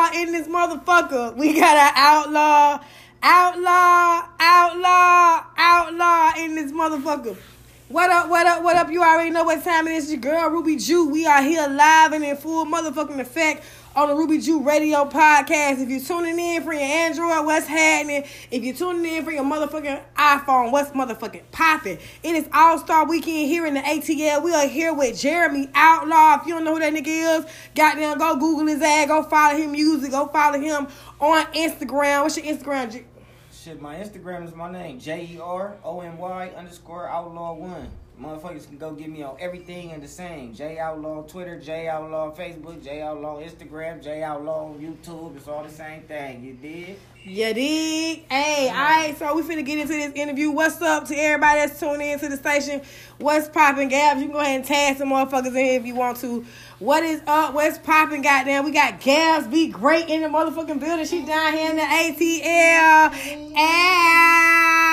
outlaw 0.00 0.18
in 0.18 0.32
this 0.32 0.48
motherfucker. 0.48 1.36
We 1.36 1.54
got 1.54 1.76
an 1.76 1.92
outlaw, 1.96 2.82
outlaw, 3.22 4.28
outlaw, 4.38 5.44
outlaw 5.56 6.32
in 6.38 6.54
this 6.54 6.72
motherfucker. 6.72 7.36
What 7.88 8.10
up, 8.10 8.28
what 8.28 8.46
up, 8.46 8.62
what 8.62 8.76
up? 8.76 8.90
You 8.90 9.02
already 9.02 9.30
know 9.30 9.44
what 9.44 9.64
time 9.64 9.88
it 9.88 9.94
is. 9.94 10.10
Your 10.10 10.20
girl, 10.20 10.48
Ruby 10.50 10.76
Jew. 10.76 11.08
We 11.08 11.26
are 11.26 11.42
here 11.42 11.66
live 11.68 12.12
and 12.12 12.24
in 12.24 12.36
full 12.36 12.64
motherfucking 12.64 13.18
effect 13.18 13.64
on 13.96 14.08
the 14.08 14.14
Ruby 14.14 14.38
Jew 14.38 14.62
Radio 14.62 15.04
Podcast. 15.04 15.82
If 15.82 15.88
you're 15.88 16.00
tuning 16.00 16.38
in 16.38 16.62
for 16.62 16.72
your 16.72 16.82
Android, 16.82 17.44
what's 17.44 17.66
happening? 17.66 18.24
If 18.50 18.62
you're 18.62 18.74
tuning 18.74 19.04
in 19.04 19.24
for 19.24 19.32
your 19.32 19.44
motherfucking 19.44 20.00
iPhone, 20.16 20.70
what's 20.70 20.90
motherfucking 20.90 21.42
popping? 21.50 21.98
It 22.22 22.34
is 22.36 22.48
All 22.52 22.78
Star 22.78 23.06
Weekend 23.06 23.48
here 23.48 23.66
in 23.66 23.74
the 23.74 23.80
ATL. 23.80 24.44
We 24.44 24.54
are 24.54 24.68
here 24.68 24.94
with 24.94 25.18
Jeremy 25.18 25.68
Outlaw. 25.74 26.40
If 26.40 26.46
you 26.46 26.54
don't 26.54 26.64
know 26.64 26.74
who 26.74 26.80
that 26.80 26.92
nigga 26.92 27.38
is, 27.38 27.46
goddamn, 27.74 28.18
go 28.18 28.36
Google 28.36 28.66
his 28.66 28.80
ass. 28.80 29.08
Go 29.08 29.24
follow 29.24 29.56
him 29.56 29.72
music. 29.72 30.12
Go 30.12 30.26
follow 30.26 30.60
him 30.60 30.86
on 31.18 31.46
Instagram. 31.52 32.22
What's 32.22 32.36
your 32.36 32.46
Instagram? 32.46 33.04
Shit, 33.52 33.82
my 33.82 33.96
Instagram 33.96 34.46
is 34.46 34.54
my 34.54 34.70
name, 34.70 35.00
J 35.00 35.28
E 35.34 35.40
R 35.42 35.76
O 35.84 36.00
N 36.00 36.16
Y 36.16 36.52
underscore 36.56 37.08
outlaw 37.08 37.54
one. 37.54 37.90
Motherfuckers 38.20 38.66
can 38.68 38.76
go 38.76 38.92
get 38.92 39.08
me 39.08 39.22
on 39.22 39.34
everything 39.40 39.92
and 39.92 40.02
the 40.02 40.08
same. 40.08 40.52
J 40.52 40.78
Outlaw 40.78 41.20
on 41.20 41.26
Twitter, 41.26 41.58
J 41.58 41.88
Outlaw 41.88 42.26
on 42.26 42.32
Facebook, 42.32 42.84
J 42.84 43.00
Outlaw 43.00 43.36
on 43.36 43.42
Instagram, 43.42 44.02
J 44.02 44.22
Outlaw 44.22 44.66
on 44.66 44.78
YouTube. 44.78 45.36
It's 45.36 45.48
all 45.48 45.62
the 45.62 45.70
same 45.70 46.02
thing. 46.02 46.44
You 46.44 46.52
did? 46.52 46.98
You 47.24 47.54
did. 47.54 48.18
Hey, 48.30 48.68
all 48.68 48.74
right, 48.74 49.16
so 49.18 49.34
we 49.34 49.42
finna 49.42 49.64
get 49.64 49.78
into 49.78 49.94
this 49.94 50.12
interview. 50.14 50.50
What's 50.50 50.82
up 50.82 51.06
to 51.08 51.14
everybody 51.14 51.60
that's 51.60 51.80
tuning 51.80 52.10
into 52.10 52.28
the 52.28 52.36
station? 52.36 52.82
What's 53.18 53.48
popping, 53.48 53.88
Gabs? 53.88 54.20
You 54.20 54.26
can 54.26 54.34
go 54.34 54.40
ahead 54.40 54.56
and 54.56 54.64
tag 54.66 54.98
some 54.98 55.08
motherfuckers 55.08 55.48
in 55.48 55.54
here 55.54 55.80
if 55.80 55.86
you 55.86 55.94
want 55.94 56.18
to. 56.18 56.44
What 56.78 57.02
is 57.02 57.22
up? 57.26 57.54
What's 57.54 57.78
popping, 57.78 58.20
goddamn? 58.20 58.66
We 58.66 58.70
got 58.70 59.00
Gabs 59.00 59.46
Be 59.46 59.68
Great 59.68 60.10
in 60.10 60.20
the 60.20 60.28
motherfucking 60.28 60.78
building. 60.78 61.06
She 61.06 61.24
down 61.24 61.54
here 61.54 61.70
in 61.70 61.76
the 61.76 61.82
ATL. 61.82 63.54
Ah. 63.56 64.89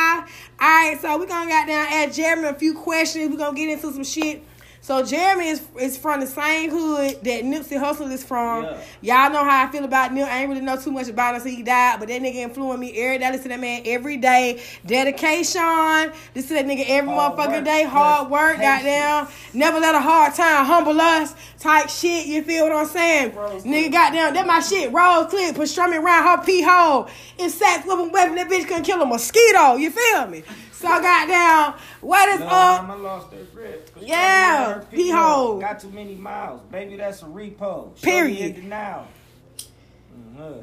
All 0.59 0.67
right, 0.67 0.99
so 0.99 1.19
we're 1.19 1.27
gonna 1.27 1.47
got 1.47 1.67
down 1.67 1.85
ask 1.87 2.15
Jeremy 2.15 2.47
a 2.47 2.53
few 2.55 2.73
questions. 2.73 3.29
We're 3.29 3.37
gonna 3.37 3.55
get 3.55 3.69
into 3.69 3.93
some 3.93 4.03
shit. 4.03 4.43
So 4.81 5.03
Jeremy 5.03 5.47
is 5.49 5.61
is 5.79 5.97
from 5.97 6.21
the 6.21 6.27
same 6.27 6.69
hood 6.69 7.17
that 7.23 7.43
Nipsey 7.43 7.77
Hussle 7.81 8.09
is 8.11 8.23
from. 8.23 8.63
Yeah. 8.63 8.81
Y'all 9.01 9.31
know 9.33 9.43
how 9.43 9.65
I 9.67 9.71
feel 9.71 9.83
about 9.83 10.13
Nip. 10.13 10.27
I 10.27 10.39
ain't 10.39 10.49
really 10.49 10.61
know 10.61 10.77
too 10.77 10.91
much 10.91 11.09
about 11.09 11.35
him 11.35 11.41
since 11.41 11.55
he 11.57 11.63
died, 11.63 11.99
but 11.99 12.07
that 12.07 12.21
nigga 12.21 12.35
influenced 12.35 12.79
me 12.79 12.97
every 12.97 13.17
day. 13.17 13.25
I 13.25 13.31
listen 13.31 13.43
to 13.43 13.49
that 13.49 13.59
man 13.59 13.81
every 13.85 14.17
day. 14.17 14.61
Dedication. 14.85 16.13
Listen 16.35 16.57
to 16.57 16.63
that 16.63 16.65
nigga 16.65 16.85
every 16.87 17.09
Hard 17.11 17.37
motherfucking 17.37 17.55
work. 17.55 17.65
day. 17.65 17.83
Hard 17.83 18.23
Yes. 18.23 18.31
work, 18.31 18.61
goddamn. 18.61 19.27
Never 19.53 19.79
let 19.79 19.95
a 19.95 19.99
hard 19.99 20.33
time 20.35 20.65
humble 20.65 20.99
us. 21.01 21.33
Type 21.59 21.89
shit. 21.89 22.27
You 22.27 22.43
feel 22.43 22.65
what 22.67 22.75
I'm 22.75 22.85
saying? 22.87 23.35
Rose 23.35 23.63
nigga, 23.63 23.91
goddamn, 23.91 24.33
that 24.35 24.47
my 24.47 24.59
shit. 24.61 24.91
Rose 24.93 25.27
clip. 25.29 25.55
Pastrami 25.55 26.01
around 26.01 26.23
her 26.39 26.43
pee 26.45 26.61
hole. 26.61 27.07
In 27.37 27.49
with 27.49 27.99
a 27.99 28.09
weapon. 28.11 28.35
That 28.35 28.47
bitch 28.49 28.67
couldn't 28.67 28.83
kill 28.83 29.01
a 29.01 29.05
mosquito. 29.05 29.75
You 29.75 29.91
feel 29.91 30.27
me? 30.27 30.43
So 30.79 30.87
goddamn, 30.87 31.73
what 32.01 32.29
is 32.29 32.39
No, 32.39 32.45
up? 32.45 32.87
mama 32.87 33.01
lost 33.01 33.33
her 33.33 33.43
grip. 33.51 33.89
Yeah, 33.99 34.83
pee 34.91 35.09
hole. 35.09 35.59
Got 35.59 35.79
too 35.79 35.89
many 35.89 36.13
miles. 36.13 36.61
Baby, 36.71 36.97
that's 36.97 37.23
a 37.23 37.25
repo. 37.25 37.99
Period. 37.99 38.57
in 38.57 38.69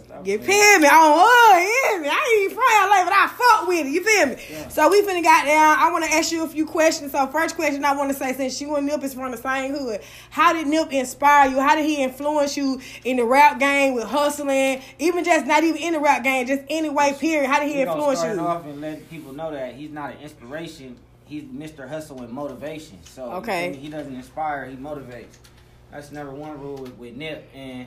stop 0.05 0.27
You 0.27 0.39
feel 0.39 0.79
me? 0.79 0.89
Oh, 0.91 1.25
oh, 1.27 1.59
you 1.93 2.03
me? 2.03 2.09
I 2.09 2.13
ain't 2.13 2.45
even 2.45 2.55
from 2.57 2.91
LA, 2.91 3.05
but 3.05 3.13
I 3.13 3.27
fuck 3.29 3.69
with 3.69 3.87
it. 3.87 3.91
You 3.91 4.03
feel 4.05 4.27
me? 4.27 4.37
Yeah. 4.51 4.69
So 4.69 4.89
we 4.91 5.03
finna 5.03 5.23
got 5.23 5.45
down. 5.45 5.79
I 5.79 5.91
want 5.91 6.05
to 6.05 6.11
ask 6.13 6.31
you 6.33 6.45
a 6.45 6.49
few 6.49 6.67
questions. 6.67 7.13
So 7.13 7.27
first 7.29 7.57
question 7.57 7.85
I 7.85 7.95
want 7.97 8.11
to 8.11 8.17
say, 8.17 8.33
since 8.33 8.61
you 8.61 8.75
and 8.77 8.87
Nip 8.87 9.03
is 9.03 9.15
from 9.15 9.31
the 9.33 9.37
same 9.37 9.73
hood, 9.75 10.01
how 10.31 10.53
did 10.53 10.67
Nip 10.67 10.93
inspire 10.93 11.51
you? 11.51 11.61
How 11.61 11.75
did 11.75 11.85
he 11.85 12.03
influence 12.03 12.57
you 12.57 12.81
in 13.05 13.17
the 13.17 13.25
rap 13.25 13.59
game 13.59 13.95
with 13.95 14.05
hustling? 14.05 14.81
Even 14.99 15.25
just 15.25 15.47
not 15.47 15.65
even 15.65 15.81
in 15.81 15.93
the 15.95 16.01
rap 16.01 16.23
game, 16.25 16.47
just 16.47 16.63
anyway. 16.71 17.15
Period. 17.19 17.49
How 17.51 17.61
did 17.61 17.69
he 17.69 17.77
We 17.77 17.83
influence 17.83 18.21
start 18.21 18.37
you? 18.37 18.43
off 18.43 18.65
and 18.67 18.81
let 18.81 19.09
people 19.11 19.33
know 19.33 19.51
that 19.51 19.75
he's 19.75 19.91
not 19.91 20.13
an 20.15 20.21
inspiration. 20.21 20.97
He's 21.27 21.45
Mr. 21.45 21.89
Hustle 21.89 22.21
and 22.23 22.31
motivation. 22.33 22.99
So 23.05 23.25
Okay. 23.33 23.75
he 23.75 23.89
doesn't 23.89 24.15
inspire. 24.15 24.67
He 24.67 24.77
motivates. 24.77 25.37
That's 25.91 26.13
number 26.13 26.33
one 26.33 26.61
rule 26.61 26.77
with, 26.77 26.99
with 26.99 27.17
Nip, 27.17 27.49
and 27.55 27.87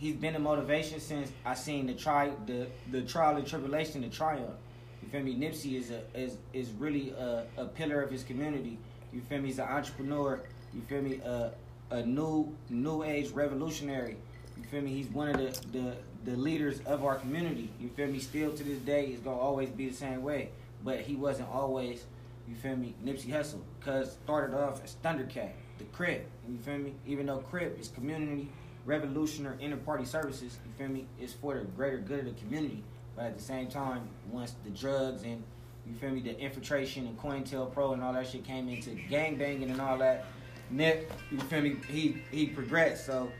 he's 0.00 0.16
been 0.16 0.34
a 0.34 0.38
motivation 0.38 0.98
since 0.98 1.30
I 1.44 1.54
seen 1.54 1.86
the 1.86 1.94
try 1.94 2.32
the 2.46 2.66
the 2.90 3.02
trial 3.02 3.36
and 3.36 3.46
tribulation, 3.46 4.00
the 4.00 4.08
triumph. 4.08 4.56
You 5.02 5.08
feel 5.08 5.22
me? 5.22 5.36
Nipsey 5.36 5.74
is 5.78 5.90
a 5.90 6.02
is 6.14 6.38
is 6.52 6.70
really 6.72 7.10
a, 7.10 7.44
a 7.56 7.66
pillar 7.66 8.02
of 8.02 8.10
his 8.10 8.24
community. 8.24 8.78
You 9.12 9.20
feel 9.20 9.40
me? 9.40 9.48
He's 9.48 9.58
an 9.58 9.68
entrepreneur. 9.68 10.40
You 10.74 10.80
feel 10.88 11.02
me? 11.02 11.20
A 11.24 11.52
a 11.90 12.02
new 12.02 12.56
new 12.70 13.02
age 13.02 13.30
revolutionary. 13.30 14.16
You 14.56 14.64
feel 14.64 14.82
me? 14.82 14.92
He's 14.92 15.08
one 15.08 15.28
of 15.28 15.36
the, 15.36 15.78
the 15.78 15.96
the 16.24 16.36
leaders 16.36 16.80
of 16.86 17.04
our 17.04 17.16
community. 17.16 17.70
You 17.78 17.90
feel 17.90 18.08
me? 18.08 18.18
Still 18.18 18.52
to 18.52 18.64
this 18.64 18.78
day, 18.78 19.06
it's 19.06 19.20
gonna 19.20 19.38
always 19.38 19.68
be 19.68 19.88
the 19.88 19.96
same 19.96 20.22
way. 20.22 20.50
But 20.82 21.00
he 21.00 21.14
wasn't 21.14 21.50
always, 21.50 22.06
you 22.48 22.54
feel 22.54 22.74
me, 22.74 22.94
Nipsey 23.04 23.28
Hussle. 23.28 23.60
Cause 23.82 24.16
started 24.24 24.56
off 24.56 24.82
as 24.82 24.96
Thundercat, 25.04 25.50
the 25.76 25.84
Crip. 25.92 26.26
You 26.48 26.56
feel 26.56 26.78
me? 26.78 26.94
Even 27.06 27.26
though 27.26 27.38
Crip 27.38 27.78
is 27.78 27.88
community 27.88 28.48
revolutionary 28.84 29.56
inter 29.60 29.76
party 29.76 30.04
services, 30.04 30.58
you 30.64 30.72
feel 30.78 30.92
me, 30.92 31.06
it's 31.18 31.32
for 31.32 31.54
the 31.54 31.64
greater 31.64 31.98
good 31.98 32.20
of 32.20 32.24
the 32.26 32.40
community. 32.40 32.82
But 33.16 33.26
at 33.26 33.36
the 33.36 33.42
same 33.42 33.68
time, 33.68 34.08
once 34.30 34.54
the 34.64 34.70
drugs 34.70 35.22
and 35.22 35.42
you 35.86 35.94
feel 35.94 36.10
me, 36.10 36.20
the 36.20 36.38
infiltration 36.38 37.06
and 37.06 37.18
COINTELPRO 37.18 37.94
and 37.94 38.02
all 38.02 38.12
that 38.12 38.26
shit 38.28 38.44
came 38.44 38.68
into 38.68 38.90
gang 39.08 39.36
banging 39.36 39.70
and 39.70 39.80
all 39.80 39.98
that, 39.98 40.26
Nick, 40.70 41.10
you 41.30 41.38
feel 41.38 41.62
me, 41.62 41.76
he 41.88 42.22
he 42.30 42.46
progressed. 42.46 43.06
So 43.06 43.30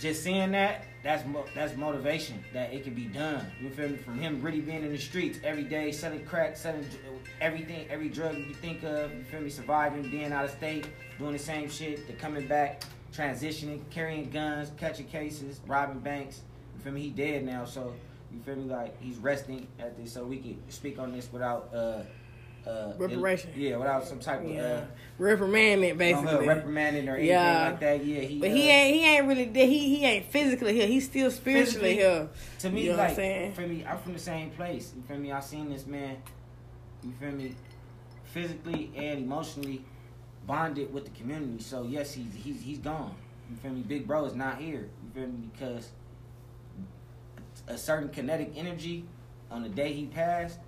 just 0.00 0.22
seeing 0.22 0.52
that, 0.52 0.84
that's 1.02 1.26
mo- 1.26 1.44
that's 1.54 1.76
motivation 1.76 2.42
that 2.52 2.72
it 2.72 2.84
can 2.84 2.94
be 2.94 3.04
done. 3.04 3.46
You 3.60 3.70
feel 3.70 3.90
me? 3.90 3.96
From 3.96 4.18
him 4.18 4.40
really 4.40 4.60
being 4.60 4.82
in 4.82 4.90
the 4.90 4.98
streets 4.98 5.38
every 5.44 5.64
day, 5.64 5.92
selling 5.92 6.24
crack, 6.24 6.56
selling 6.56 6.84
everything, 7.40 7.86
every 7.90 8.08
drug 8.08 8.36
you 8.36 8.54
think 8.54 8.82
of. 8.82 9.12
You 9.12 9.24
feel 9.24 9.40
me? 9.40 9.50
Surviving, 9.50 10.10
being 10.10 10.32
out 10.32 10.46
of 10.46 10.50
state, 10.52 10.86
doing 11.18 11.32
the 11.34 11.38
same 11.38 11.68
shit, 11.68 12.06
to 12.06 12.14
coming 12.14 12.48
back, 12.48 12.82
transitioning, 13.16 13.80
carrying 13.90 14.30
guns, 14.30 14.70
catching 14.76 15.06
cases, 15.06 15.60
robbing 15.66 16.00
banks. 16.00 16.42
You 16.76 16.82
feel 16.82 16.92
me? 16.92 17.02
He 17.02 17.10
dead 17.10 17.44
now, 17.44 17.64
so 17.64 17.92
you 18.32 18.40
feel 18.40 18.56
me? 18.56 18.64
Like 18.64 19.00
he's 19.00 19.16
resting 19.18 19.66
at 19.78 19.96
this, 19.96 20.12
so 20.12 20.24
we 20.24 20.38
can 20.38 20.58
speak 20.70 20.98
on 20.98 21.12
this 21.12 21.28
without 21.32 21.70
uh 21.74 22.02
uh 22.68 22.92
Reparation. 22.96 23.50
yeah, 23.56 23.76
without 23.76 24.06
some 24.06 24.18
type 24.18 24.42
of 24.42 24.56
uh, 24.56 24.80
reprimandment 25.18 25.98
basically. 25.98 26.46
reprimanding 26.48 27.08
or 27.08 27.12
anything 27.16 27.28
Yeah. 27.28 27.68
like 27.70 27.80
that. 27.80 28.04
Yeah, 28.04 28.20
he. 28.20 28.38
but 28.40 28.50
uh, 28.50 28.54
he 28.54 28.68
ain't 28.70 28.96
he 28.96 29.04
ain't 29.04 29.26
really 29.26 29.66
he 29.66 29.96
he 29.96 30.04
ain't 30.04 30.26
physically 30.26 30.74
here. 30.74 30.86
He's 30.86 31.04
still 31.04 31.30
spiritually 31.30 31.94
here. 31.94 32.28
To 32.60 32.70
me, 32.70 32.84
You 32.84 32.92
know 32.92 32.96
like, 32.96 33.14
for 33.54 33.60
me, 33.60 33.84
I'm 33.86 33.98
from 33.98 34.14
the 34.14 34.18
same 34.18 34.50
place. 34.50 34.92
You 34.96 35.02
feel 35.02 35.18
me? 35.18 35.30
I 35.30 35.40
seen 35.40 35.68
this 35.70 35.86
man, 35.86 36.16
you 37.02 37.12
feel 37.20 37.32
me, 37.32 37.54
physically 38.24 38.90
and 38.96 39.20
emotionally 39.24 39.84
bonded 40.46 40.92
with 40.92 41.04
the 41.04 41.10
community. 41.10 41.62
So 41.62 41.82
yes, 41.84 42.12
he's 42.12 42.32
he's 42.34 42.60
he's 42.62 42.78
gone. 42.78 43.14
You 43.50 43.56
feel 43.56 43.72
me? 43.72 43.82
Big 43.82 44.06
bro 44.06 44.24
is 44.24 44.34
not 44.34 44.58
here. 44.58 44.88
You 45.04 45.10
feel 45.14 45.28
me? 45.28 45.48
Because 45.52 45.90
a 47.66 47.78
certain 47.78 48.08
kinetic 48.08 48.52
energy 48.56 49.04
on 49.50 49.62
the 49.62 49.68
day 49.68 49.92
he 49.92 50.06
passed, 50.06 50.58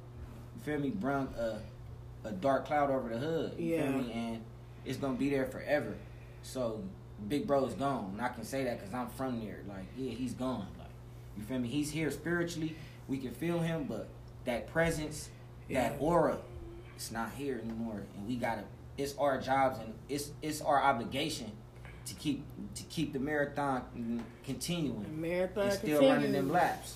you 0.56 0.62
feel 0.62 0.78
me, 0.80 0.90
brung 0.90 1.28
a 1.38 1.58
a 2.26 2.32
dark 2.32 2.66
cloud 2.66 2.90
over 2.90 3.08
the 3.08 3.18
hood. 3.18 3.54
You 3.58 3.74
Yeah. 3.76 3.90
feel 3.92 4.02
me? 4.02 4.12
And 4.12 4.42
it's 4.84 4.98
gonna 4.98 5.16
be 5.16 5.30
there 5.30 5.46
forever. 5.46 5.94
So 6.42 6.82
Big 7.28 7.46
Bro 7.46 7.66
is 7.66 7.74
gone. 7.74 8.10
And 8.12 8.20
I 8.20 8.28
can 8.28 8.44
say 8.44 8.64
that 8.64 8.78
because 8.78 8.92
I'm 8.92 9.08
from 9.10 9.40
there. 9.44 9.60
Like, 9.68 9.86
yeah, 9.96 10.10
he's 10.12 10.32
gone. 10.34 10.66
Like, 10.78 10.88
you 11.36 11.42
feel 11.44 11.58
me? 11.58 11.68
He's 11.68 11.90
here 11.90 12.10
spiritually. 12.10 12.76
We 13.08 13.18
can 13.18 13.32
feel 13.32 13.60
him, 13.60 13.84
but 13.84 14.08
that 14.44 14.66
presence, 14.66 15.30
that 15.70 15.96
aura, 16.00 16.38
it's 16.96 17.10
not 17.12 17.30
here 17.32 17.60
anymore. 17.62 18.02
And 18.16 18.26
we 18.26 18.36
gotta. 18.36 18.64
It's 18.98 19.14
our 19.18 19.40
jobs 19.40 19.78
and 19.78 19.92
it's 20.08 20.30
it's 20.42 20.60
our 20.60 20.82
obligation 20.82 21.52
to 22.06 22.14
keep 22.14 22.42
to 22.74 22.82
keep 22.84 23.12
the 23.12 23.18
marathon 23.18 23.82
continuing 24.44 25.20
Marathon 25.20 25.64
and 25.64 25.72
still 25.72 25.98
continue. 25.98 26.08
running 26.14 26.32
them 26.32 26.50
laps. 26.52 26.94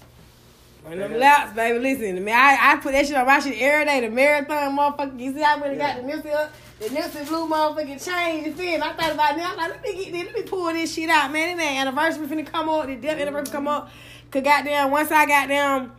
Run 0.85 0.99
them 0.99 1.19
laps, 1.19 1.53
baby. 1.55 1.79
Listen, 1.79 2.25
man, 2.25 2.35
I, 2.39 2.73
I 2.73 2.77
put 2.77 2.93
that 2.93 3.07
shit 3.07 3.15
on 3.17 3.27
my 3.27 3.39
shit 3.41 3.61
every 3.61 3.85
day. 3.85 4.01
The 4.01 4.09
marathon, 4.11 4.77
motherfucker. 4.79 5.21
You 5.21 5.35
see, 5.35 5.43
I 5.43 5.57
really 5.61 5.77
Yeah. 5.77 6.01
got 6.01 6.07
the 6.07 6.11
Nipsey 6.11 6.35
up, 6.35 6.53
the 6.79 6.87
Nipsey 6.87 7.29
blue 7.29 7.47
motherfucking 7.47 8.03
chain. 8.03 8.45
You 8.47 8.53
feel 8.55 8.79
me? 8.79 8.83
I 8.83 8.93
thought 8.95 9.13
about 9.13 9.37
it. 9.37 9.45
I'm 9.47 9.57
like, 9.59 9.71
let 9.73 9.83
me 9.83 10.05
get 10.05 10.13
this, 10.13 10.25
let 10.25 10.35
me 10.35 10.43
pull 10.45 10.73
this 10.73 10.95
shit 10.95 11.11
out, 11.11 11.31
man. 11.33 11.59
It 11.59 11.63
ain't 11.63 11.81
anniversary 11.87 12.27
finna 12.27 12.47
come 12.47 12.71
up. 12.71 12.87
The 12.87 12.97
death 12.97 13.19
anniversary 13.21 13.53
come 13.53 13.69
up. 13.69 13.91
Cause 14.31 14.43
goddamn, 14.43 14.91
once 14.91 15.11
I 15.11 15.27
got 15.27 15.49
down, 15.49 15.93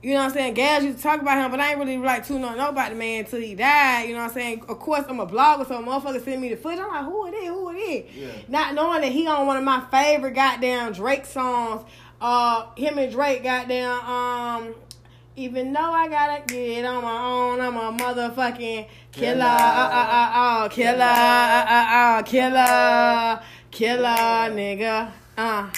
you 0.00 0.10
know 0.10 0.20
what 0.20 0.26
I'm 0.26 0.30
saying? 0.30 0.54
Gals 0.54 0.84
used 0.84 0.98
to 0.98 1.02
talk 1.02 1.20
about 1.20 1.38
him, 1.38 1.50
but 1.50 1.58
I 1.58 1.70
ain't 1.70 1.78
really 1.78 1.98
like 1.98 2.24
too 2.24 2.38
know 2.38 2.68
about 2.68 2.90
the 2.90 2.96
man 2.96 3.24
until 3.24 3.40
he 3.40 3.56
died. 3.56 4.04
You 4.08 4.14
know 4.14 4.20
what 4.20 4.28
I'm 4.28 4.34
saying? 4.34 4.62
Of 4.68 4.78
course, 4.78 5.04
I'm 5.08 5.18
a 5.18 5.26
blogger, 5.26 5.66
so 5.66 5.82
motherfucker 5.82 6.24
send 6.24 6.40
me 6.40 6.50
the 6.50 6.56
footage. 6.56 6.78
I'm 6.78 6.88
like, 6.88 7.04
who 7.04 7.26
it 7.26 7.34
is? 7.34 7.48
Who 7.48 7.70
it 7.70 7.76
is? 7.76 8.16
Yeah. 8.16 8.28
Not 8.46 8.74
knowing 8.74 9.00
that 9.00 9.10
he 9.10 9.26
on 9.26 9.46
one 9.46 9.56
of 9.56 9.64
my 9.64 9.82
favorite 9.90 10.34
goddamn 10.34 10.92
Drake 10.92 11.26
songs. 11.26 11.84
Uh, 12.20 12.66
him 12.76 12.98
and 12.98 13.12
Drake 13.12 13.42
goddamn 13.42 14.00
um. 14.00 14.74
Even 15.34 15.72
though 15.72 15.92
I 15.92 16.08
gotta 16.08 16.42
get 16.52 16.84
on 16.84 17.02
my 17.04 17.22
own, 17.24 17.60
I'm 17.60 17.76
a 17.76 17.96
motherfucking 17.96 18.58
killer. 18.58 18.88
Killer. 19.12 19.44
Uh, 19.44 19.88
uh, 19.92 20.08
uh, 20.10 20.30
uh, 20.34 20.68
killer. 20.68 21.00
Uh, 21.00 21.64
uh, 21.68 21.86
uh, 21.92 22.22
killer. 22.22 23.40
Killer, 23.70 24.50
nigga. 24.52 25.12
Uh. 25.36 25.70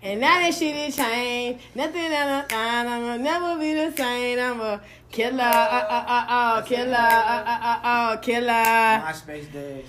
And 0.00 0.20
now 0.20 0.38
that 0.38 0.54
shit 0.54 0.76
is 0.76 0.96
changed. 0.96 1.60
Nothing 1.74 2.10
that 2.10 2.52
I'll 2.52 3.18
never 3.18 3.58
be 3.58 3.74
the 3.74 3.96
same. 3.96 4.38
I'm 4.38 4.60
a 4.60 4.80
killer, 5.10 5.40
uh, 5.40 5.44
uh, 5.44 6.04
uh, 6.06 6.26
uh, 6.28 6.62
killer, 6.62 6.94
uh, 6.94 7.44
uh, 7.44 7.58
uh, 7.62 7.80
uh, 7.82 8.16
killer. 8.18 8.46
MySpace 8.46 9.52
days. 9.52 9.86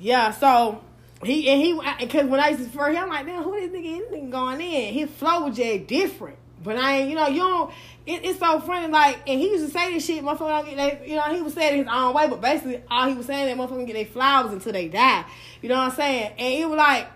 Yeah, 0.00 0.32
so 0.32 0.82
he 1.22 1.48
and 1.48 1.60
he 1.60 1.80
because 2.04 2.26
when 2.26 2.40
I 2.40 2.48
used 2.50 2.64
to 2.64 2.70
first, 2.70 2.92
hear, 2.92 3.04
I'm 3.04 3.08
like, 3.08 3.24
damn, 3.24 3.42
who 3.42 3.52
this 3.52 3.70
nigga? 3.70 3.98
This 4.10 4.18
nigga 4.18 4.30
going 4.30 4.60
in? 4.60 4.92
His 4.92 5.10
flow 5.10 5.46
was 5.46 5.56
just 5.56 5.86
different. 5.86 6.38
But 6.62 6.76
I 6.78 6.98
ain't, 6.98 7.10
you 7.10 7.14
know, 7.14 7.28
you 7.28 7.38
don't. 7.38 7.70
It, 8.06 8.24
it's 8.24 8.40
so 8.40 8.58
funny, 8.60 8.88
like, 8.88 9.18
and 9.28 9.38
he 9.40 9.50
used 9.50 9.66
to 9.66 9.70
say 9.70 9.92
this 9.92 10.04
shit, 10.04 10.24
motherfucker 10.24 10.64
don't 10.64 10.66
get 10.66 10.76
they, 10.76 11.10
you 11.10 11.16
know, 11.16 11.34
he 11.34 11.40
was 11.40 11.54
saying 11.54 11.74
it 11.74 11.84
his 11.84 11.92
own 11.92 12.14
way, 12.14 12.28
but 12.28 12.40
basically 12.40 12.82
all 12.90 13.08
he 13.08 13.14
was 13.14 13.26
saying 13.26 13.46
that 13.46 13.56
motherfucker 13.56 13.86
get 13.86 13.94
their 13.94 14.04
flowers 14.04 14.52
until 14.52 14.72
they 14.72 14.88
die. 14.88 15.24
You 15.62 15.68
know 15.68 15.76
what 15.76 15.92
I'm 15.92 15.96
saying? 15.96 16.32
And 16.38 16.54
it 16.54 16.68
was 16.68 16.76
like 16.76 17.08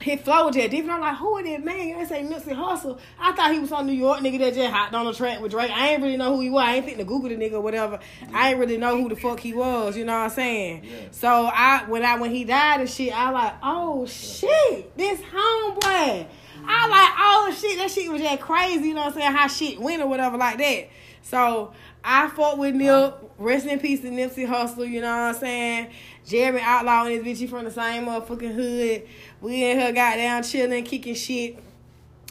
his 0.00 0.20
flow 0.22 0.46
was 0.46 0.56
just 0.56 0.70
different. 0.70 0.92
I'm 0.92 1.00
like, 1.00 1.16
who 1.16 1.36
is 1.38 1.44
this 1.44 1.62
man? 1.62 1.98
They 1.98 2.04
say 2.06 2.22
Nipsey 2.22 2.56
Hussle. 2.56 2.98
I 3.18 3.32
thought 3.32 3.52
he 3.52 3.58
was 3.58 3.68
some 3.68 3.86
New 3.86 3.92
York 3.92 4.20
nigga 4.20 4.38
that 4.38 4.54
just 4.54 4.72
hopped 4.72 4.94
on 4.94 5.04
the 5.04 5.12
track 5.12 5.40
with 5.40 5.50
Drake. 5.50 5.70
I 5.70 5.90
ain't 5.90 6.02
really 6.02 6.16
know 6.16 6.34
who 6.34 6.40
he 6.40 6.48
was. 6.48 6.64
I 6.64 6.76
ain't 6.76 6.86
think 6.86 6.96
to 6.98 7.04
Google 7.04 7.28
the 7.28 7.36
nigga 7.36 7.54
or 7.54 7.60
whatever. 7.60 7.98
I 8.32 8.50
ain't 8.50 8.58
really 8.58 8.78
know 8.78 8.96
who 8.96 9.10
the 9.10 9.16
fuck 9.16 9.40
he 9.40 9.52
was. 9.52 9.96
You 9.98 10.06
know 10.06 10.14
what 10.14 10.24
I'm 10.24 10.30
saying? 10.30 10.84
Yeah. 10.84 10.90
So 11.10 11.28
I 11.52 11.84
when 11.86 12.02
I 12.02 12.16
when 12.16 12.30
he 12.30 12.44
died 12.44 12.80
and 12.80 12.88
shit, 12.88 13.12
I 13.14 13.30
like, 13.30 13.54
oh 13.62 14.06
shit, 14.06 14.96
this 14.96 15.20
homeboy. 15.20 15.80
I 15.82 16.26
mm-hmm. 16.62 16.90
like, 16.90 17.10
oh 17.18 17.56
shit, 17.58 17.78
that 17.78 17.90
shit 17.90 18.10
was 18.10 18.22
just 18.22 18.40
crazy. 18.40 18.88
You 18.88 18.94
know 18.94 19.02
what 19.02 19.14
I'm 19.14 19.20
saying? 19.20 19.32
How 19.32 19.46
shit 19.48 19.78
went 19.78 20.02
or 20.02 20.06
whatever 20.06 20.38
like 20.38 20.56
that. 20.58 20.88
So 21.22 21.72
I 22.02 22.28
fought 22.28 22.58
with 22.58 22.74
Nip. 22.74 23.26
Rest 23.38 23.66
in 23.66 23.78
peace 23.80 24.00
to 24.00 24.08
Nipsey 24.08 24.46
Hussle. 24.46 24.88
You 24.88 25.00
know 25.00 25.08
what 25.10 25.34
I'm 25.34 25.34
saying? 25.34 25.90
Jeremy 26.26 26.60
Outlaw 26.62 27.04
and 27.04 27.12
his 27.12 27.38
bitch, 27.38 27.40
he 27.40 27.46
from 27.46 27.64
the 27.64 27.70
same 27.70 28.06
motherfucking 28.06 28.54
hood. 28.54 29.08
We 29.40 29.64
in 29.64 29.78
her 29.80 29.92
goddamn 29.92 30.42
chilling, 30.42 30.84
kicking 30.84 31.14
shit. 31.14 31.58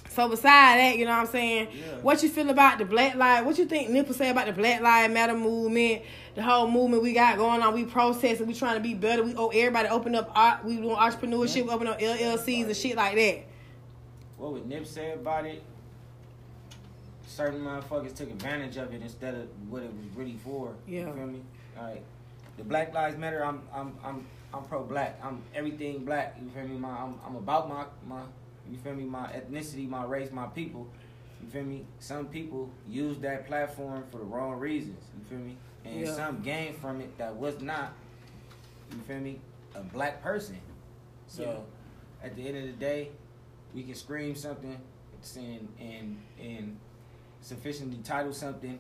So 0.10 0.28
beside 0.28 0.78
that, 0.80 0.98
you 0.98 1.06
know 1.06 1.12
what 1.12 1.20
I'm 1.20 1.28
saying? 1.28 1.70
Yeah. 1.72 1.98
What 2.02 2.22
you 2.24 2.30
feel 2.30 2.50
about 2.50 2.78
the 2.78 2.86
Black 2.86 3.16
Lives? 3.16 3.46
What 3.46 3.58
you 3.58 3.66
think 3.66 3.90
Nipsey 3.90 4.16
say 4.16 4.30
about 4.30 4.48
the 4.48 4.54
Black 4.54 4.82
Lives 4.82 5.14
Matter 5.14 5.36
movement? 5.36 6.02
The 6.36 6.42
whole 6.42 6.68
movement 6.70 7.04
we 7.04 7.14
got 7.14 7.38
going 7.38 7.62
on. 7.62 7.74
We 7.74 7.86
protesting. 7.86 8.48
We 8.48 8.54
trying 8.54 8.76
to 8.76 8.80
be 8.80 8.94
better. 8.94 9.24
We 9.24 9.36
owe 9.36 9.50
everybody 9.50 9.88
open 9.90 10.16
up. 10.16 10.32
Art, 10.36 10.66
we 10.66 10.78
doing 10.78 10.96
entrepreneurship. 10.96 11.64
We 11.64 11.70
open 11.70 11.88
up 11.88 12.00
LLCs 12.00 12.66
and 12.66 12.76
shit 12.76 12.96
like 12.96 13.16
that. 13.16 13.46
What 14.38 14.54
would 14.54 14.68
Nip 14.68 14.88
say 14.88 15.14
about 15.14 15.46
it? 15.46 15.62
Certain 17.28 17.62
motherfuckers 17.62 18.16
took 18.16 18.30
advantage 18.30 18.78
of 18.78 18.94
it 18.94 19.02
instead 19.02 19.36
of 19.36 19.48
what 19.70 19.84
it 19.84 19.92
was 19.92 20.06
really 20.16 20.38
for. 20.44 20.74
Yeah. 20.88 21.08
You 21.08 21.14
feel 21.14 21.28
me? 21.28 21.42
Like 21.78 22.04
the 22.60 22.66
Black 22.66 22.94
Lives 22.94 23.18
Matter. 23.18 23.44
I'm 23.44 23.62
I'm 23.74 23.98
I'm 24.04 24.26
I'm 24.54 24.64
pro 24.66 24.84
black. 24.84 25.20
I'm 25.24 25.42
everything 25.56 26.06
black. 26.06 26.38
You 26.42 26.50
feel 26.50 26.68
me? 26.68 26.78
My 26.78 26.90
I'm, 26.90 27.16
I'm 27.26 27.36
about 27.38 27.68
my 27.70 27.86
my. 28.08 28.22
You 28.70 28.78
feel 28.78 28.94
me? 28.94 29.06
My 29.06 29.28
ethnicity, 29.28 29.90
my 29.90 30.04
race, 30.06 30.32
my 30.32 30.46
people. 30.48 30.88
You 31.42 31.50
feel 31.50 31.64
me? 31.64 31.86
Some 32.00 32.28
people 32.28 32.70
use 32.88 33.18
that 33.20 33.48
platform 33.48 34.04
for 34.12 34.18
the 34.18 34.26
wrong 34.26 34.60
reasons. 34.60 35.02
You 35.18 35.26
feel 35.26 35.40
me? 35.40 35.58
And 35.86 36.02
Yeah. 36.02 36.14
some 36.14 36.42
gain 36.42 36.74
from 36.76 37.00
it 37.02 37.18
that 37.18 37.34
was 37.34 37.62
not. 37.62 37.94
You 38.92 39.00
feel 39.08 39.20
me? 39.20 39.40
A 39.74 39.82
black 39.82 40.22
person. 40.22 40.60
So, 41.28 41.64
at 42.24 42.36
the 42.36 42.46
end 42.48 42.58
of 42.58 42.64
the 42.64 42.74
day, 42.74 43.10
we 43.74 43.84
can 43.84 43.96
scream 43.96 44.36
something 44.36 44.78
and 45.38 45.68
and 45.80 46.22
and 46.40 46.78
sufficiently 47.42 48.00
title 48.04 48.34
something, 48.34 48.80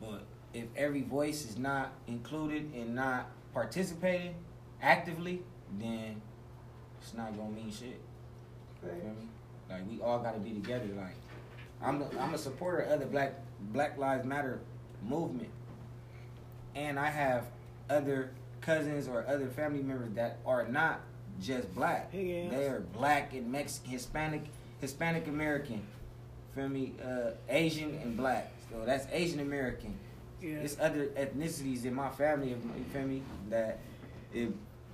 but 0.00 0.26
if 0.54 0.64
every 0.76 1.02
voice 1.02 1.44
is 1.44 1.58
not 1.58 1.92
included 2.06 2.72
and 2.74 2.94
not 2.94 3.30
participating 3.52 4.34
actively, 4.80 5.42
then 5.78 6.22
it's 7.00 7.12
not 7.14 7.36
gonna 7.36 7.50
mean 7.50 7.70
shit. 7.70 8.00
You 8.82 8.90
me? 8.90 9.28
Like 9.68 9.82
we 9.90 10.00
all 10.00 10.20
gotta 10.20 10.38
be 10.38 10.52
together. 10.52 10.86
Like 10.96 11.16
I'm 11.82 12.02
a, 12.02 12.08
I'm 12.20 12.34
a 12.34 12.38
supporter 12.38 12.82
of 12.82 13.00
the 13.00 13.06
Black 13.06 13.34
Black 13.72 13.98
Lives 13.98 14.24
Matter 14.24 14.60
movement, 15.02 15.50
and 16.74 16.98
I 16.98 17.10
have 17.10 17.46
other 17.90 18.30
cousins 18.60 19.08
or 19.08 19.26
other 19.26 19.48
family 19.48 19.82
members 19.82 20.12
that 20.14 20.38
are 20.46 20.66
not 20.68 21.00
just 21.40 21.74
black. 21.74 22.10
Yeah. 22.12 22.48
They 22.48 22.66
are 22.68 22.80
black 22.92 23.32
and 23.32 23.50
Mexican, 23.50 23.90
Hispanic, 23.90 24.44
Hispanic 24.80 25.26
American. 25.26 25.82
Feel 26.54 26.68
me? 26.68 26.92
Uh, 27.04 27.30
Asian 27.48 27.98
and 28.02 28.16
black. 28.16 28.52
So 28.70 28.84
that's 28.86 29.06
Asian 29.12 29.40
American. 29.40 29.98
Yeah. 30.44 30.58
There's 30.58 30.78
other 30.80 31.06
ethnicities 31.16 31.84
in 31.84 31.94
my 31.94 32.10
family. 32.10 32.50
You 32.50 32.58
feel 32.92 33.02
me? 33.06 33.22
That 33.50 33.78
if 34.32 34.50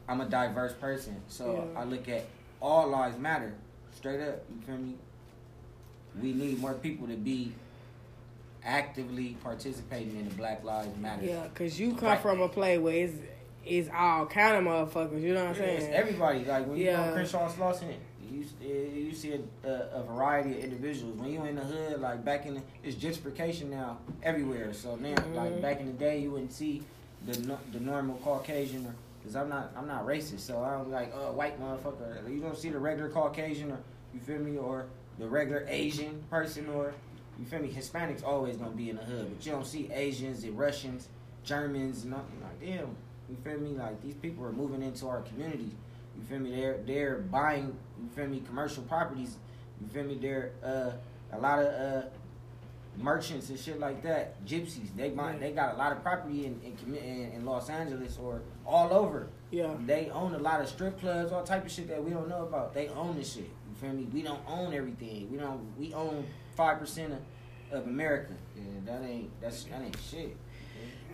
I'm 0.09 0.21
a 0.21 0.27
diverse 0.27 0.73
person, 0.75 1.17
so 1.29 1.69
Yeah. 1.75 1.81
I 1.81 1.85
look 1.85 2.09
at 2.09 2.25
all 2.61 2.89
lives 2.89 3.19
matter. 3.19 3.53
Straight 3.93 4.21
up, 4.21 4.45
you 4.55 4.61
feel 4.67 4.77
me? 4.77 4.95
We 6.21 6.33
need 6.33 6.59
more 6.59 6.75
people 6.75 7.07
to 7.09 7.15
be 7.17 7.53
actively 8.65 9.37
participating 9.43 10.17
in 10.19 10.29
the 10.29 10.35
Black 10.35 10.63
Lives 10.65 10.97
Matter. 10.99 11.25
Yeah, 11.25 11.47
cause 11.55 11.79
you 11.79 11.95
come 11.95 12.09
Right. 12.11 12.21
from 12.21 12.41
a 12.41 12.49
place 12.49 12.79
where 12.79 12.95
it's 13.05 13.15
it's 13.65 13.91
all 13.95 14.25
kind 14.27 14.57
of 14.57 14.65
motherfuckers. 14.65 15.21
You 15.21 15.35
know 15.35 15.45
what 15.45 15.57
I'm 15.57 15.63
Yeah, 15.63 15.69
it's 15.69 15.85
saying? 15.85 15.95
everybody. 15.95 16.45
Like 16.45 16.67
when 16.67 16.79
you 16.79 16.87
Yeah. 16.87 17.09
go 17.09 17.13
Crenshaw 17.15 17.49
Slauson, 17.51 17.95
you 18.31 18.45
you 18.65 19.13
see 19.13 19.33
a, 19.65 19.69
a, 19.69 20.01
a 20.01 20.03
variety 20.05 20.53
of 20.59 20.65
individuals. 20.65 21.17
When 21.19 21.33
you 21.33 21.45
in 21.45 21.57
the 21.57 21.63
hood, 21.63 22.01
like 22.01 22.25
back 22.25 22.47
in 22.47 22.55
the, 22.55 22.63
it's 22.83 22.97
gentrification 22.97 23.71
now 23.71 23.99
everywhere. 24.23 24.73
So 24.73 24.97
now, 24.97 25.15
Mhm. 25.15 25.35
like 25.35 25.63
back 25.63 25.81
in 25.81 25.87
the 25.87 25.93
day, 25.93 26.21
you 26.21 26.31
wouldn't 26.31 26.53
see 26.53 26.83
the 27.27 27.57
the 27.73 27.81
normal 27.81 28.17
Caucasian 28.19 28.87
or 28.87 28.95
because 29.21 29.37
I'm 29.37 29.49
not 29.49 29.73
I'm 29.77 29.87
not 29.87 30.07
racist, 30.07 30.41
so 30.41 30.63
I 30.63 30.73
don't 30.77 30.91
like 30.91 31.13
uh 31.15 31.33
white 31.33 31.61
motherfucker. 31.61 32.29
You 32.33 32.41
don't 32.41 32.57
see 32.57 32.71
the 32.71 32.79
regular 32.79 33.11
Caucasian 33.11 33.73
or 33.73 33.79
you 34.15 34.21
feel 34.21 34.39
me 34.39 34.57
or 34.57 34.87
the 35.19 35.29
regular 35.29 35.67
Asian 35.69 36.23
person 36.31 36.69
or 36.69 36.95
you 37.39 37.45
feel 37.47 37.61
me. 37.61 37.69
Hispanics 37.71 38.25
always 38.25 38.57
gonna 38.57 38.71
be 38.71 38.91
in 38.91 38.97
the 38.97 39.03
hood, 39.05 39.31
but 39.37 39.45
you 39.45 39.53
don't 39.53 39.67
see 39.67 39.91
Asians 39.93 40.45
and 40.45 40.59
Russians, 40.59 41.09
Germans, 41.45 42.05
nothing 42.05 42.41
like 42.43 42.61
damn. 42.61 42.97
You 43.29 43.37
feel 43.45 43.59
me? 43.61 43.71
Like 43.71 44.01
these 44.03 44.15
people 44.15 44.45
are 44.45 44.53
moving 44.53 44.83
into 44.83 45.07
our 45.07 45.21
communities. 45.21 45.73
You 46.17 46.25
feel 46.29 46.39
me? 46.39 46.51
They're 46.55 46.79
they're 46.87 47.19
buying. 47.19 47.77
You 48.03 48.09
feel 48.15 48.27
me? 48.27 48.43
Commercial 48.47 48.83
properties. 48.85 49.37
You 49.81 49.89
feel 49.89 50.05
me? 50.05 50.19
They're 50.21 50.53
uh, 50.65 50.91
a 51.33 51.39
lot 51.39 51.59
of 51.61 51.67
uh, 51.67 52.07
merchants 52.99 53.49
and 53.51 53.59
shit 53.59 53.79
like 53.79 54.03
that. 54.03 54.45
Gypsies. 54.45 54.95
They 54.97 55.11
buy, 55.11 55.33
Yeah. 55.33 55.39
They 55.39 55.53
got 55.53 55.75
a 55.75 55.79
lot 55.79 55.93
of 55.93 56.03
property 56.03 56.47
in 56.47 56.61
in, 56.63 56.95
in 56.97 57.33
in 57.33 57.45
Los 57.45 57.71
Angeles 57.71 58.19
or 58.21 58.43
all 58.67 58.93
over. 58.93 59.29
Yeah. 59.51 59.75
They 59.87 60.11
own 60.11 60.35
a 60.35 60.39
lot 60.39 60.61
of 60.61 60.69
strip 60.69 61.01
clubs, 61.01 61.33
all 61.33 61.43
type 61.43 61.65
of 61.65 61.73
shit 61.73 61.89
that 61.89 62.03
we 62.03 62.11
don't 62.11 62.29
know 62.29 62.43
about. 62.43 62.75
They 62.75 62.89
own 62.89 63.17
this 63.17 63.35
shit. 63.35 63.45
You 63.45 63.75
feel 63.81 63.93
me? 63.93 64.07
We 64.13 64.23
don't 64.23 64.43
own 64.47 64.75
everything. 64.75 65.31
We 65.31 65.39
don't. 65.39 65.61
We 65.79 65.95
own 65.95 66.27
five 66.57 66.79
percent 66.79 67.15
of, 67.71 67.81
of 67.81 67.87
America. 67.87 68.35
And 68.57 68.87
that 68.87 69.03
ain't 69.03 69.31
that's 69.41 69.65
that 69.65 69.83
ain't 69.83 69.97
shit. 70.11 70.37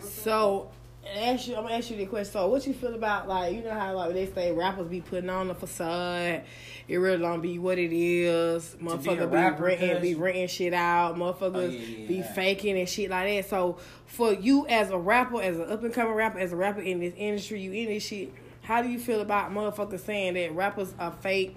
So, 0.01 0.71
ask 1.15 1.49
you, 1.49 1.57
I'm 1.57 1.63
gonna 1.65 1.77
ask 1.77 1.91
you 1.91 1.97
the 1.97 2.07
question. 2.07 2.33
So, 2.33 2.49
what 2.49 2.67
you 2.67 2.75
feel 2.75 2.95
about 2.95 3.29
like 3.29 3.55
you 3.55 3.63
know 3.63 3.71
how 3.73 3.95
like 3.95 4.13
they 4.13 4.27
say 4.27 4.53
rappers 4.53 4.89
be 4.89 5.01
putting 5.01 5.31
on 5.31 5.49
the 5.49 5.55
facade, 5.55 6.43
it 6.89 6.97
really 6.97 7.19
don't 7.19 7.41
be 7.41 7.59
what 7.59 7.79
it 7.79 7.93
is. 7.93 8.77
Motherfucker 8.81 9.19
be, 9.31 9.37
rapper, 9.37 9.65
renting, 9.65 10.01
be 10.01 10.15
renting 10.15 10.49
shit 10.49 10.73
out. 10.75 11.17
Motherfuckers 11.17 11.55
Oh, 11.55 11.67
yeah, 11.69 12.07
be 12.09 12.15
yeah. 12.17 12.33
faking 12.33 12.79
and 12.79 12.89
shit 12.89 13.11
like 13.11 13.29
that. 13.29 13.49
So, 13.51 13.79
for 14.07 14.33
you 14.33 14.67
as 14.69 14.91
a 14.91 14.99
rapper, 14.99 15.41
as 15.41 15.59
an 15.59 15.71
up 15.71 15.83
and 15.83 15.93
coming 15.93 16.15
rapper, 16.15 16.39
as 16.39 16.53
a 16.53 16.57
rapper 16.57 16.81
in 16.81 17.01
this 17.01 17.15
industry, 17.17 17.61
you 17.61 17.73
in 17.73 17.87
this 17.89 18.05
shit. 18.05 18.33
How 18.63 18.83
do 18.83 18.89
you 18.89 18.99
feel 18.99 19.21
about 19.21 19.53
motherfuckers 19.53 20.01
saying 20.01 20.35
that 20.35 20.53
rappers 20.55 20.93
are 20.99 21.13
fake 21.21 21.55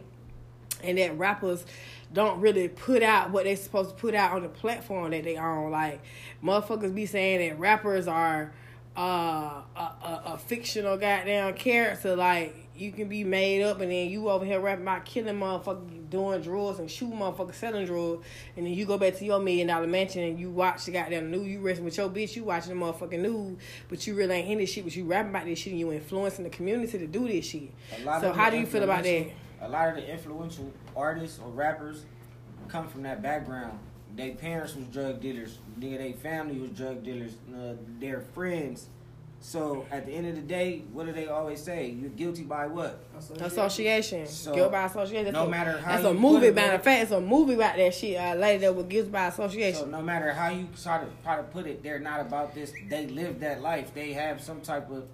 and 0.84 0.98
that 1.00 1.18
rappers 1.18 1.66
don't 2.14 2.40
really 2.40 2.68
put 2.68 3.04
out 3.04 3.32
what 3.32 3.44
they're 3.46 3.56
supposed 3.56 3.90
to 3.90 3.96
put 3.96 4.14
out 4.16 4.34
on 4.34 4.44
the 4.44 4.50
platform 4.50 5.12
that 5.12 5.24
they 5.24 5.36
own. 5.38 5.72
Like 5.72 6.02
motherfuckers 6.44 6.94
be 6.94 7.06
saying 7.06 7.50
that 7.50 7.60
rappers 7.60 8.08
are 8.08 8.52
uh, 9.00 9.62
a, 9.78 9.80
a, 9.80 10.22
a 10.34 10.38
fictional 10.38 10.98
goddamn 10.98 11.54
character. 11.54 12.18
Like 12.18 12.54
you 12.76 12.92
can 12.92 13.08
be 13.08 13.24
made 13.24 13.64
up 13.64 13.80
and 13.80 13.90
then 13.90 14.10
you 14.10 14.30
over 14.30 14.44
here 14.44 14.60
rapping 14.60 14.84
about 14.84 15.06
killing 15.06 15.40
motherfuckers, 15.40 16.10
doing 16.10 16.42
drugs 16.42 16.80
and 16.80 16.92
shooting 16.92 17.18
motherfuckers, 17.18 17.56
selling 17.56 17.86
drugs, 17.86 18.26
and 18.58 18.66
then 18.66 18.74
you 18.74 18.86
go 18.86 18.98
back 18.98 19.16
to 19.16 19.24
your 19.24 19.40
million 19.40 19.68
dollar 19.68 19.88
mansion 19.88 20.24
and 20.24 20.38
you 20.38 20.50
watch 20.50 20.84
the 20.84 20.92
goddamn 20.92 21.32
news. 21.32 21.48
You 21.48 21.62
resting 21.62 21.86
with 21.86 21.96
your 21.96 22.10
bitch, 22.10 22.36
you 22.36 22.44
watching 22.44 22.78
the 22.78 22.86
motherfucking 22.86 23.22
news, 23.22 23.58
but 23.88 24.06
you 24.06 24.16
really 24.16 24.36
ain't 24.36 24.52
in 24.52 24.58
this 24.58 24.70
shit. 24.70 24.84
But 24.84 24.94
you 24.98 25.06
rapping 25.06 25.30
about 25.30 25.46
this 25.46 25.60
shit 25.60 25.72
and 25.72 25.80
you 25.80 25.94
influencing 25.94 26.44
the 26.44 26.50
community 26.50 26.98
to 26.98 27.08
do 27.08 27.26
this 27.26 27.46
shit. 27.46 27.72
So 28.04 28.34
how 28.34 28.50
do 28.50 28.58
you 28.58 28.66
feel 28.66 28.84
about 28.84 29.04
that? 29.04 29.28
A 29.62 29.70
lot 29.70 29.90
of 29.90 29.96
the 29.96 30.12
influential 30.12 30.74
artists 30.94 31.40
or 31.40 31.50
rappers 31.52 32.06
come 32.68 32.88
from 32.90 33.04
that 33.04 33.22
background. 33.22 33.80
Their 34.20 34.36
parents 34.36 34.76
was 34.76 34.86
drug 34.88 35.22
dealers. 35.22 35.58
Nigga, 35.80 35.98
their 35.98 36.14
family 36.14 36.60
was 36.60 36.72
drug 36.72 37.04
dealers. 37.06 37.34
Uh, 37.56 37.76
their 38.00 38.20
friends. 38.20 38.88
So 39.42 39.86
at 39.92 40.06
the 40.06 40.12
end 40.12 40.28
of 40.28 40.36
the 40.36 40.42
day, 40.42 40.84
what 40.92 41.06
do 41.06 41.14
they 41.14 41.28
always 41.28 41.64
say? 41.64 41.92
You're 41.92 42.10
guilty 42.10 42.44
by 42.44 42.68
what? 42.68 43.00
Association. 43.40 44.28
So, 44.28 44.54
Guilt 44.54 44.74
by 44.74 44.84
association. 44.84 45.24
That's 45.24 45.34
no 45.34 45.46
a, 45.46 45.50
matter 45.50 45.78
how 45.78 45.92
That's 45.94 46.04
a 46.04 46.14
movie, 46.14 46.52
matter 46.52 46.74
of 46.76 46.84
fact. 46.84 47.04
It's 47.04 47.12
a 47.14 47.22
movie 47.22 47.54
about 47.54 47.78
that 47.78 47.94
shit. 47.94 48.18
Uh, 48.20 48.36
lady 48.36 48.60
that 48.60 48.76
was 48.76 48.86
guilt 48.88 49.10
by 49.10 49.30
So 49.30 49.44
association. 49.46 49.92
no 49.92 50.02
matter 50.02 50.34
how 50.34 50.50
you 50.50 50.68
try 50.84 50.98
to 50.98 51.08
try 51.24 51.38
to 51.38 51.44
put 51.44 51.68
it, 51.68 51.82
they're 51.82 52.00
not 52.00 52.20
about 52.20 52.54
this. 52.54 52.74
They 52.90 53.08
live 53.08 53.40
that 53.40 53.62
life. 53.62 53.94
They 53.94 54.12
have 54.12 54.42
some 54.42 54.60
type 54.60 54.92
of 54.92 55.06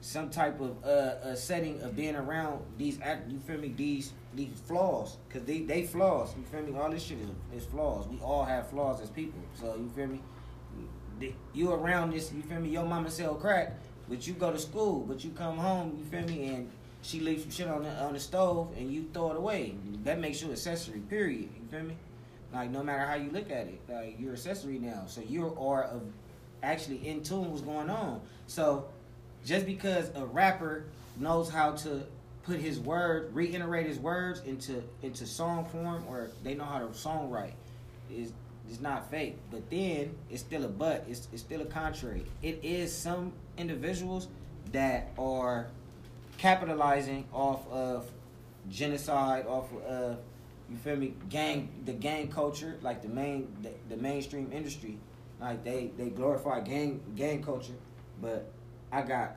some 0.00 0.30
type 0.30 0.60
of 0.60 0.82
uh, 0.84 1.34
setting 1.34 1.80
of 1.82 1.94
being 1.94 2.16
around 2.16 2.62
these 2.78 2.98
act. 3.02 3.30
You 3.30 3.38
feel 3.38 3.58
me? 3.58 3.72
These 3.76 4.12
these 4.34 4.60
flaws, 4.66 5.16
cause 5.28 5.42
they 5.44 5.60
they 5.60 5.84
flaws. 5.84 6.34
You 6.36 6.44
feel 6.44 6.62
me? 6.62 6.78
All 6.78 6.90
this 6.90 7.02
shit 7.02 7.18
is, 7.18 7.62
is 7.62 7.66
flaws. 7.66 8.08
We 8.08 8.18
all 8.18 8.44
have 8.44 8.70
flaws 8.70 9.00
as 9.00 9.10
people. 9.10 9.40
So 9.54 9.76
you 9.76 9.90
feel 9.94 10.06
me? 10.06 10.20
You 11.52 11.72
around 11.72 12.12
this? 12.12 12.32
You 12.32 12.42
feel 12.42 12.60
me? 12.60 12.70
Your 12.70 12.84
mama 12.84 13.10
sell 13.10 13.34
crack, 13.34 13.74
but 14.08 14.26
you 14.26 14.34
go 14.34 14.50
to 14.52 14.58
school, 14.58 15.04
but 15.06 15.22
you 15.22 15.30
come 15.30 15.58
home. 15.58 15.96
You 15.98 16.04
feel 16.04 16.26
me? 16.26 16.48
And 16.48 16.70
she 17.02 17.20
leaves 17.20 17.42
some 17.42 17.50
shit 17.50 17.68
on 17.68 17.82
the 17.82 17.90
on 18.02 18.14
the 18.14 18.20
stove, 18.20 18.72
and 18.78 18.90
you 18.90 19.08
throw 19.12 19.32
it 19.32 19.36
away. 19.36 19.74
That 20.04 20.18
makes 20.18 20.40
you 20.40 20.50
accessory. 20.50 21.00
Period. 21.00 21.50
You 21.54 21.68
feel 21.70 21.82
me? 21.86 21.96
Like 22.52 22.70
no 22.70 22.82
matter 22.82 23.04
how 23.04 23.14
you 23.14 23.30
look 23.30 23.50
at 23.50 23.66
it, 23.66 23.80
like 23.88 24.16
you're 24.18 24.32
accessory 24.32 24.78
now. 24.78 25.04
So 25.06 25.20
you 25.20 25.54
are 25.58 25.84
of 25.84 26.02
actually 26.62 27.06
in 27.06 27.22
tune 27.22 27.42
with 27.42 27.50
what's 27.50 27.62
going 27.62 27.90
on. 27.90 28.20
So 28.46 28.88
just 29.44 29.66
because 29.66 30.10
a 30.14 30.24
rapper 30.24 30.84
knows 31.16 31.50
how 31.50 31.72
to 31.72 32.04
put 32.42 32.58
his 32.58 32.78
word, 32.78 33.34
reiterate 33.34 33.86
his 33.86 33.98
words 33.98 34.40
into 34.40 34.82
into 35.02 35.26
song 35.26 35.64
form, 35.66 36.04
or 36.08 36.30
they 36.42 36.54
know 36.54 36.64
how 36.64 36.78
to 36.78 36.86
songwrite, 36.86 37.52
is 38.10 38.32
is 38.70 38.80
not 38.80 39.10
fake. 39.10 39.36
But 39.50 39.68
then 39.70 40.14
it's 40.30 40.42
still 40.42 40.64
a 40.64 40.68
but. 40.68 41.04
It's 41.08 41.28
it's 41.32 41.42
still 41.42 41.60
a 41.60 41.66
contrary. 41.66 42.24
It 42.42 42.60
is 42.62 42.94
some 42.94 43.32
individuals 43.56 44.28
that 44.72 45.10
are 45.18 45.68
capitalizing 46.38 47.26
off 47.32 47.68
of 47.70 48.10
genocide, 48.68 49.46
off 49.46 49.68
of 49.86 50.18
you 50.70 50.76
feel 50.76 50.96
me, 50.96 51.14
gang 51.28 51.68
the 51.84 51.92
gang 51.92 52.28
culture, 52.28 52.78
like 52.80 53.02
the 53.02 53.08
main 53.08 53.48
the, 53.62 53.70
the 53.94 54.00
mainstream 54.00 54.50
industry. 54.52 54.98
Like 55.40 55.64
they 55.64 55.90
they 55.96 56.10
glorify 56.10 56.60
gang 56.60 57.00
gang 57.16 57.42
culture, 57.42 57.74
but 58.20 58.52
I 58.92 59.02
got 59.02 59.36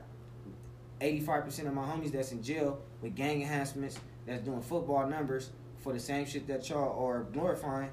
85% 1.00 1.66
of 1.66 1.74
my 1.74 1.82
homies 1.82 2.12
that's 2.12 2.32
in 2.32 2.42
jail 2.42 2.80
with 3.00 3.14
gang 3.14 3.42
enhancements 3.42 3.98
that's 4.26 4.42
doing 4.42 4.62
football 4.62 5.06
numbers 5.06 5.50
for 5.78 5.92
the 5.92 6.00
same 6.00 6.26
shit 6.26 6.46
that 6.48 6.68
y'all 6.68 7.04
are 7.06 7.24
glorifying. 7.24 7.90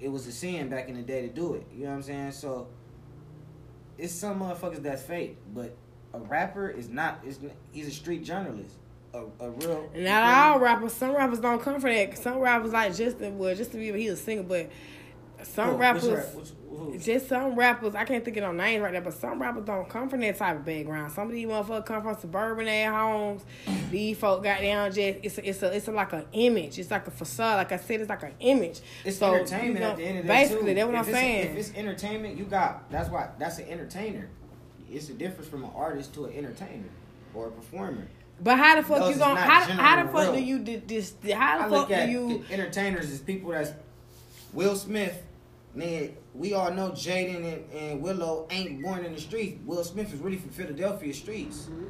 It 0.00 0.08
was 0.08 0.26
a 0.26 0.32
sin 0.32 0.68
back 0.68 0.88
in 0.88 0.96
the 0.96 1.02
day 1.02 1.22
to 1.22 1.28
do 1.28 1.54
it. 1.54 1.66
You 1.72 1.84
know 1.84 1.90
what 1.90 1.96
I'm 1.96 2.02
saying? 2.02 2.32
So 2.32 2.68
it's 3.96 4.12
some 4.12 4.40
motherfuckers 4.40 4.82
that's 4.82 5.02
fake, 5.02 5.38
but 5.54 5.76
a 6.12 6.18
rapper 6.18 6.68
is 6.68 6.88
not. 6.88 7.24
He's 7.70 7.86
a 7.86 7.90
street 7.92 8.24
journalist. 8.24 8.74
A, 9.14 9.24
a 9.40 9.50
real. 9.50 9.90
Not 9.96 10.22
all 10.22 10.58
rappers. 10.58 10.92
Some 10.92 11.14
rappers 11.14 11.38
don't 11.38 11.60
come 11.62 11.80
for 11.80 11.92
that. 11.92 12.18
Some 12.18 12.38
rappers 12.38 12.72
like 12.72 12.94
Justin. 12.96 13.38
Well, 13.38 13.54
Justin 13.54 13.80
Bieber, 13.80 13.98
he's 13.98 14.12
a 14.12 14.16
singer, 14.16 14.42
but 14.42 14.70
some 15.42 15.70
Who? 15.70 15.76
rappers. 15.76 16.04
Which 16.04 16.14
rap- 16.14 16.34
which- 16.34 16.52
who? 16.76 16.98
Just 16.98 17.28
some 17.28 17.54
rappers, 17.54 17.94
I 17.94 18.04
can't 18.04 18.24
think 18.24 18.36
of 18.36 18.44
no 18.44 18.52
names 18.52 18.82
right 18.82 18.92
now, 18.92 19.00
but 19.00 19.14
some 19.14 19.40
rappers 19.40 19.64
don't 19.64 19.88
come 19.88 20.08
from 20.08 20.20
that 20.20 20.36
type 20.36 20.56
of 20.56 20.64
background. 20.64 21.12
Some 21.12 21.26
of 21.28 21.32
these 21.32 21.46
motherfuckers 21.46 21.86
come 21.86 22.02
from 22.02 22.16
suburban 22.16 22.68
ass 22.68 22.92
homes. 22.92 23.42
These 23.90 24.18
folk 24.18 24.42
got 24.42 24.60
down 24.60 24.92
just 24.92 25.18
it's 25.22 25.38
a, 25.38 25.48
it's 25.48 25.62
a 25.62 25.74
it's 25.74 25.88
a, 25.88 25.92
like 25.92 26.12
an 26.12 26.26
image. 26.32 26.78
It's 26.78 26.90
like 26.90 27.06
a 27.06 27.10
facade. 27.10 27.56
Like 27.56 27.72
I 27.72 27.76
said, 27.76 28.00
it's 28.00 28.08
like 28.08 28.22
an 28.22 28.34
image. 28.40 28.80
It's 29.04 29.18
So, 29.18 29.34
entertainment 29.34 29.74
you 29.74 29.80
know, 29.80 29.90
at 29.90 29.96
the 29.96 30.04
end 30.04 30.18
of 30.18 30.24
the 30.24 30.28
day. 30.28 30.42
Basically, 30.42 30.74
that's 30.74 30.86
what 30.86 30.94
If 30.94 31.06
I'm 31.06 31.12
saying. 31.12 31.50
If 31.50 31.56
it's 31.56 31.74
entertainment, 31.76 32.38
you 32.38 32.44
got 32.44 32.90
that's 32.90 33.10
why 33.10 33.28
that's 33.38 33.58
an 33.58 33.68
entertainer. 33.68 34.28
It's 34.90 35.08
a 35.08 35.14
difference 35.14 35.48
from 35.48 35.64
an 35.64 35.70
artist 35.74 36.14
to 36.14 36.26
an 36.26 36.34
entertainer 36.36 36.88
or 37.34 37.48
a 37.48 37.50
performer. 37.50 38.06
But 38.42 38.58
how 38.58 38.76
the 38.76 38.82
fuck 38.82 38.98
Those 39.00 39.14
you 39.14 39.18
gonna 39.18 39.40
how, 39.40 39.60
how 39.60 40.04
the 40.04 40.12
fuck 40.12 40.34
do 40.34 40.40
you 40.42 40.58
do 40.60 40.82
this? 40.86 41.14
How 41.32 41.58
I 41.58 41.68
the 41.68 41.76
fuck 41.76 41.88
look 41.88 41.98
do 41.98 42.10
you? 42.10 42.44
the 42.48 42.54
entertainers 42.54 43.10
is 43.10 43.20
people 43.20 43.50
that's 43.50 43.72
Will 44.52 44.76
Smith. 44.76 45.22
Man, 45.74 46.16
we 46.34 46.52
all 46.52 46.70
know 46.72 46.90
Jaden 46.90 47.36
and, 47.44 47.72
and 47.72 48.02
Willow 48.02 48.46
ain't 48.50 48.82
born 48.82 49.04
in 49.04 49.14
the 49.14 49.20
streets. 49.20 49.58
Will 49.64 49.84
Smith 49.84 50.12
is 50.12 50.18
really 50.20 50.36
from 50.36 50.50
Philadelphia 50.50 51.14
streets. 51.14 51.68
Mm-hmm. 51.70 51.84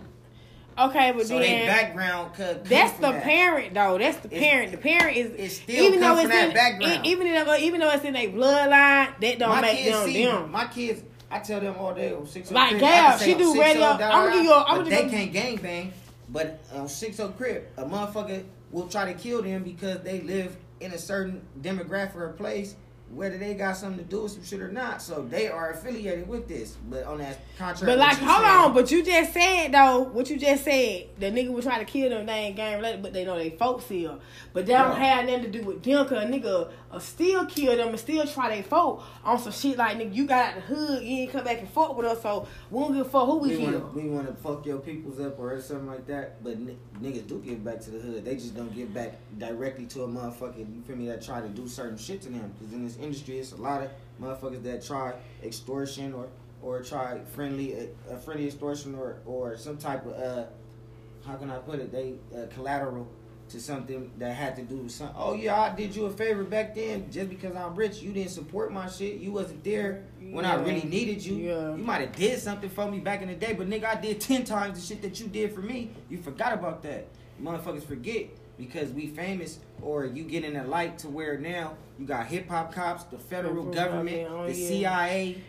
Okay, 0.78 1.12
but 1.12 1.26
So 1.26 1.38
they 1.38 1.48
then 1.48 1.66
background 1.66 2.34
could 2.34 2.64
That's 2.64 2.92
the 2.94 3.10
that. 3.12 3.22
parent 3.22 3.74
though. 3.74 3.98
That's 3.98 4.18
the 4.18 4.28
It's- 4.28 4.42
parent. 4.42 4.72
The 4.72 4.78
parent 4.78 5.16
is 5.16 5.32
it 5.32 5.50
still 5.50 5.98
come 5.98 6.18
from 6.18 6.28
that 6.28 6.48
in 6.48 6.54
background. 6.54 7.06
even 7.06 7.26
though 7.32 7.56
even 7.56 7.80
though 7.80 7.90
it's 7.90 8.04
in 8.04 8.14
their 8.14 8.28
bloodline, 8.28 9.18
that 9.20 9.38
don't 9.38 9.48
my 9.50 9.60
make 9.62 9.84
them 9.84 10.04
see 10.06 10.24
them. 10.24 10.50
my 10.50 10.66
kids. 10.66 11.02
I 11.30 11.38
tell 11.40 11.60
them 11.60 11.74
all 11.78 11.94
day 11.94 12.12
on 12.12 12.26
six. 12.26 12.50
Oh 12.50 12.54
like, 12.54 12.70
Crib, 12.70 12.80
Gail, 12.80 12.88
I 12.90 13.10
can 13.10 13.18
say 13.18 13.24
she 13.26 13.34
oh, 13.34 13.38
do 13.38 13.44
6 13.54 13.58
radio- 13.58 13.80
da, 13.98 14.08
I'ma 14.10 14.32
give 14.34 14.44
you 14.44 14.52
a- 14.52 14.64
I'ma 14.64 14.76
but 14.82 14.90
they 14.90 15.08
can't 15.08 15.32
gang 15.32 15.56
bang. 15.56 15.92
But 16.28 16.60
on 16.72 16.88
six 16.88 17.18
O 17.20 17.28
crib, 17.30 17.64
a 17.76 17.84
motherfucker 17.84 18.44
will 18.70 18.88
try 18.88 19.12
to 19.12 19.18
kill 19.18 19.42
them 19.42 19.64
because 19.64 20.00
they 20.00 20.20
live 20.20 20.56
in 20.80 20.92
a 20.92 20.98
certain 20.98 21.42
demographic 21.60 22.16
or 22.16 22.30
place, 22.32 22.74
whether 23.12 23.36
they 23.36 23.54
got 23.54 23.76
something 23.76 24.04
to 24.04 24.08
do 24.08 24.22
with 24.22 24.32
some 24.32 24.44
shit 24.44 24.60
or 24.60 24.70
not. 24.70 25.02
So 25.02 25.22
they 25.22 25.48
are 25.48 25.70
affiliated 25.70 26.28
with 26.28 26.48
this. 26.48 26.76
But 26.88 27.04
on 27.04 27.18
that 27.18 27.38
contract, 27.58 27.86
But 27.86 27.98
like, 27.98 28.16
hold 28.18 28.44
on. 28.44 28.74
But 28.74 28.90
you 28.90 29.02
just 29.02 29.32
said 29.32 29.72
though, 29.72 30.00
what 30.00 30.30
you 30.30 30.38
just 30.38 30.64
said, 30.64 31.08
the 31.18 31.26
nigga 31.26 31.50
was 31.50 31.64
trying 31.64 31.84
to 31.84 31.90
kill 31.90 32.10
them. 32.10 32.26
They 32.26 32.32
ain't 32.32 32.56
gang 32.56 32.76
related, 32.76 33.02
but 33.02 33.12
they 33.12 33.24
know 33.24 33.36
they 33.36 33.50
folks 33.50 33.88
here. 33.88 34.16
But 34.52 34.66
that 34.66 34.82
don't 34.86 34.96
have 34.96 35.26
nothing 35.26 35.42
to 35.42 35.50
do 35.50 35.62
with 35.62 35.82
them. 35.82 36.06
Cause 36.06 36.22
a 36.22 36.26
nigga 36.26 36.70
uh, 36.92 36.98
still 36.98 37.46
kill 37.46 37.76
them 37.76 37.88
and 37.88 37.98
still 37.98 38.26
try 38.26 38.54
they 38.54 38.62
folk 38.62 39.02
on 39.24 39.38
some 39.38 39.52
shit 39.52 39.78
like 39.78 39.96
nigga. 39.96 40.14
You 40.14 40.26
got 40.26 40.50
out 40.50 40.54
the 40.56 40.60
hood, 40.62 41.02
you 41.02 41.18
ain't 41.18 41.32
come 41.32 41.44
back 41.44 41.60
and 41.60 41.68
fuck 41.68 41.96
with 41.96 42.06
us, 42.06 42.22
so 42.22 42.46
we 42.70 42.80
don't 42.80 42.92
give 42.94 43.06
a 43.06 43.08
fuck 43.08 43.26
who 43.26 43.36
we, 43.38 43.48
we 43.50 43.56
kill. 43.56 43.64
want 43.72 43.94
to 43.94 44.00
we 44.00 44.08
want 44.08 44.26
to 44.26 44.34
fuck 44.34 44.66
your 44.66 44.78
peoples 44.78 45.20
up 45.20 45.38
or 45.38 45.60
something 45.60 45.86
like 45.86 46.06
that. 46.06 46.42
But 46.42 46.54
n- 46.54 46.78
niggas 47.00 47.26
do 47.28 47.38
give 47.38 47.64
back 47.64 47.80
to 47.80 47.90
the 47.90 47.98
hood. 48.00 48.24
They 48.24 48.34
just 48.34 48.56
don't 48.56 48.74
give 48.74 48.92
back 48.92 49.18
directly 49.38 49.86
to 49.86 50.04
a 50.04 50.08
motherfucker. 50.08 50.58
You 50.58 50.82
feel 50.86 50.96
me? 50.96 51.06
That 51.06 51.22
try 51.22 51.40
to 51.40 51.48
do 51.48 51.68
certain 51.68 51.98
shit 51.98 52.22
to 52.22 52.28
them. 52.28 52.52
Because 52.58 52.72
in 52.72 52.84
this 52.84 52.96
industry, 52.96 53.38
it's 53.38 53.52
a 53.52 53.56
lot 53.56 53.82
of 53.82 53.90
motherfuckers 54.20 54.62
that 54.64 54.84
try 54.84 55.14
extortion 55.42 56.12
or 56.12 56.28
or 56.62 56.82
try 56.82 57.20
friendly 57.34 57.74
a, 57.74 58.14
a 58.14 58.18
friendly 58.18 58.46
extortion 58.46 58.94
or 58.94 59.18
or 59.26 59.56
some 59.56 59.76
type 59.76 60.04
of 60.06 60.12
uh 60.12 60.46
how 61.26 61.36
can 61.36 61.50
I 61.50 61.58
put 61.58 61.78
it? 61.78 61.92
They 61.92 62.14
uh, 62.34 62.46
collateral 62.46 63.06
to 63.50 63.60
something 63.60 64.10
that 64.18 64.34
had 64.34 64.56
to 64.56 64.62
do 64.62 64.76
with 64.76 64.92
something. 64.92 65.16
Oh 65.18 65.34
yeah, 65.34 65.60
I 65.60 65.74
did 65.74 65.94
you 65.94 66.06
a 66.06 66.10
favor 66.10 66.44
back 66.44 66.74
then. 66.74 67.10
Just 67.10 67.28
because 67.28 67.54
I'm 67.54 67.74
rich, 67.74 68.00
you 68.00 68.12
didn't 68.12 68.30
support 68.30 68.72
my 68.72 68.88
shit. 68.88 69.16
You 69.16 69.32
wasn't 69.32 69.62
there 69.64 70.04
when 70.20 70.44
I 70.44 70.54
really 70.54 70.82
needed 70.82 71.24
you. 71.24 71.36
Yeah. 71.36 71.74
You 71.74 71.82
might 71.82 72.00
have 72.00 72.16
did 72.16 72.38
something 72.38 72.70
for 72.70 72.90
me 72.90 73.00
back 73.00 73.22
in 73.22 73.28
the 73.28 73.34
day, 73.34 73.52
but 73.52 73.68
nigga, 73.68 73.84
I 73.84 74.00
did 74.00 74.20
ten 74.20 74.44
times 74.44 74.80
the 74.80 74.86
shit 74.86 75.02
that 75.02 75.20
you 75.20 75.26
did 75.26 75.52
for 75.52 75.60
me. 75.60 75.90
You 76.08 76.18
forgot 76.18 76.52
about 76.52 76.82
that. 76.82 77.06
Motherfuckers 77.42 77.84
forget 77.84 78.26
because 78.58 78.90
we 78.90 79.08
famous 79.08 79.58
or 79.80 80.04
you 80.04 80.22
get 80.22 80.44
in 80.44 80.56
a 80.56 80.66
light 80.66 80.98
to 80.98 81.08
where 81.08 81.38
now 81.38 81.76
you 81.98 82.06
got 82.06 82.26
hip 82.26 82.48
hop 82.48 82.72
cops, 82.72 83.04
the 83.04 83.18
federal 83.18 83.64
government, 83.64 84.28
oh, 84.30 84.46
the 84.46 84.52
yeah. 84.52 84.68
CIA. 84.68 85.42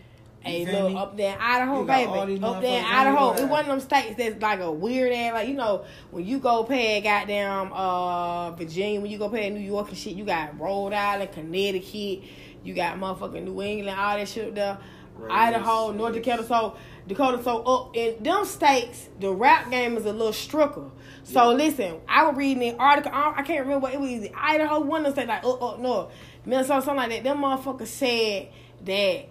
Hey, 0.43 0.65
look, 0.65 0.91
me? 0.91 0.97
up 0.97 1.17
there 1.17 1.35
in 1.35 1.39
Idaho, 1.39 1.85
baby. 1.85 2.43
Up 2.43 2.61
there 2.61 2.79
in 2.79 2.85
Idaho. 2.85 3.31
It's 3.33 3.43
one 3.43 3.61
of 3.61 3.67
them 3.67 3.79
states 3.79 4.15
that's 4.17 4.41
like 4.41 4.59
a 4.59 4.71
weird 4.71 5.13
ass, 5.13 5.33
like, 5.33 5.47
you 5.47 5.53
know, 5.53 5.85
when 6.09 6.25
you 6.25 6.39
go 6.39 6.63
pay 6.63 6.99
goddamn 6.99 7.71
uh, 7.71 8.49
Virginia, 8.51 8.99
when 8.99 9.11
you 9.11 9.19
go 9.19 9.29
pay 9.29 9.51
New 9.51 9.59
York 9.59 9.89
and 9.89 9.97
shit, 9.97 10.15
you 10.15 10.25
got 10.25 10.59
Rhode 10.59 10.93
Island, 10.93 11.31
Connecticut, 11.31 12.23
you 12.63 12.73
got 12.73 12.97
motherfucking 12.97 13.43
New 13.43 13.61
England, 13.61 13.99
all 13.99 14.17
that 14.17 14.27
shit 14.27 14.47
up 14.47 14.55
there. 14.55 14.77
Right, 15.15 15.49
Idaho, 15.49 15.91
North. 15.91 16.15
Dakota. 16.15 16.43
So, 16.43 16.75
Dakota, 17.07 17.43
so 17.43 17.61
up 17.61 17.95
in 17.95 18.23
them 18.23 18.45
states, 18.45 19.09
the 19.19 19.31
rap 19.31 19.69
game 19.69 19.95
is 19.95 20.05
a 20.05 20.11
little 20.11 20.33
stricter. 20.33 20.85
So, 21.23 21.51
listen, 21.51 21.97
I 22.07 22.25
was 22.25 22.35
reading 22.35 22.63
an 22.63 22.79
article, 22.79 23.11
I, 23.13 23.35
I 23.37 23.41
can't 23.43 23.59
remember, 23.59 23.83
what 23.83 23.93
it 23.93 23.99
was 23.99 24.27
Idaho, 24.35 24.79
one 24.79 25.05
of 25.05 25.13
them 25.13 25.23
say 25.23 25.27
like 25.27 25.43
up, 25.43 25.61
up 25.61 25.79
north, 25.79 26.11
Minnesota, 26.45 26.81
something 26.81 26.97
like 26.97 27.09
that. 27.09 27.23
Them 27.23 27.37
motherfuckers 27.43 27.87
said 27.87 28.49
that 28.85 29.27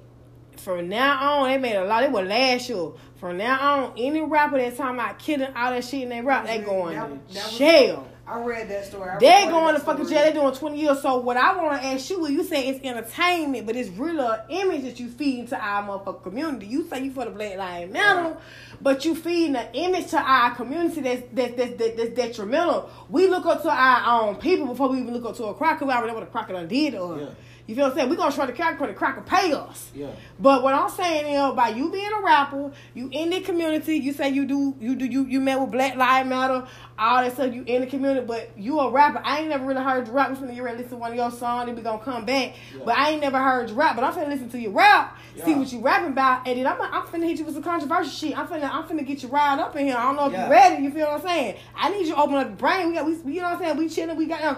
from 0.56 0.88
now 0.88 1.40
on, 1.42 1.48
they 1.48 1.58
made 1.58 1.76
a 1.76 1.84
lot. 1.84 2.02
It 2.02 2.10
was 2.12 2.26
last 2.26 2.68
year. 2.68 2.90
From 3.16 3.36
now 3.36 3.84
on, 3.84 3.92
any 3.98 4.22
rapper 4.22 4.56
that's 4.58 4.78
talking 4.78 4.98
about 4.98 5.18
killing 5.18 5.54
all 5.54 5.72
that 5.72 5.84
shit 5.84 6.02
in 6.04 6.08
their 6.08 6.22
rap, 6.22 6.46
they 6.46 6.58
going 6.58 6.96
That- 6.96 7.28
to 7.28 7.34
that 7.34 7.50
jail. 7.50 8.06
I 8.26 8.40
read 8.44 8.68
that 8.68 8.84
story. 8.86 9.10
I 9.10 9.18
They 9.18 9.46
going 9.50 9.74
to 9.74 9.80
fucking 9.80 10.06
jail. 10.06 10.22
They 10.22 10.32
doing 10.32 10.54
twenty 10.54 10.80
years. 10.80 11.02
So 11.02 11.16
what 11.16 11.36
I 11.36 11.56
want 11.56 11.82
to 11.82 11.88
ask 11.88 12.08
you, 12.10 12.28
you 12.28 12.44
say 12.44 12.68
it's 12.68 12.78
entertainment, 12.84 13.66
but 13.66 13.74
it's 13.74 13.88
really 13.88 14.24
an 14.24 14.38
image 14.48 14.82
that 14.84 15.00
you 15.00 15.08
feed 15.08 15.40
into 15.40 15.58
our 15.60 15.82
motherfucking 15.82 16.22
community. 16.22 16.66
You 16.66 16.88
say 16.88 17.02
you 17.02 17.10
for 17.10 17.24
the 17.24 17.32
Black 17.32 17.56
Lives 17.56 17.92
Matter, 17.92 18.36
but 18.80 19.04
you 19.04 19.16
feeding 19.16 19.56
an 19.56 19.66
image 19.72 20.06
to 20.10 20.18
our 20.20 20.54
community 20.54 21.00
that's 21.00 21.22
that's, 21.32 21.56
that's, 21.56 21.76
that's, 21.76 21.96
that's 21.96 22.10
detrimental. 22.10 22.88
We 23.08 23.26
look 23.26 23.46
up 23.46 23.62
to 23.62 23.70
our 23.70 24.22
own 24.22 24.36
people 24.36 24.66
before 24.68 24.90
we 24.90 25.00
even 25.00 25.12
look 25.12 25.24
up 25.24 25.36
to 25.38 25.46
a 25.46 25.54
crocodile. 25.54 25.88
We 25.88 25.94
already 25.94 26.12
know 26.12 26.20
what 26.20 26.48
a 26.48 26.52
done 26.52 26.68
did 26.68 26.92
to 26.92 27.02
us. 27.02 27.20
Yeah. 27.22 27.28
You 27.70 27.76
feel 27.76 27.84
what 27.84 27.92
I'm 27.92 27.98
saying? 27.98 28.10
We're 28.10 28.16
gonna 28.16 28.32
try 28.34 28.46
to 28.46 28.52
crack 28.52 28.80
the 28.80 28.92
cracker 28.92 29.20
pay 29.20 29.52
us. 29.52 29.92
Yeah. 29.94 30.08
But 30.40 30.64
what 30.64 30.74
I'm 30.74 30.90
saying 30.90 31.32
is, 31.32 31.54
by 31.54 31.68
you 31.68 31.88
being 31.88 32.10
a 32.12 32.20
rapper, 32.20 32.72
you 32.94 33.08
in 33.12 33.30
the 33.30 33.38
community, 33.42 33.94
you 33.96 34.12
say 34.12 34.28
you 34.28 34.44
do, 34.44 34.74
you 34.80 34.96
do, 34.96 35.04
you 35.04 35.24
you 35.26 35.40
met 35.40 35.60
with 35.60 35.70
Black 35.70 35.94
Lives 35.94 36.28
Matter, 36.28 36.66
all 36.98 37.22
that 37.22 37.32
stuff. 37.34 37.54
You 37.54 37.62
in 37.62 37.82
the 37.82 37.86
community, 37.86 38.26
but 38.26 38.50
you 38.58 38.80
a 38.80 38.90
rapper. 38.90 39.22
I 39.24 39.38
ain't 39.38 39.50
never 39.50 39.64
really 39.64 39.84
heard 39.84 40.08
you 40.08 40.12
rap. 40.12 40.30
We 40.30 40.34
finna 40.34 40.52
get 40.52 40.64
ready 40.64 40.78
to 40.78 40.82
listen 40.82 40.96
to 40.96 41.00
one 41.00 41.12
of 41.12 41.16
your 41.16 41.30
songs, 41.30 41.66
then 41.66 41.76
we 41.76 41.82
gonna 41.82 42.02
come 42.02 42.24
back. 42.24 42.56
Yeah. 42.76 42.82
But 42.86 42.98
I 42.98 43.10
ain't 43.10 43.20
never 43.20 43.38
heard 43.38 43.70
you 43.70 43.76
rap. 43.76 43.94
But 43.94 44.02
I'm 44.04 44.14
finna 44.14 44.30
listen 44.30 44.50
to 44.50 44.58
your 44.58 44.72
rap, 44.72 45.16
see 45.44 45.54
what 45.54 45.72
you 45.72 45.78
rapping 45.78 46.08
about, 46.10 46.48
and 46.48 46.58
then 46.58 46.66
I'm 46.66 46.82
I'm 46.82 47.04
finna 47.04 47.28
hit 47.28 47.38
you 47.38 47.44
with 47.44 47.54
some 47.54 47.62
controversial 47.62 48.10
shit. 48.10 48.36
I'm 48.36 48.48
finna 48.48 48.68
I'm 48.68 48.82
finna 48.82 49.06
get 49.06 49.22
you 49.22 49.28
riled 49.28 49.60
up 49.60 49.76
in 49.76 49.86
here. 49.86 49.96
I 49.96 50.02
don't 50.02 50.16
know 50.16 50.26
if 50.26 50.32
Yeah. 50.32 50.46
you 50.46 50.50
ready. 50.50 50.82
You 50.82 50.90
feel 50.90 51.06
what 51.06 51.20
I'm 51.20 51.22
saying? 51.22 51.56
I 51.76 51.90
need 51.90 52.08
you 52.08 52.14
to 52.14 52.20
open 52.20 52.34
up 52.34 52.48
your 52.48 52.56
brain. 52.56 52.88
We 52.88 52.94
got 52.94 53.06
we, 53.06 53.12
you 53.32 53.40
know 53.40 53.50
what 53.50 53.58
I'm 53.58 53.62
saying? 53.62 53.76
We 53.76 53.88
chilling. 53.88 54.16
We 54.16 54.26
got 54.26 54.40
them. 54.40 54.56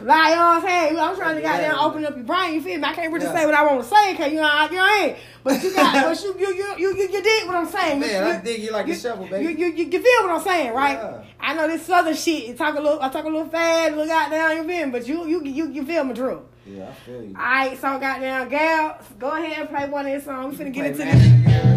Like, 0.00 0.30
you 0.30 0.36
know 0.36 0.42
what 0.42 0.56
I'm 0.56 0.62
saying? 0.62 0.98
I'm 0.98 1.16
trying 1.16 1.36
to 1.36 1.42
Yeah. 1.42 1.52
goddamn 1.56 1.78
open 1.78 2.04
up 2.06 2.16
your 2.16 2.24
brain, 2.24 2.54
you 2.54 2.60
feel 2.62 2.78
me? 2.78 2.84
I 2.84 2.92
can't 2.94 3.12
really 3.12 3.24
Yeah. 3.26 3.34
say 3.34 3.46
what 3.46 3.54
I 3.54 3.64
want 3.64 3.82
to 3.82 3.88
say, 3.88 4.14
cause 4.16 4.28
you 4.32 4.40
know, 4.40 4.48
I, 4.50 4.68
you 4.70 4.76
know, 4.76 4.86
ain't. 5.06 5.16
But 5.44 5.62
you 5.62 5.74
got, 5.74 6.04
but 6.04 6.22
you, 6.22 6.36
you, 6.38 6.54
you, 6.54 6.74
you, 6.78 6.96
you, 6.96 7.08
you 7.12 7.22
dig 7.22 7.46
what 7.46 7.56
I'm 7.56 7.66
saying? 7.66 8.00
Man, 8.00 8.26
you, 8.26 8.32
I 8.32 8.36
dig 8.40 8.62
you 8.62 8.70
like 8.72 8.88
a 8.88 8.94
shovel, 8.94 9.26
baby. 9.26 9.44
You, 9.44 9.50
you, 9.50 9.66
you, 9.74 9.84
you 9.84 10.00
feel 10.02 10.28
what 10.28 10.30
I'm 10.30 10.42
saying, 10.42 10.72
right? 10.74 10.98
Yeah. 10.98 11.22
I 11.40 11.54
know 11.54 11.68
this 11.68 11.84
southern 11.86 12.14
shit. 12.14 12.46
You 12.48 12.54
talk 12.54 12.76
a 12.76 12.80
little, 12.80 13.00
I 13.00 13.08
talk 13.08 13.24
a 13.24 13.28
little 13.28 13.48
fast, 13.48 13.94
look 13.96 14.08
goddamn, 14.08 14.56
you 14.56 14.64
feel 14.64 14.86
me? 14.86 14.92
But 14.92 15.06
you, 15.06 15.26
you, 15.26 15.44
you, 15.44 15.70
you 15.70 15.84
feel 15.84 16.04
my 16.04 16.12
drill. 16.12 16.44
Yeah, 16.66 16.88
I 16.88 16.92
feel 16.94 17.22
you. 17.22 17.36
All 17.36 17.42
right, 17.42 17.72
so 17.80 17.98
goddamn, 17.98 18.48
gal, 18.48 18.98
go 19.18 19.30
ahead 19.30 19.58
and 19.60 19.68
play 19.68 19.88
one 19.88 20.06
of 20.06 20.12
these 20.12 20.24
songs. 20.24 20.58
We 20.58 20.64
finna 20.64 20.72
get 20.72 20.86
into 20.86 20.98
this. 21.04 21.24
in 21.26 21.42
the 21.44 21.48
Mirror. 21.48 21.76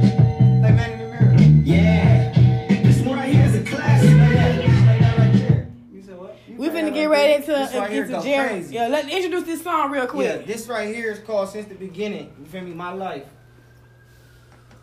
Play 0.62 0.72
Man 0.72 1.09
what? 6.92 7.00
You 7.00 7.10
We 7.10 7.16
play 7.16 7.42
finna 7.42 7.46
that 7.46 7.72
get 7.72 7.80
right 7.80 7.90
to 7.90 7.90
This 7.90 8.00
into 8.00 8.12
go 8.14 8.22
Jerry. 8.24 8.50
crazy. 8.50 8.76
Yeah, 8.76 8.88
let 8.88 9.10
introduce 9.10 9.44
this 9.46 9.64
song 9.64 9.92
real 9.92 10.08
quick. 10.08 10.28
Yeah, 10.28 10.38
this 10.46 10.68
right 10.68 10.94
here 10.94 11.12
is 11.12 11.20
called 11.20 11.50
Since 11.50 11.68
the 11.68 11.76
Beginning. 11.76 12.32
You 12.40 12.46
feel 12.46 12.62
me? 12.62 12.74
My 12.74 12.92
life. 12.94 13.26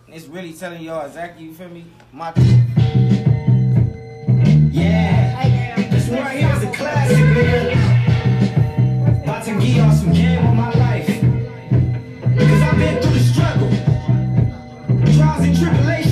It's 0.09 0.27
really 0.27 0.53
telling 0.53 0.83
y'all 0.83 1.05
exactly, 1.07 1.45
you 1.47 1.55
feel 1.55 1.69
me? 1.69 1.85
My. 2.13 2.33
Yeah, 4.71 5.41
Hey, 5.41 5.75
gal, 5.83 5.91
this 5.91 6.09
one 6.09 6.21
right 6.21 6.39
here 6.39 6.55
is 6.57 6.63
a 6.63 6.73
classic, 6.73 7.19
man. 7.19 9.23
About 9.25 9.45
to 9.45 9.51
give 9.53 9.65
y'all 9.77 9.93
some 9.93 10.13
game 10.13 10.45
on 10.47 10.57
my 10.57 10.71
life. 10.73 11.07
Cause 11.09 12.63
I've 12.63 12.79
been 12.79 13.03
through 13.03 13.15
the 13.15 13.21
struggle, 13.21 13.69
trials 15.17 15.45
and 15.45 15.57
tribulations 15.59 16.06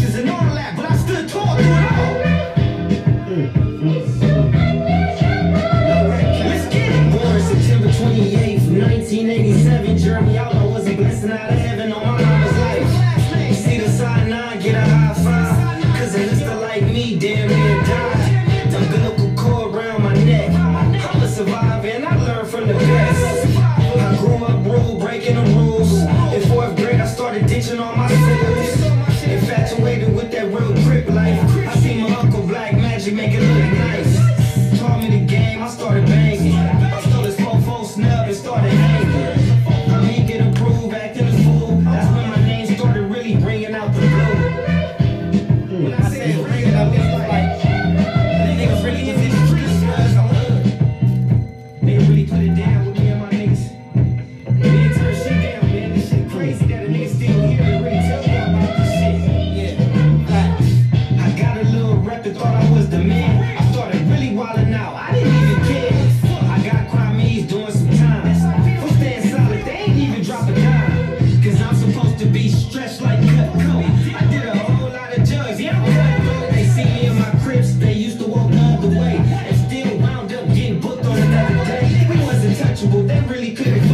really 83.45 83.57
couldn't 83.57 83.94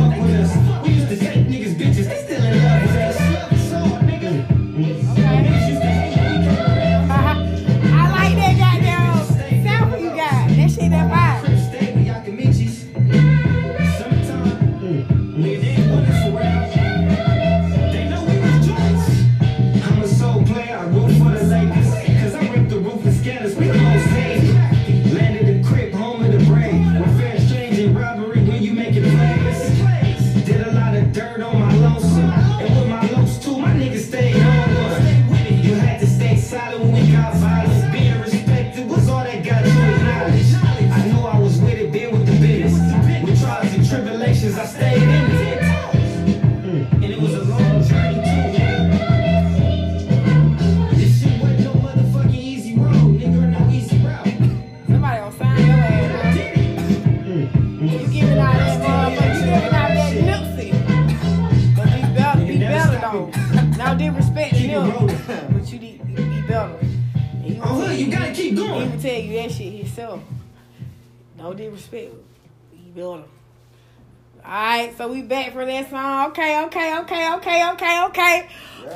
Okay, 76.10 76.60
okay, 76.64 76.98
okay, 76.98 77.32
okay, 77.34 77.70
okay, 77.70 78.04
okay. 78.06 78.48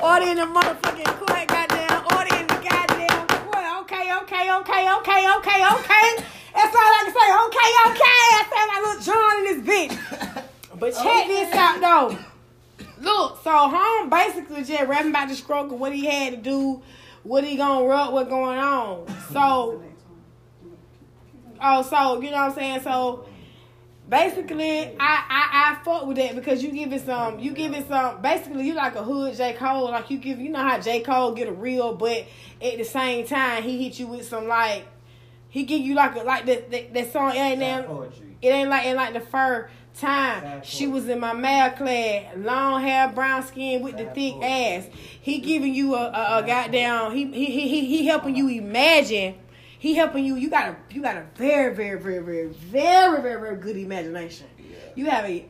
Order 0.03 0.27
in 0.27 0.35
the 0.35 0.43
motherfucking 0.43 1.13
court, 1.15 1.47
goddamn. 1.47 2.03
Order 2.11 2.35
in 2.35 2.47
the 2.47 2.59
goddamn 2.59 3.27
court. 3.27 3.65
Okay, 3.83 4.11
okay, 4.19 4.51
okay, 4.51 4.83
okay, 4.99 5.21
okay, 5.37 5.59
okay. 5.75 6.07
That's 6.53 6.75
all 6.75 6.91
I 6.91 7.01
can 7.03 7.13
say. 7.15 7.27
Okay, 7.45 7.69
okay. 7.87 8.19
I 8.35 8.41
sound 8.51 8.67
like 8.69 8.81
little 8.83 9.01
John 9.07 9.33
in 9.37 9.43
this 9.47 9.61
bitch. 9.65 10.41
But 10.79 10.93
check 10.93 11.27
this 11.27 11.55
out 11.55 11.79
though. 11.79 12.17
Look, 12.99 13.41
so 13.43 13.69
home 13.69 14.09
basically 14.09 14.65
just 14.65 14.83
rapping 14.83 15.11
about 15.11 15.29
the 15.29 15.35
stroke 15.35 15.71
of 15.71 15.79
what 15.79 15.93
he 15.93 16.05
had 16.05 16.31
to 16.31 16.37
do, 16.37 16.81
what 17.23 17.45
he 17.45 17.55
gonna 17.55 17.87
rub, 17.87 18.13
what 18.13 18.27
going 18.27 18.59
on. 18.59 19.07
So, 19.31 19.81
oh, 21.61 21.81
so 21.81 22.19
you 22.19 22.29
know 22.29 22.37
what 22.37 22.49
I'm 22.49 22.53
saying. 22.55 22.81
So 22.81 23.25
basically, 24.07 24.95
I 24.99 25.23
I 25.29 25.49
I 25.79 25.83
fuck 25.83 26.05
with 26.05 26.17
that 26.17 26.35
because 26.35 26.63
you 26.63 26.71
give 26.71 26.93
it 26.93 27.05
some, 27.05 27.39
you 27.39 27.51
give 27.53 27.73
it 27.73 27.87
some. 27.87 28.21
Basically, 28.21 28.65
you 28.65 28.73
like 28.73 28.95
a 28.95 29.03
hood 29.03 29.35
J 29.35 29.53
Cole, 29.53 29.91
like 29.91 30.09
you 30.09 30.17
give, 30.17 30.39
you 30.39 30.49
know 30.49 30.59
how 30.61 30.79
J 30.79 31.01
Cole 31.01 31.33
get 31.33 31.47
a 31.47 31.51
real, 31.53 31.95
but 31.95 32.25
at 32.61 32.77
the 32.77 32.83
same 32.83 33.25
time 33.25 33.63
he 33.63 33.83
hit 33.83 33.99
you 33.99 34.07
with 34.07 34.25
some 34.27 34.47
like, 34.47 34.85
he 35.49 35.63
give 35.63 35.81
you 35.81 35.95
like 35.95 36.15
a 36.15 36.19
like 36.23 36.45
that 36.45 36.71
that, 36.71 36.93
that 36.93 37.11
song 37.13 37.31
it 37.31 37.39
ain't. 37.39 37.87
It 38.41 38.49
ain't 38.49 38.69
like 38.69 38.85
it 38.85 38.95
like 38.95 39.13
the 39.13 39.21
first 39.21 39.73
time 39.95 40.41
Sad 40.41 40.65
she 40.65 40.85
poetry. 40.85 40.93
was 40.93 41.09
in 41.09 41.19
my 41.19 41.33
math 41.33 41.77
class, 41.77 42.35
long 42.37 42.81
hair, 42.81 43.07
brown 43.09 43.43
skin 43.43 43.81
with 43.81 43.97
the 43.97 44.05
thick 44.05 44.33
poetry. 44.33 44.43
ass. 44.43 44.87
He 45.21 45.39
giving 45.39 45.73
you 45.73 45.95
a, 45.95 46.07
a, 46.09 46.37
a 46.39 46.43
goddamn. 46.45 47.15
He, 47.15 47.25
he 47.31 47.45
he 47.45 47.67
he 47.69 47.85
he 47.85 48.05
helping 48.05 48.35
you 48.35 48.49
imagine. 48.49 49.35
He 49.85 49.93
helping 49.93 50.25
you. 50.25 50.35
You 50.35 50.49
got 50.49 50.69
a 50.69 50.75
you 50.89 50.99
got 50.99 51.15
a 51.15 51.25
very 51.35 51.71
very 51.75 51.99
very 51.99 52.19
very 52.19 52.47
very 52.47 53.21
very 53.21 53.39
very 53.39 53.55
good 53.57 53.77
imagination. 53.77 54.47
You 54.95 55.05
have 55.11 55.25
a 55.25 55.45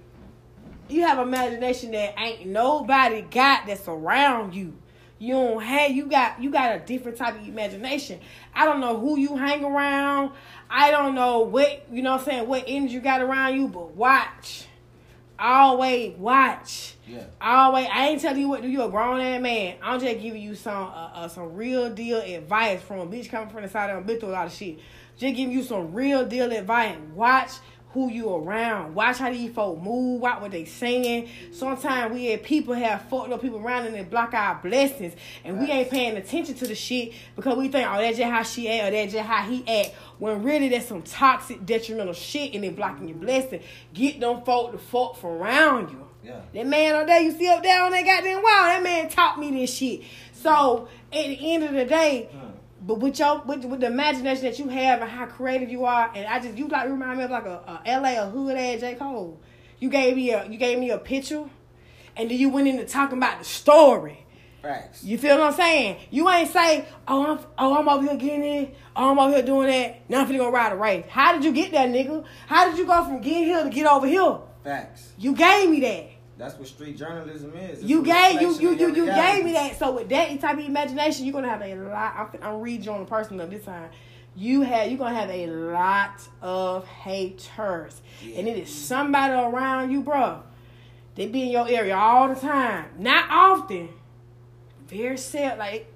you 0.89 1.03
have 1.03 1.19
imagination 1.19 1.91
that 1.91 2.19
ain't 2.19 2.45
nobody 2.45 3.21
got 3.21 3.65
that's 3.65 3.87
around 3.87 4.53
you. 4.53 4.73
You 5.19 5.35
don't 5.35 5.63
have 5.63 5.91
you 5.91 6.07
got 6.07 6.43
you 6.43 6.49
got 6.49 6.75
a 6.75 6.79
different 6.79 7.17
type 7.17 7.39
of 7.39 7.47
imagination. 7.47 8.19
I 8.53 8.65
don't 8.65 8.81
know 8.81 8.99
who 8.99 9.17
you 9.17 9.37
hang 9.37 9.63
around. 9.63 10.31
I 10.69 10.91
don't 10.91 11.15
know 11.15 11.39
what 11.39 11.85
you 11.89 12.01
know 12.01 12.11
what 12.11 12.19
I'm 12.19 12.25
saying, 12.25 12.47
what 12.49 12.65
energy 12.67 12.95
you 12.95 12.99
got 12.99 13.21
around 13.21 13.55
you, 13.55 13.69
but 13.69 13.95
watch. 13.95 14.65
Always 15.37 16.17
watch. 16.17 16.95
Yeah. 17.07 17.25
Always, 17.41 17.87
I 17.91 18.07
ain't 18.07 18.21
telling 18.21 18.39
you 18.39 18.49
what 18.49 18.61
do. 18.61 18.69
You 18.69 18.83
a 18.83 18.89
grown 18.89 19.19
ass 19.19 19.41
man. 19.41 19.75
I'm 19.81 19.99
just 19.99 20.21
giving 20.21 20.41
you 20.41 20.55
some 20.55 20.83
uh, 20.83 21.09
uh, 21.13 21.27
some 21.27 21.53
real 21.55 21.89
deal 21.93 22.19
advice 22.19 22.81
from 22.81 22.99
a 22.99 23.05
bitch 23.05 23.29
coming 23.29 23.49
from 23.49 23.63
the 23.63 23.69
side 23.69 23.89
of 23.89 24.05
been 24.05 24.19
through 24.19 24.29
a 24.29 24.31
lot 24.31 24.47
of 24.47 24.53
shit. 24.53 24.79
Just 25.17 25.35
giving 25.35 25.51
you 25.51 25.63
some 25.63 25.93
real 25.93 26.25
deal 26.25 26.51
advice. 26.51 26.97
Watch 27.13 27.51
who 27.95 28.11
you 28.11 28.29
around. 28.29 28.93
Watch 28.93 29.17
how 29.19 29.31
these 29.31 29.51
folk 29.53 29.81
move. 29.81 30.21
Watch 30.21 30.41
what 30.41 30.51
they 30.51 30.65
saying. 30.65 31.29
Sometimes 31.51 32.13
we 32.13 32.25
had 32.25 32.43
people 32.43 32.73
have 32.75 33.03
fucked 33.09 33.31
up 33.31 33.41
people 33.41 33.59
around 33.59 33.85
and 33.87 33.95
they 33.95 34.03
block 34.03 34.33
our 34.33 34.59
blessings, 34.61 35.13
and 35.45 35.59
we 35.59 35.71
ain't 35.71 35.89
paying 35.89 36.17
attention 36.17 36.55
to 36.55 36.67
the 36.67 36.75
shit 36.75 37.13
because 37.37 37.57
we 37.57 37.69
think, 37.69 37.87
oh, 37.89 37.97
that's 37.97 38.17
just 38.17 38.29
how 38.29 38.43
she 38.43 38.69
act 38.69 38.89
or 38.89 38.91
that's 38.91 39.13
just 39.13 39.25
how 39.25 39.43
he 39.49 39.65
act. 39.67 39.95
When 40.19 40.43
really 40.43 40.67
that's 40.69 40.87
some 40.87 41.01
toxic, 41.03 41.65
detrimental 41.65 42.13
shit, 42.13 42.53
and 42.53 42.63
they 42.63 42.69
blocking 42.69 43.07
your 43.07 43.17
blessing. 43.17 43.61
Get 43.93 44.19
them 44.19 44.41
folk 44.43 44.73
to 44.73 44.77
fuck 44.77 45.15
from 45.15 45.31
around 45.31 45.91
you. 45.91 46.05
Yeah. 46.23 46.41
That 46.53 46.67
man 46.67 46.95
on 46.95 47.05
there, 47.05 47.21
you 47.21 47.31
see 47.31 47.47
up 47.47 47.63
there 47.63 47.81
on 47.81 47.91
that 47.91 48.03
goddamn 48.03 48.43
wall, 48.43 48.43
that 48.43 48.83
man 48.83 49.07
taught 49.09 49.39
me 49.39 49.51
this 49.51 49.73
shit. 49.73 50.01
So 50.33 50.89
at 51.13 51.27
the 51.27 51.53
end 51.53 51.63
of 51.63 51.71
the 51.73 51.85
day, 51.85 52.29
Hmm. 52.31 52.44
But 52.85 52.99
with 52.99 53.17
your 53.17 53.41
with, 53.45 53.65
with 53.65 53.79
the 53.79 53.87
imagination 53.87 54.43
that 54.43 54.59
you 54.59 54.67
have 54.69 55.01
and 55.01 55.09
how 55.09 55.25
creative 55.25 55.69
you 55.69 55.85
are, 55.85 56.11
and 56.13 56.27
I 56.27 56.39
just 56.39 56.57
you 56.57 56.67
like 56.67 56.87
remind 56.87 57.17
me 57.17 57.23
of 57.23 57.31
like 57.31 57.45
a, 57.45 57.81
a 57.85 57.99
LA 57.99 58.21
a 58.21 58.29
hood 58.29 58.55
ass 58.55 58.81
J 58.81 58.95
Cole. 58.95 59.39
You 59.79 59.89
gave 59.89 60.15
me 60.15 60.29
a 60.31 60.45
you 60.45 60.57
gave 60.57 60.77
me 60.77 60.91
a 60.91 60.99
picture, 60.99 61.45
and 62.15 62.29
then 62.29 62.37
you 62.37 62.49
went 62.49 62.67
into 62.67 62.85
talking 62.85 63.17
about 63.17 63.39
the 63.39 63.45
story. 63.45 64.25
Facts. 64.61 65.03
You 65.03 65.17
feel 65.17 65.37
what 65.37 65.47
I'm 65.47 65.53
saying? 65.53 65.97
You 66.11 66.29
ain't 66.29 66.49
say, 66.49 66.87
oh 67.07 67.33
I'm 67.33 67.39
oh 67.57 67.77
I'm 67.77 67.89
over 67.89 68.03
here 68.03 68.17
getting 68.17 68.43
it, 68.43 68.77
oh 68.95 69.11
I'm 69.11 69.19
over 69.19 69.33
here 69.33 69.45
doing 69.45 69.67
that. 69.67 70.07
Now 70.09 70.21
I'm 70.21 70.27
finna 70.27 70.37
go 70.37 70.51
ride 70.51 70.71
a 70.71 70.75
race. 70.75 71.05
How 71.09 71.33
did 71.33 71.43
you 71.43 71.53
get 71.53 71.71
that 71.71 71.89
nigga? 71.89 72.23
How 72.47 72.69
did 72.69 72.77
you 72.77 72.85
go 72.85 73.03
from 73.03 73.21
getting 73.21 73.45
here 73.45 73.63
to 73.63 73.69
get 73.69 73.87
over 73.87 74.05
here? 74.05 74.37
Facts. 74.63 75.11
You 75.17 75.33
gave 75.35 75.69
me 75.69 75.81
that. 75.81 76.14
That's 76.37 76.55
what 76.57 76.67
street 76.67 76.97
journalism 76.97 77.53
is. 77.55 77.79
It's 77.79 77.83
You 77.83 78.03
gave 78.03 78.41
you 78.41 78.53
you 78.59 78.75
you 78.75 78.87
you 78.93 79.05
gave 79.05 79.45
me 79.45 79.53
that. 79.53 79.79
So 79.79 79.91
with 79.93 80.09
that 80.09 80.39
type 80.41 80.57
of 80.57 80.65
imagination, 80.65 81.25
you're 81.25 81.33
gonna 81.33 81.49
have 81.49 81.61
a 81.61 81.75
lot. 81.75 82.29
I'm, 82.33 82.43
I'm 82.43 82.61
reading 82.61 82.83
you 82.85 82.91
on 82.91 82.99
the 83.01 83.05
personal 83.05 83.47
this 83.47 83.63
time. 83.63 83.89
You 84.35 84.61
have 84.63 84.89
you're 84.89 84.97
gonna 84.97 85.15
have 85.15 85.29
a 85.29 85.47
lot 85.47 86.21
of 86.41 86.85
haters, 86.87 88.01
and 88.21 88.47
it 88.47 88.57
is 88.57 88.73
somebody 88.73 89.33
around 89.33 89.91
you, 89.91 90.01
bro. 90.01 90.43
They 91.15 91.27
be 91.27 91.43
in 91.43 91.49
your 91.49 91.69
area 91.69 91.95
all 91.95 92.27
the 92.27 92.35
time, 92.35 92.87
not 92.99 93.29
often. 93.29 93.89
Very 94.87 95.17
sad. 95.17 95.57
Like 95.57 95.89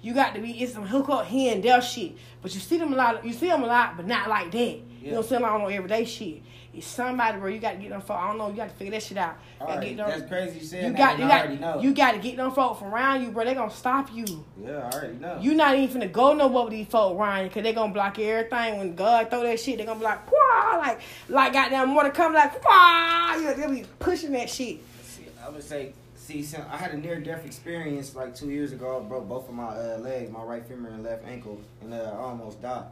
you 0.00 0.14
got 0.14 0.34
to 0.34 0.40
be 0.40 0.52
it's 0.62 0.72
some 0.72 0.86
hook 0.86 1.10
up 1.10 1.26
here 1.26 1.52
and 1.54 1.62
there 1.62 1.82
shit, 1.82 2.12
but 2.40 2.54
you 2.54 2.60
see 2.60 2.78
them 2.78 2.94
a 2.94 2.96
lot. 2.96 3.22
You 3.24 3.34
see 3.34 3.48
them 3.48 3.62
a 3.62 3.66
lot, 3.66 3.98
but 3.98 4.06
not 4.06 4.28
like 4.30 4.50
that. 4.52 4.58
You 4.58 4.82
Yeah. 5.02 5.10
know 5.12 5.16
what 5.18 5.24
I'm 5.24 5.28
saying? 5.28 5.42
Don't 5.42 5.72
everyday 5.72 6.04
shit. 6.06 6.42
It's 6.72 6.86
somebody 6.86 7.38
where 7.40 7.50
you 7.50 7.58
got 7.58 7.72
to 7.72 7.78
get 7.78 7.90
them. 7.90 8.00
folk- 8.00 8.18
I 8.18 8.28
don't 8.28 8.38
know. 8.38 8.48
You 8.48 8.54
got 8.56 8.68
to 8.68 8.74
figure 8.76 8.92
that 8.92 9.02
shit 9.02 9.16
out. 9.18 9.34
You 9.60 9.66
gotta 9.66 9.80
get 9.86 9.96
them- 9.96 10.08
that's 10.08 10.28
crazy 10.28 10.58
you 10.60 10.64
saying 10.64 10.84
you 10.86 10.92
got, 10.96 11.18
you 11.18 11.26
got, 11.26 11.82
you 11.82 11.94
got 11.94 12.12
to 12.12 12.18
get 12.18 12.36
them 12.36 12.52
folk 12.52 12.78
from 12.78 12.94
around 12.94 13.22
you, 13.22 13.30
bro. 13.32 13.44
They 13.44 13.54
gonna 13.54 13.70
stop 13.72 14.08
you. 14.14 14.44
Yeah, 14.56 14.88
I 14.92 14.96
already 14.96 15.14
know. 15.14 15.36
You 15.40 15.54
not 15.54 15.74
even 15.74 16.00
finna 16.00 16.12
go 16.12 16.32
nowhere 16.32 16.64
with 16.64 16.72
these 16.72 16.86
folk 16.86 17.18
Ryan, 17.18 17.50
cause 17.50 17.64
they 17.64 17.72
gonna 17.72 17.92
block 17.92 18.18
everything. 18.20 18.78
When 18.78 18.94
God 18.94 19.30
throw 19.30 19.42
that 19.42 19.58
shit, 19.58 19.78
they 19.78 19.84
gonna 19.84 19.98
be 19.98 20.04
like, 20.04 20.30
Wah! 20.30 20.76
like, 20.78 21.00
like 21.28 21.52
goddamn 21.52 21.88
more 21.88 22.04
to 22.04 22.10
come, 22.10 22.32
like, 22.34 22.64
Wah! 22.64 23.34
You 23.34 23.42
know, 23.46 23.54
they'll 23.54 23.70
be 23.70 23.84
pushing 23.98 24.30
that 24.32 24.48
shit. 24.48 24.78
See, 25.02 25.26
I 25.44 25.48
would 25.48 25.64
say, 25.64 25.92
see, 26.14 26.46
I 26.70 26.76
had 26.76 26.92
a 26.92 26.96
near 26.96 27.18
death 27.20 27.44
experience 27.44 28.14
like 28.14 28.32
two 28.36 28.50
years 28.50 28.70
ago. 28.72 29.02
I 29.04 29.08
broke 29.08 29.28
both 29.28 29.48
of 29.48 29.54
my 29.54 29.64
uh, 29.70 29.98
legs, 29.98 30.30
my 30.30 30.42
right 30.42 30.64
femur 30.64 30.90
and 30.90 31.02
left 31.02 31.26
ankle, 31.26 31.60
and 31.82 31.92
uh, 31.92 31.96
I 32.14 32.16
almost 32.16 32.62
died. 32.62 32.84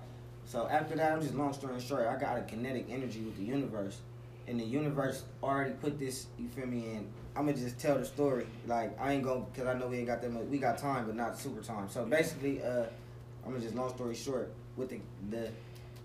So 0.48 0.66
after 0.66 0.96
that, 0.96 1.12
I'm 1.12 1.20
just 1.20 1.34
long 1.34 1.52
story 1.52 1.78
short, 1.78 2.06
I 2.06 2.16
got 2.18 2.38
a 2.38 2.40
kinetic 2.40 2.86
energy 2.88 3.20
with 3.20 3.36
the 3.36 3.44
universe, 3.44 3.98
and 4.46 4.58
the 4.58 4.64
universe 4.64 5.24
already 5.42 5.72
put 5.72 5.98
this. 5.98 6.26
You 6.38 6.48
feel 6.48 6.64
me? 6.66 6.86
And 6.94 7.12
I'm 7.36 7.44
gonna 7.44 7.58
just 7.58 7.78
tell 7.78 7.98
the 7.98 8.04
story. 8.06 8.46
Like 8.66 8.98
I 8.98 9.12
ain't 9.12 9.24
gonna, 9.24 9.44
cause 9.54 9.66
I 9.66 9.74
know 9.74 9.88
we 9.88 9.98
ain't 9.98 10.06
got 10.06 10.22
that 10.22 10.32
much. 10.32 10.44
We 10.44 10.56
got 10.56 10.78
time, 10.78 11.04
but 11.04 11.16
not 11.16 11.38
super 11.38 11.60
time. 11.60 11.90
So 11.90 12.06
basically, 12.06 12.62
uh, 12.62 12.84
I'm 13.44 13.52
gonna 13.52 13.60
just 13.60 13.74
long 13.74 13.90
story 13.90 14.14
short 14.14 14.50
with 14.78 14.88
the 14.88 15.00
the 15.28 15.50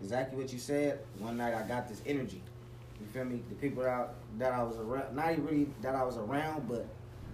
exactly 0.01 0.37
what 0.37 0.51
you 0.51 0.59
said. 0.59 0.99
One 1.19 1.37
night 1.37 1.53
I 1.53 1.65
got 1.65 1.87
this 1.87 2.01
energy. 2.05 2.41
You 2.99 3.07
feel 3.13 3.23
me? 3.23 3.39
The 3.47 3.55
people 3.55 3.83
that 3.83 3.93
I, 3.93 4.07
that 4.39 4.51
I 4.51 4.61
was 4.61 4.75
around, 4.75 5.15
not 5.15 5.31
even 5.31 5.45
really 5.45 5.67
that 5.81 5.95
I 5.95 6.03
was 6.03 6.17
around, 6.17 6.67
but 6.67 6.85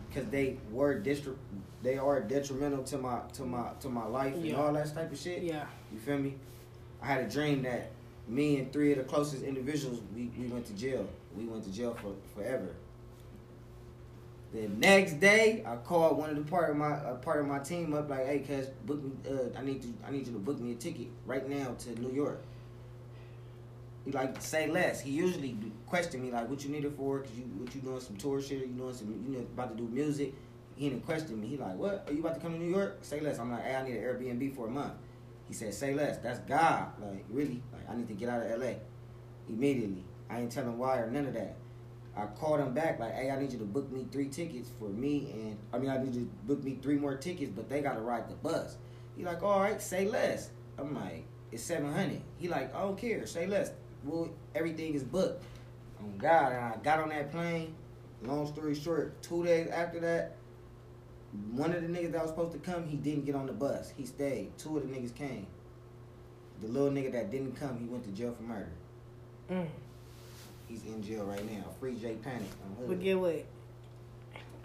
because 0.10 0.30
they 0.30 0.60
were 0.72 1.02
distri- 1.02 1.36
they 1.82 1.98
are 1.98 2.20
detrimental 2.22 2.84
to 2.84 3.00
my 3.00 3.22
to 3.34 3.46
my 3.46 3.72
to 3.80 3.90
my 3.90 4.06
life 4.06 4.36
and 4.36 4.56
all 4.56 4.72
that 4.74 4.94
type 4.94 5.12
of 5.12 5.18
shit. 5.18 5.42
Yeah. 5.42 5.66
You 5.92 5.98
feel 5.98 6.20
me? 6.20 6.36
I 7.02 7.08
had 7.08 7.22
a 7.22 7.30
dream 7.30 7.64
that 7.64 7.92
me 8.28 8.58
and 8.58 8.72
three 8.72 8.92
of 8.92 8.98
the 8.98 9.04
closest 9.04 9.44
individuals 9.44 10.00
we, 10.16 10.32
we 10.38 10.48
went 10.48 10.66
to 10.68 10.74
jail. 10.74 11.08
We 11.36 11.46
went 11.46 11.64
to 11.64 11.72
jail 11.72 11.98
for 12.02 12.14
forever. 12.36 12.76
The 14.54 14.68
next 14.68 15.20
day, 15.20 15.64
I 15.66 15.76
called 15.76 16.18
one 16.18 16.32
of 16.32 16.36
the 16.36 16.50
part 16.50 16.72
of 16.72 16.76
my 16.76 16.94
uh, 16.94 17.16
part 17.16 17.40
of 17.40 17.46
my 17.46 17.60
team 17.60 17.94
up 17.94 18.10
like, 18.10 18.26
"Hey, 18.26 18.40
cuz, 18.40 18.68
book 18.86 19.04
me. 19.04 19.12
Uh, 19.30 19.58
I 19.58 19.62
need 19.64 19.82
to. 19.84 19.94
I 20.06 20.10
need 20.10 20.26
you 20.26 20.34
to 20.34 20.40
book 20.40 20.60
me 20.60 20.72
a 20.72 20.76
ticket 20.76 21.08
right 21.28 21.48
now 21.48 21.76
to 21.80 22.02
New 22.02 22.12
York." 22.12 22.42
He 24.06 24.12
like 24.12 24.42
say 24.42 24.68
less. 24.68 25.02
He 25.02 25.12
usually 25.12 25.56
question 25.86 26.24
me 26.24 26.32
like, 26.32 26.50
"What 26.50 26.64
you 26.64 26.72
need 26.72 26.84
it 26.84 26.94
for? 26.98 27.20
Cause 27.20 27.32
you 27.38 27.44
what 27.44 27.74
you 27.76 27.82
doing 27.82 28.00
some 28.00 28.18
tour 28.18 28.42
shit? 28.42 28.62
You 28.62 28.74
doing 28.74 28.94
some 28.94 29.24
you 29.28 29.38
know 29.38 29.40
about 29.40 29.78
to 29.78 29.84
do 29.84 29.88
music?" 29.88 30.34
He 30.76 30.90
didn't 30.90 31.06
question 31.06 31.40
me. 31.40 31.48
He 31.48 31.58
like, 31.58 31.76
"What? 31.76 32.06
Are 32.08 32.14
you 32.14 32.22
about 32.22 32.36
to 32.36 32.42
come 32.42 32.54
to 32.54 32.60
New 32.60 32.72
York? 32.72 32.98
Say 33.02 33.20
less." 33.20 33.38
I'm 33.38 33.52
like, 33.52 33.64
"Hey, 33.64 33.76
I 33.76 33.84
need 33.84 33.98
an 33.98 34.04
Airbnb 34.04 34.56
for 34.56 34.66
a 34.66 34.72
month." 34.72 34.94
He 35.50 35.56
said, 35.56 35.74
"Say 35.74 35.94
less." 35.94 36.20
That's 36.20 36.40
God. 36.40 36.94
Like 37.02 37.26
really? 37.30 37.62
Like 37.74 37.90
I 37.90 37.96
need 37.98 38.08
to 38.08 38.14
get 38.14 38.30
out 38.30 38.44
of 38.44 38.62
LA 38.62 38.76
immediately. 39.50 40.04
I 40.30 40.40
ain't 40.40 40.52
telling 40.52 40.78
why 40.78 41.00
or 41.00 41.10
none 41.10 41.26
of 41.26 41.34
that. 41.34 41.58
I 42.16 42.28
called 42.28 42.60
him 42.60 42.74
back 42.74 43.00
like, 43.00 43.14
"Hey, 43.16 43.32
I 43.32 43.40
need 43.40 43.52
you 43.52 43.60
to 43.60 43.66
book 43.66 43.92
me 43.92 44.06
three 44.12 44.30
tickets 44.30 44.70
for 44.80 44.90
me 44.90 45.32
and 45.34 45.58
I 45.74 45.80
mean 45.80 45.90
I 45.90 45.98
need 45.98 46.14
you 46.14 46.22
to 46.22 46.48
book 46.48 46.64
me 46.64 46.78
three 46.82 46.98
more 46.98 47.16
tickets, 47.16 47.52
but 47.54 47.68
they 47.68 47.82
gotta 47.82 48.00
ride 48.00 48.30
the 48.30 48.36
bus." 48.36 48.78
He 49.18 49.26
like, 49.26 49.42
"All 49.42 49.60
right, 49.60 49.82
say 49.82 50.08
less." 50.08 50.52
I'm 50.78 50.94
like, 50.94 51.26
"It's 51.52 51.64
seven 51.64 51.92
hundred. 51.92 52.22
He 52.38 52.48
like, 52.48 52.74
"I 52.76 52.82
don't 52.82 52.98
care, 52.98 53.26
say 53.26 53.48
less." 53.48 53.72
Well, 54.04 54.30
everything 54.54 54.94
is 54.94 55.04
booked. 55.04 55.44
Oh 56.02 56.08
God, 56.18 56.54
and 56.54 56.64
I 56.64 56.78
got 56.84 57.00
on 57.00 57.10
that 57.10 57.32
plane. 57.32 57.74
Long 58.22 58.46
story 58.48 58.76
short, 58.76 59.22
two 59.22 59.44
days 59.44 59.68
after 59.70 60.00
that, 60.02 60.36
one 61.52 61.74
of 61.74 61.82
the 61.82 61.88
niggas 61.88 62.12
that 62.14 62.22
was 62.22 62.32
supposed 62.32 62.54
to 62.54 62.60
come, 62.60 62.86
he 62.88 62.98
didn't 62.98 63.26
get 63.26 63.36
on 63.36 63.46
the 63.46 63.54
bus. 63.54 63.94
He 63.96 64.06
stayed. 64.06 64.58
Two 64.58 64.78
of 64.78 64.90
the 64.90 64.96
niggas 64.96 65.14
came. 65.14 65.46
The 66.62 66.68
little 66.68 66.90
nigga 66.90 67.12
that 67.14 67.32
didn't 67.32 67.56
come, 67.56 67.78
he 67.80 67.86
went 67.86 68.04
to 68.06 68.12
jail 68.12 68.34
for 68.36 68.44
murder. 68.44 68.72
Mm. 69.50 69.68
He's 70.68 70.84
in 70.86 71.02
jail 71.02 71.24
right 71.24 71.52
now. 71.52 71.64
Free 71.80 71.96
J 71.96 72.16
Panic. 72.16 72.48
But 72.88 73.02
get 73.02 73.20
what? 73.20 73.46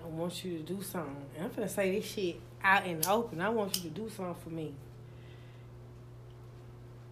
I 0.05 0.09
want 0.09 0.45
you 0.45 0.59
to 0.59 0.63
do 0.63 0.83
something. 0.83 1.17
And 1.37 1.47
I'm 1.47 1.53
gonna 1.53 1.69
say 1.69 1.95
this 1.99 2.05
shit 2.05 2.41
out 2.63 2.87
in 2.87 3.01
the 3.01 3.11
open. 3.11 3.41
I 3.41 3.49
want 3.49 3.77
you 3.77 3.83
to 3.85 3.89
do 3.89 4.11
something 4.11 4.35
for 4.43 4.51
me. 4.51 4.75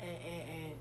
And, 0.00 0.10
and, 0.10 0.50
and 0.50 0.72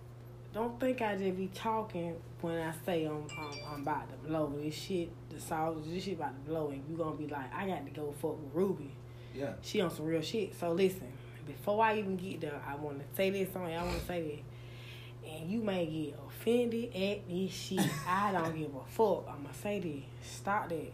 don't 0.53 0.77
think 0.79 1.01
I 1.01 1.15
just 1.15 1.37
be 1.37 1.47
talking 1.53 2.15
when 2.41 2.57
I 2.57 2.73
say 2.85 3.05
I'm, 3.05 3.27
I'm, 3.39 3.59
I'm 3.71 3.81
about 3.83 4.09
to 4.09 4.27
blow. 4.27 4.51
This 4.61 4.75
shit, 4.75 5.09
the 5.31 5.41
sauce, 5.41 5.75
this 5.85 6.03
shit 6.03 6.15
about 6.15 6.33
to 6.33 6.49
blow. 6.49 6.69
And 6.69 6.83
you 6.89 6.95
gonna 6.95 7.15
be 7.15 7.27
like, 7.27 7.53
I 7.53 7.67
got 7.67 7.85
to 7.85 7.91
go 7.91 8.13
fuck 8.21 8.41
with 8.41 8.53
Ruby. 8.53 8.91
Yeah. 9.33 9.53
She 9.61 9.81
on 9.81 9.91
some 9.91 10.05
real 10.05 10.21
shit. 10.21 10.57
So 10.59 10.71
listen, 10.71 11.07
before 11.45 11.83
I 11.83 11.97
even 11.97 12.17
get 12.17 12.41
there, 12.41 12.61
I 12.67 12.75
want 12.75 12.99
to 12.99 13.05
say 13.15 13.29
this 13.29 13.55
on 13.55 13.63
I 13.63 13.83
want 13.83 13.99
to 13.99 14.05
say 14.05 14.21
this. 14.21 15.31
And 15.31 15.49
you 15.49 15.61
may 15.61 15.85
get 15.85 16.19
offended 16.27 16.95
at 16.95 17.29
this 17.29 17.51
shit. 17.51 17.79
I 18.07 18.31
don't 18.31 18.57
give 18.57 18.73
a 18.75 18.85
fuck. 18.89 19.27
I'ma 19.29 19.51
say 19.61 19.79
this. 19.79 20.03
Stop 20.29 20.69
that. 20.69 20.91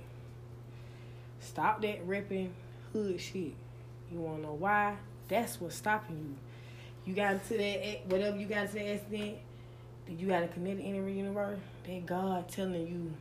Stop 1.39 1.81
that 1.81 2.05
ripping 2.05 2.53
hood 2.93 3.19
shit. 3.19 3.53
You 4.11 4.19
wanna 4.19 4.43
know 4.43 4.53
why? 4.53 4.95
That's 5.27 5.59
what's 5.59 5.75
stopping 5.75 6.17
you. 6.17 6.35
You 7.05 7.15
got 7.15 7.33
into 7.33 7.57
that 7.57 8.05
whatever 8.07 8.37
you 8.37 8.47
got 8.47 8.65
into 8.65 8.75
that 8.75 8.93
accident. 8.95 9.37
Did 10.07 10.21
you 10.21 10.27
got 10.27 10.43
a 10.43 10.47
kinetic 10.47 10.85
energy 10.85 11.13
universe? 11.13 11.59
That 11.85 12.05
God 12.05 12.47
telling 12.49 12.87
you 12.87 13.13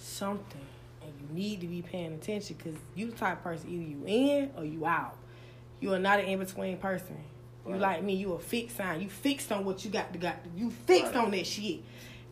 something, 0.00 0.60
and 1.02 1.12
you 1.20 1.34
need 1.34 1.60
to 1.60 1.66
be 1.66 1.82
paying 1.82 2.14
attention 2.14 2.56
because 2.56 2.78
you 2.94 3.06
the 3.10 3.16
type 3.16 3.38
of 3.38 3.44
person 3.44 3.68
either 3.70 3.82
you 3.84 4.02
in 4.06 4.50
or 4.56 4.64
you 4.64 4.86
out. 4.86 5.16
You 5.80 5.92
are 5.94 5.98
not 5.98 6.20
an 6.20 6.26
in 6.26 6.38
between 6.38 6.76
person. 6.78 7.16
You 7.68 7.76
like 7.76 8.02
me, 8.02 8.14
you 8.14 8.32
a 8.32 8.38
fixed 8.38 8.76
sign. 8.78 9.00
You 9.00 9.08
fixed 9.08 9.52
on 9.52 9.64
what 9.64 9.84
you 9.84 9.90
got 9.90 10.12
to 10.12 10.18
got. 10.18 10.36
You 10.56 10.70
fixed 10.70 11.14
Right. 11.14 11.24
on 11.24 11.30
that 11.30 11.46
shit, 11.46 11.80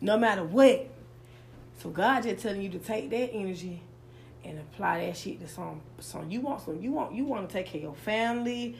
no 0.01 0.17
matter 0.17 0.43
what. 0.43 0.89
So 1.81 1.89
God 1.91 2.23
just 2.23 2.41
telling 2.43 2.61
you 2.61 2.69
to 2.69 2.79
take 2.79 3.09
that 3.11 3.31
energy 3.33 3.81
and 4.43 4.59
apply 4.59 5.05
that 5.05 5.15
shit 5.15 5.39
to 5.41 5.47
some 5.47 5.81
some 5.99 6.29
you 6.29 6.41
want 6.41 6.61
some 6.61 6.81
you 6.81 6.91
want 6.91 7.13
you 7.13 7.25
want 7.25 7.47
to 7.47 7.53
take 7.53 7.67
care 7.67 7.77
of 7.79 7.83
your 7.83 7.95
family. 7.95 8.75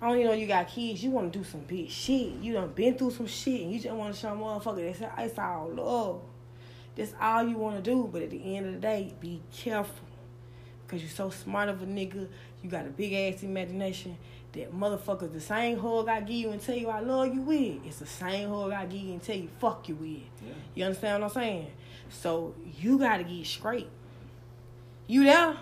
I 0.00 0.06
don't 0.08 0.16
even 0.16 0.28
know 0.28 0.34
you 0.34 0.46
got 0.46 0.68
kids. 0.68 1.02
You 1.02 1.10
want 1.10 1.32
to 1.32 1.38
do 1.38 1.44
some 1.44 1.60
big 1.62 1.90
shit. 1.90 2.34
You 2.40 2.54
done 2.54 2.72
been 2.72 2.96
through 2.96 3.10
some 3.10 3.26
shit 3.26 3.62
and 3.62 3.72
you 3.72 3.80
just 3.80 3.94
want 3.94 4.14
to 4.14 4.18
show 4.20 4.32
a 4.32 4.36
motherfucker 4.36 4.98
that's 4.98 5.12
it's 5.18 5.38
all 5.38 5.68
love. 5.74 6.20
That's 6.98 7.14
all 7.20 7.44
you 7.44 7.56
want 7.56 7.76
to 7.76 7.90
do. 7.90 8.10
But 8.12 8.22
at 8.22 8.30
the 8.30 8.56
end 8.56 8.66
of 8.66 8.72
the 8.74 8.80
day, 8.80 9.14
be 9.20 9.40
careful. 9.56 9.94
Because 10.84 11.00
you're 11.00 11.10
so 11.10 11.30
smart 11.30 11.68
of 11.68 11.80
a 11.80 11.86
nigga. 11.86 12.26
You 12.62 12.68
got 12.68 12.86
a 12.86 12.90
big 12.90 13.12
ass 13.12 13.42
imagination. 13.44 14.18
That 14.52 14.74
motherfuckers, 14.74 15.32
the 15.32 15.40
same 15.40 15.78
hug 15.78 16.08
I 16.08 16.20
give 16.20 16.30
you 16.30 16.50
and 16.50 16.60
tell 16.60 16.74
you 16.74 16.88
I 16.88 17.00
love 17.00 17.32
you 17.32 17.42
with, 17.42 17.84
it's 17.84 17.98
the 17.98 18.06
same 18.06 18.48
hug 18.48 18.72
I 18.72 18.86
give 18.86 19.02
you 19.02 19.12
and 19.12 19.22
tell 19.22 19.36
you 19.36 19.48
fuck 19.60 19.86
you 19.88 19.94
with. 19.94 20.22
Yeah. 20.44 20.54
You 20.74 20.84
understand 20.86 21.22
what 21.22 21.28
I'm 21.28 21.34
saying? 21.34 21.70
So 22.08 22.54
you 22.80 22.98
gotta 22.98 23.24
get 23.24 23.46
straight. 23.46 23.88
You 25.06 25.24
there? 25.24 25.54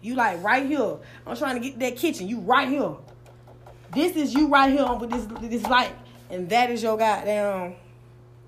You 0.00 0.14
like 0.14 0.42
right 0.42 0.66
here. 0.66 0.96
I'm 1.26 1.36
trying 1.36 1.60
to 1.60 1.68
get 1.68 1.78
that 1.80 1.96
kitchen. 1.96 2.28
You 2.28 2.40
right 2.40 2.66
here. 2.66 2.94
This 3.94 4.16
is 4.16 4.32
you 4.32 4.48
right 4.48 4.72
here 4.72 4.90
with 4.94 5.10
this 5.10 5.26
this 5.42 5.62
light. 5.64 5.92
And 6.30 6.48
that 6.48 6.70
is 6.70 6.82
your 6.82 6.96
goddamn 6.96 7.74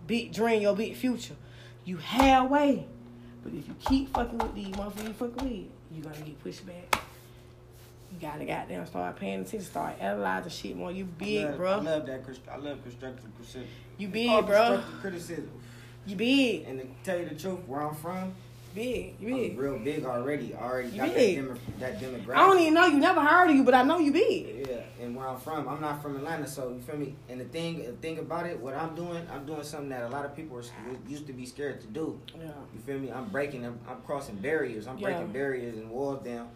big 0.07 0.33
dream, 0.33 0.63
your 0.63 0.75
big 0.75 0.97
future. 0.97 1.35
You 1.85 1.97
halfway. 1.97 2.87
But 3.43 3.55
if 3.55 3.67
you 3.67 3.75
keep 3.85 4.15
fucking 4.15 4.39
with 4.39 4.55
these 4.55 4.69
motherfuckers 4.69 5.09
you 5.09 5.15
fucking 5.15 5.49
with, 5.49 5.67
you're 5.91 6.05
gonna 6.05 6.25
get 6.25 6.43
pushed 6.43 6.67
back. 6.67 7.03
You 8.13 8.19
gotta 8.21 8.45
goddamn 8.45 8.87
start 8.87 9.17
paying 9.17 9.41
attention, 9.41 9.63
start 9.63 9.97
analyzing 10.01 10.51
shit 10.51 10.77
more. 10.77 10.93
You 10.93 11.05
big, 11.05 11.45
I 11.45 11.49
love, 11.49 11.57
bro. 11.57 11.73
I 11.73 11.77
love 11.77 12.07
that. 12.07 12.25
I 12.51 12.57
love 12.57 12.83
constructive 12.83 13.35
criticism. 13.35 13.69
You 13.99 14.09
big, 14.09 14.47
bro. 14.47 14.67
Constructive 14.67 15.01
criticism. 15.01 15.51
You 16.07 16.17
big. 16.17 16.65
And 16.65 16.81
to 16.81 16.87
tell 17.05 17.19
you 17.19 17.29
the 17.29 17.35
truth, 17.35 17.61
where 17.67 17.83
I'm 17.83 17.95
from, 17.95 18.35
Big. 18.75 19.17
You 19.21 19.35
I'm 19.37 19.57
real 19.57 19.79
big 19.79 20.05
already. 20.05 20.55
I 20.55 20.63
already 20.63 20.89
You 20.89 20.97
got 20.97 21.07
that, 21.09 21.15
big. 21.15 21.37
demo, 21.37 21.55
that 21.79 22.01
demographic. 22.01 22.35
I 22.37 22.47
don't 22.47 22.59
even 22.59 22.75
know 22.75 22.87
you. 22.87 22.99
Never 22.99 23.21
heard 23.21 23.51
of 23.51 23.57
you, 23.57 23.65
but 23.65 23.75
I 23.75 23.83
know 23.83 23.99
you 23.99 24.13
big. 24.13 24.67
Yeah, 24.69 24.81
and 25.05 25.15
where 25.15 25.29
I'm 25.29 25.39
from, 25.39 25.69
I'm 25.69 25.81
not 25.81 26.01
from 26.01 26.17
Atlanta, 26.17 26.47
so 26.47 26.71
you 26.71 26.81
feel 26.81 26.97
me. 26.97 27.15
And 27.29 27.39
the 27.41 27.45
thing, 27.45 27.85
the 27.85 27.93
thing 27.93 28.19
about 28.19 28.47
it, 28.47 28.59
what 28.59 28.75
I'm 28.75 28.95
doing, 28.95 29.27
I'm 29.31 29.45
doing 29.45 29.63
something 29.63 29.91
that 29.91 30.05
a 30.05 30.09
lot 30.09 30.25
of 30.25 30.35
people 30.35 30.57
are, 30.59 30.63
used 31.07 31.27
to 31.27 31.33
be 31.35 31.45
scared 31.45 31.81
to 31.83 31.87
do. 31.89 32.19
Yeah. 32.35 32.47
You 32.75 32.81
feel 32.87 32.99
me? 32.99 33.13
I'm 33.13 33.29
breaking, 33.29 33.67
I'm, 33.67 33.79
I'm 33.89 34.01
crossing 34.07 34.37
barriers. 34.37 34.87
I'm 34.87 34.97
Yeah. 34.97 35.09
breaking 35.11 35.33
barriers 35.33 35.77
and 35.77 35.91
walls 35.91 36.25
down. 36.25 36.49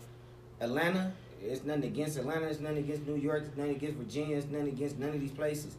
Atlanta, 0.60 1.12
it's 1.42 1.64
nothing 1.64 1.84
against 1.84 2.16
Atlanta. 2.16 2.46
It's 2.46 2.60
nothing 2.60 2.78
against 2.78 3.06
New 3.06 3.16
York. 3.16 3.42
It's 3.46 3.56
nothing 3.58 3.76
against 3.76 3.98
Virginia. 3.98 4.36
It's 4.38 4.46
nothing 4.46 4.68
against 4.68 4.98
none 4.98 5.10
of 5.10 5.20
these 5.20 5.30
places. 5.32 5.76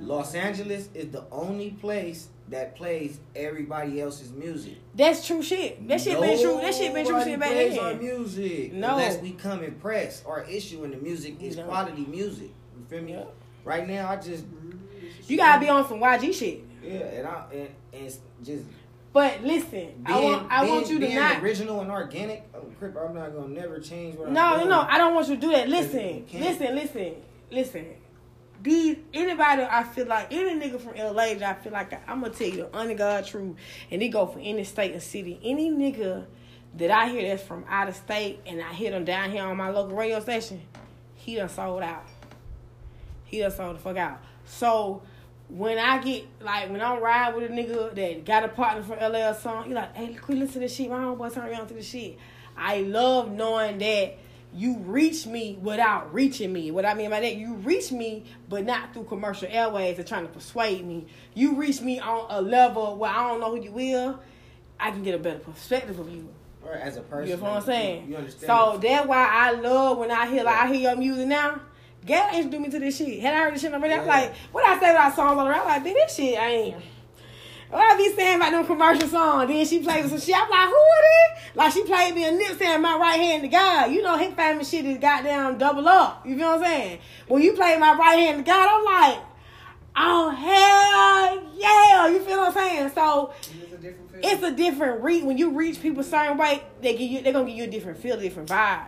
Los 0.00 0.34
Angeles 0.34 0.88
is 0.94 1.10
the 1.10 1.24
only 1.30 1.70
place 1.72 2.28
that 2.48 2.76
plays 2.76 3.18
everybody 3.34 4.00
else's 4.00 4.30
music. 4.32 4.74
That's 4.94 5.26
true 5.26 5.42
shit. 5.42 5.86
That 5.88 6.00
shit 6.00 6.20
been 6.20 6.40
true. 6.40 6.60
That 6.60 6.74
shit 6.74 6.92
been 6.92 7.04
true 7.06 7.14
Nobody 7.14 7.30
shit 7.32 7.40
back 7.40 7.50
plays 7.52 7.78
our 7.78 7.90
then. 7.94 7.98
music 8.00 8.72
No. 8.74 8.90
unless 8.90 9.18
we 9.20 9.32
come 9.32 9.62
and 9.62 9.80
press. 9.80 10.22
Our 10.26 10.42
issue 10.44 10.84
in 10.84 10.90
the 10.90 10.96
music 10.98 11.40
is 11.42 11.56
No. 11.56 11.64
quality 11.64 12.04
music. 12.06 12.50
You 12.78 12.84
feel 12.88 13.02
me? 13.02 13.12
Yeah. 13.12 13.24
Right 13.64 13.88
now, 13.88 14.10
I 14.10 14.16
just 14.16 14.44
You 15.28 15.36
gotta 15.36 15.60
be 15.60 15.68
on 15.68 15.86
some 15.88 16.00
YG 16.00 16.32
shit. 16.34 16.64
yeah, 16.84 16.92
and 16.92 17.26
I 17.26 17.44
and, 17.52 17.68
and 17.94 18.14
just 18.44 18.64
But 19.12 19.42
listen, 19.44 19.70
being, 19.70 20.06
I 20.06 20.20
want 20.20 20.46
I 20.52 20.66
want 20.68 20.88
you 20.88 20.98
to 20.98 21.06
being 21.06 21.14
not. 21.16 21.42
original 21.42 21.80
and 21.80 21.90
organic. 21.90 22.42
Oh, 22.54 22.60
Crip, 22.78 22.96
I'm 22.96 23.14
not 23.14 23.32
gonna 23.34 23.48
never 23.48 23.78
change 23.78 24.16
what 24.18 24.28
I'm 24.28 24.34
No, 24.34 24.50
no, 24.50 24.56
doing. 24.58 24.68
no. 24.70 24.80
I 24.88 24.98
don't 24.98 25.14
want 25.14 25.28
you 25.28 25.36
to 25.36 25.40
do 25.40 25.50
that. 25.52 25.68
Listen, 25.68 26.26
listen, 26.32 26.74
listen, 26.74 27.14
listen. 27.50 27.86
These 28.62 28.98
anybody 29.12 29.62
I 29.62 29.82
feel 29.82 30.06
like 30.06 30.32
any 30.32 30.60
nigga 30.60 30.80
from 30.80 30.94
LA 30.96 31.34
that 31.34 31.42
I 31.42 31.54
feel 31.54 31.72
like 31.72 31.92
I, 31.92 32.12
am 32.12 32.20
gonna 32.20 32.32
tell 32.32 32.46
you 32.46 32.56
the 32.56 32.76
honest 32.76 32.98
God 32.98 33.26
truth, 33.26 33.56
and 33.90 34.00
they 34.00 34.08
go 34.08 34.26
for 34.26 34.38
any 34.38 34.62
state 34.64 34.92
and 34.92 35.02
city. 35.02 35.40
Any 35.42 35.70
nigga 35.70 36.26
that 36.76 36.90
I 36.90 37.08
hear 37.08 37.28
that's 37.28 37.42
from 37.42 37.64
out 37.68 37.88
of 37.88 37.96
state 37.96 38.40
and 38.46 38.62
I 38.62 38.72
hear 38.72 38.92
them 38.92 39.04
down 39.04 39.30
here 39.30 39.42
on 39.42 39.56
my 39.56 39.70
local 39.70 39.96
radio 39.96 40.20
station, 40.20 40.62
he 41.16 41.34
done 41.34 41.48
sold 41.48 41.82
out. 41.82 42.06
He 43.24 43.40
done 43.40 43.50
sold 43.50 43.76
the 43.76 43.80
fuck 43.80 43.96
out. 43.96 44.20
So 44.44 45.02
when 45.48 45.78
I 45.78 45.98
get 45.98 46.26
like 46.40 46.70
when 46.70 46.80
I'm 46.80 47.02
riding 47.02 47.40
with 47.40 47.50
a 47.50 47.54
nigga 47.54 47.94
that 47.94 48.24
got 48.24 48.44
a 48.44 48.48
partner 48.48 48.82
from 48.82 48.98
LA 49.00 49.28
or 49.28 49.34
something, 49.34 49.70
he 49.70 49.74
like, 49.74 49.96
hey, 49.96 50.14
quit 50.14 50.38
listen 50.38 50.54
to 50.54 50.58
this 50.60 50.74
shit. 50.74 50.88
My 50.88 50.98
homeboy 50.98 51.34
turn 51.34 51.50
me 51.50 51.56
to 51.56 51.74
the 51.74 51.82
shit. 51.82 52.16
I 52.56 52.82
love 52.82 53.32
knowing 53.32 53.78
that 53.78 54.18
you 54.54 54.76
reach 54.78 55.26
me 55.26 55.58
without 55.62 56.12
reaching 56.12 56.52
me. 56.52 56.70
What 56.70 56.84
I 56.84 56.94
mean 56.94 57.10
by 57.10 57.20
that, 57.20 57.36
you 57.36 57.54
reach 57.54 57.90
me, 57.90 58.24
but 58.48 58.64
not 58.64 58.92
through 58.92 59.04
commercial 59.04 59.48
airways 59.50 59.98
and 59.98 60.06
trying 60.06 60.26
to 60.26 60.32
persuade 60.32 60.84
me. 60.86 61.06
You 61.34 61.54
reach 61.54 61.80
me 61.80 62.00
on 62.00 62.26
a 62.28 62.40
level 62.42 62.96
where 62.96 63.10
I 63.10 63.28
don't 63.28 63.40
know 63.40 63.56
who 63.56 63.62
you 63.62 63.72
will. 63.72 64.20
I 64.78 64.90
can 64.90 65.02
get 65.02 65.14
a 65.14 65.18
better 65.18 65.38
perspective 65.38 65.98
of 65.98 66.10
you. 66.10 66.28
Or 66.64 66.74
as 66.74 66.96
a 66.96 67.00
person, 67.02 67.30
You 67.30 67.36
know 67.36 67.42
what 67.42 67.52
I'm 67.54 67.62
saying? 67.62 68.04
You, 68.04 68.10
you 68.12 68.16
understand? 68.18 68.46
so 68.46 68.78
that's 68.78 69.06
why 69.06 69.26
I 69.30 69.52
love 69.52 69.98
when 69.98 70.10
I 70.10 70.26
hear 70.28 70.44
like 70.44 70.54
I 70.56 70.66
hear 70.68 70.90
your 70.90 70.96
music 70.96 71.26
now. 71.26 71.60
Gail 72.04 72.28
introduced 72.34 72.62
me 72.62 72.68
to 72.70 72.78
this 72.80 72.96
shit. 72.96 73.20
Had 73.20 73.34
I 73.34 73.38
heard 73.44 73.54
this 73.54 73.62
shit 73.62 73.72
already, 73.72 73.94
I'm 73.94 74.06
like, 74.06 74.34
what 74.50 74.64
I 74.66 74.78
say 74.80 74.90
about 74.90 75.14
songs 75.14 75.38
on 75.38 75.44
the 75.44 75.50
radio? 75.50 75.62
I'm 75.62 75.68
like, 75.68 75.84
"Dude, 75.84 75.94
this 75.94 76.14
shit 76.16 76.38
I 76.38 76.48
ain't. 76.48 76.76
What 77.72 77.80
I 77.80 77.96
be 77.96 78.14
saying 78.14 78.36
about 78.36 78.50
them 78.50 78.66
commercial 78.66 79.08
songs? 79.08 79.48
Then 79.48 79.64
she 79.64 79.78
plays 79.78 80.10
some 80.10 80.20
shit. 80.20 80.36
I'm 80.36 80.50
like, 80.50 80.68
who 80.68 80.74
it 80.76 81.06
is? 81.08 81.56
Like 81.56 81.72
she 81.72 81.82
played 81.84 82.14
me 82.14 82.28
a 82.28 82.30
nip 82.30 82.58
saying 82.58 82.82
my 82.82 82.98
right 82.98 83.18
hand 83.18 83.42
to 83.44 83.48
God. 83.48 83.90
You 83.90 84.02
know 84.02 84.18
his 84.18 84.34
famous 84.34 84.68
shit 84.68 84.84
is 84.84 84.98
goddamn 84.98 85.56
double 85.56 85.88
up. 85.88 86.26
You 86.26 86.36
feel 86.36 86.48
what 86.48 86.58
I'm 86.58 86.64
saying? 86.66 86.98
When 87.28 87.40
you 87.40 87.54
play 87.54 87.78
my 87.78 87.94
right 87.94 88.18
hand 88.18 88.38
to 88.38 88.42
God, 88.42 88.68
I'm 88.70 88.84
like, 88.84 89.24
oh 89.96 90.28
hell 90.28 91.50
yeah. 91.56 92.08
You 92.08 92.20
feel 92.22 92.40
what 92.40 92.48
I'm 92.48 92.52
saying? 92.52 92.90
So 92.90 93.32
It's 94.22 94.42
a 94.42 94.52
different 94.52 95.02
read 95.02 95.24
when 95.24 95.38
you 95.38 95.52
reach 95.52 95.80
people 95.80 96.02
certain 96.02 96.36
way. 96.36 96.62
They 96.82 96.92
give 96.92 97.10
you, 97.10 97.22
they're 97.22 97.32
gonna 97.32 97.46
give 97.46 97.56
you 97.56 97.64
a 97.64 97.68
different 97.68 97.98
feel, 98.00 98.18
a 98.18 98.20
different 98.20 98.50
vibe. 98.50 98.84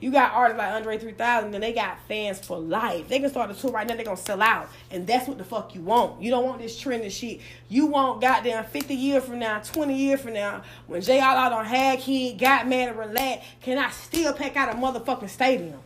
You 0.00 0.12
got 0.12 0.32
artists 0.32 0.58
like 0.58 0.72
Andre 0.72 0.98
3000, 0.98 1.54
and 1.54 1.62
they 1.62 1.72
got 1.72 1.98
fans 2.06 2.38
for 2.38 2.58
life. 2.58 3.08
They 3.08 3.18
can 3.18 3.30
start 3.30 3.50
a 3.50 3.54
tour 3.54 3.72
right 3.72 3.86
now, 3.86 3.96
they're 3.96 4.04
gonna 4.04 4.16
sell 4.16 4.40
out. 4.40 4.68
And 4.90 5.06
that's 5.06 5.26
what 5.26 5.38
the 5.38 5.44
fuck 5.44 5.74
you 5.74 5.80
want. 5.80 6.22
You 6.22 6.30
don't 6.30 6.44
want 6.44 6.60
this 6.60 6.78
trend 6.78 7.02
and 7.02 7.12
shit. 7.12 7.40
You 7.68 7.86
want 7.86 8.20
goddamn 8.20 8.64
50 8.64 8.94
years 8.94 9.24
from 9.24 9.38
now, 9.38 9.60
20 9.60 9.96
years 9.96 10.20
from 10.20 10.34
now, 10.34 10.62
when 10.86 11.00
J. 11.00 11.20
Out 11.20 11.52
on 11.52 11.64
had 11.64 11.98
kid, 12.00 12.38
got 12.38 12.68
mad 12.68 12.90
and 12.90 12.98
relaxed, 12.98 13.46
can 13.60 13.78
I 13.78 13.90
still 13.90 14.32
pack 14.32 14.56
out 14.56 14.74
a 14.74 14.76
motherfucking 14.76 15.28
stadium? 15.28 15.80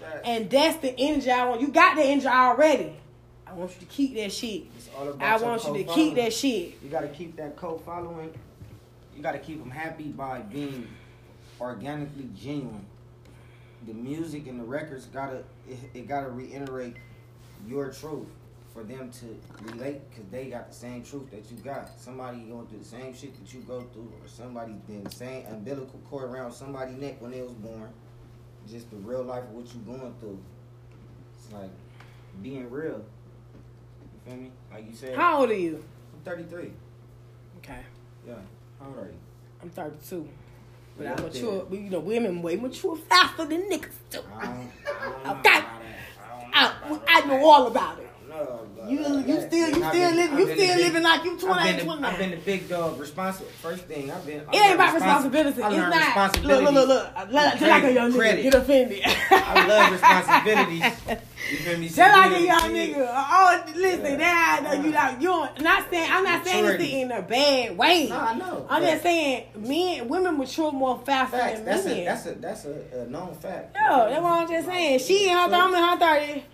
Facts. 0.00 0.20
And 0.24 0.50
that's 0.50 0.78
the 0.78 0.98
energy 0.98 1.30
I 1.30 1.48
want. 1.48 1.60
You 1.60 1.68
got 1.68 1.96
the 1.96 2.02
energy 2.02 2.26
already. 2.26 2.94
I 3.46 3.54
want 3.54 3.72
you 3.74 3.80
to 3.80 3.86
keep 3.86 4.14
that 4.14 4.32
shit. 4.32 4.64
It's 4.76 4.88
all 4.96 5.08
about 5.08 5.42
I 5.42 5.44
want 5.44 5.64
you 5.64 5.84
to 5.84 5.84
keep 5.84 6.14
that 6.14 6.32
shit. 6.32 6.78
You 6.82 6.88
gotta 6.90 7.08
keep 7.08 7.36
that 7.36 7.54
co-following. 7.56 8.32
You 9.14 9.22
gotta 9.22 9.38
keep 9.38 9.60
them 9.60 9.70
happy 9.70 10.04
by 10.04 10.40
being 10.40 10.88
organically 11.60 12.28
genuine. 12.34 12.86
The 13.86 13.94
music 13.94 14.46
and 14.46 14.60
the 14.60 14.64
records 14.64 15.06
gotta 15.06 15.42
it, 15.68 15.78
it 15.94 16.08
gotta 16.08 16.28
reiterate 16.28 16.96
your 17.66 17.90
truth 17.90 18.28
for 18.72 18.82
them 18.82 19.10
to 19.10 19.38
relate 19.72 20.08
because 20.08 20.24
they 20.30 20.46
got 20.46 20.68
the 20.68 20.74
same 20.74 21.02
truth 21.02 21.30
that 21.30 21.50
you 21.50 21.56
got. 21.58 21.90
Somebody 22.00 22.40
going 22.40 22.66
through 22.66 22.78
the 22.78 22.84
same 22.84 23.14
shit 23.14 23.34
that 23.38 23.52
you 23.52 23.60
go 23.60 23.82
through, 23.92 24.10
or 24.20 24.28
somebody's 24.28 24.80
been 24.88 25.04
the 25.04 25.10
same 25.10 25.46
umbilical 25.46 26.00
cord 26.08 26.30
around 26.30 26.52
somebody's 26.52 26.96
neck 26.96 27.20
when 27.20 27.32
they 27.32 27.42
was 27.42 27.52
born. 27.52 27.90
Just 28.70 28.90
the 28.90 28.96
real 28.96 29.22
life 29.24 29.42
of 29.42 29.50
what 29.50 29.66
you 29.74 29.80
going 29.80 30.14
through. 30.20 30.38
It's 31.36 31.52
like 31.52 31.70
being 32.42 32.70
real. 32.70 33.04
You 33.04 34.20
feel 34.24 34.36
me? 34.36 34.50
Like 34.72 34.88
you 34.88 34.94
said, 34.94 35.16
How 35.16 35.40
old 35.40 35.50
are 35.50 35.54
you? 35.54 35.84
I'm 36.14 36.20
33. 36.24 36.70
Okay. 37.58 37.80
Yeah. 38.26 38.34
How 38.80 38.86
old 38.86 38.98
are 38.98 39.08
you? 39.08 39.18
I'm 39.60 39.70
32. 39.70 40.28
But 40.96 41.06
I'm 41.06 41.22
mature. 41.22 41.66
You 41.70 41.90
know, 41.90 42.00
women 42.00 42.42
way 42.42 42.56
mature 42.56 42.96
faster 42.96 43.44
than 43.46 43.68
niggas 43.70 43.94
do. 44.10 44.20
I 44.40 44.46
don't, 44.46 44.72
I 45.24 45.32
don't 45.34 45.38
Okay. 45.38 45.50
know. 45.50 45.70
I 46.20 46.28
I, 46.52 46.64
don't 46.64 46.80
know 46.80 46.86
uh, 46.94 46.96
about 46.96 47.02
I 47.08 47.20
know 47.26 47.44
all 47.44 47.66
about 47.66 47.98
it. 47.98 48.11
I 48.32 48.38
don't 48.38 48.48
know 48.48 48.82
about 48.82 48.90
You 48.90 48.98
that. 49.02 49.28
you 49.28 49.40
still 49.42 49.68
you 49.78 49.84
I've 49.84 49.92
still 49.92 50.08
been- 50.10 50.16
living 50.16 50.38
you 50.38 50.44
still 50.46 50.56
big- 50.56 50.84
living 50.84 51.02
like 51.02 51.24
you 51.24 51.32
I've 51.34 51.40
28, 51.40 51.84
29. 51.84 52.04
I've 52.12 52.18
been 52.18 52.30
the 52.30 52.36
big 52.38 52.68
dog. 52.68 52.98
Responsible. 53.00 53.48
First 53.60 53.84
thing 53.84 54.10
I've 54.10 54.24
been. 54.26 54.38
It 54.40 54.46
ain't 54.56 54.74
about 54.74 54.94
responsibility. 54.94 55.62
I 55.62 55.68
It's 55.68 55.76
not. 55.76 55.90
Look, 55.92 56.04
responsibility. 56.06 56.64
look, 56.64 56.74
look, 56.74 56.88
look. 56.88 57.32
Let- 57.32 57.58
Just 57.58 57.70
like 57.70 57.84
a 57.84 57.92
young 57.92 58.12
nigga 58.12 58.42
get 58.42 58.54
offended. 58.54 59.00
I 59.30 59.66
love 59.66 59.92
responsibilities. 59.92 61.18
You 61.50 61.56
feel 61.58 61.78
me? 61.78 61.88
Just 61.88 61.98
like 61.98 62.32
a 62.32 62.42
young 62.44 62.70
nigga. 62.70 63.10
Oh, 63.14 63.62
listen, 63.74 64.04
Yeah. 64.04 64.16
that 64.16 64.60
I 64.62 64.76
know 64.76 64.82
you 64.84 64.90
not 64.92 65.20
you 65.22 65.28
don't- 65.28 65.60
not 65.60 65.90
saying 65.90 66.10
I'm 66.10 66.24
not 66.24 66.44
saying 66.46 66.64
this 66.78 66.90
in 66.92 67.10
a 67.12 67.20
bad 67.22 67.76
way. 67.76 68.08
No, 68.08 68.18
I 68.18 68.34
know. 68.34 68.66
I'm 68.70 68.82
just 68.82 69.02
saying 69.02 69.44
men 69.56 70.08
women 70.08 70.38
mature 70.38 70.72
more 70.72 70.98
faster 71.04 71.36
Facts. 71.36 71.56
than 71.56 71.64
That's 71.66 71.84
men. 71.84 71.98
a 71.98 72.04
that's 72.04 72.26
a 72.26 72.32
that's 72.36 72.64
a, 72.64 73.00
a 73.02 73.06
known 73.10 73.34
fact. 73.34 73.76
Yo, 73.76 74.08
that's 74.08 74.22
what 74.22 74.32
I'm 74.32 74.48
just 74.48 74.66
saying. 74.68 74.98
She 75.00 75.28
in 75.28 75.36
her 75.36 75.44
thirty, 75.48 75.54
I'm 75.54 75.74
in 75.74 75.82
her 75.82 75.98
thirty. 75.98 76.44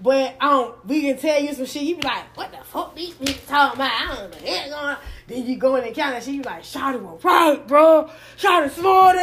But 0.00 0.40
um, 0.40 0.74
we 0.86 1.02
can 1.02 1.18
tell 1.18 1.40
you 1.40 1.52
some 1.54 1.66
shit. 1.66 1.82
You 1.82 1.96
be 1.96 2.02
like, 2.02 2.36
what 2.36 2.52
the 2.52 2.58
fuck 2.58 2.94
these 2.94 3.14
bitches 3.14 3.46
talking 3.48 3.80
about? 3.80 3.90
I 3.90 4.06
don't 4.06 4.16
know 4.16 4.22
what 4.22 4.32
the 4.32 4.46
hell 4.46 4.70
going 4.70 4.72
on. 4.72 4.96
Then 5.26 5.46
you 5.46 5.56
go 5.56 5.76
in 5.76 5.84
the 5.84 5.90
count 5.90 6.14
and 6.14 6.24
she 6.24 6.38
be 6.38 6.44
like, 6.44 6.62
Shawty 6.62 7.00
was 7.00 7.22
right, 7.24 7.66
bro. 7.66 8.08
Shawty 8.36 8.70
smarter. 8.70 9.18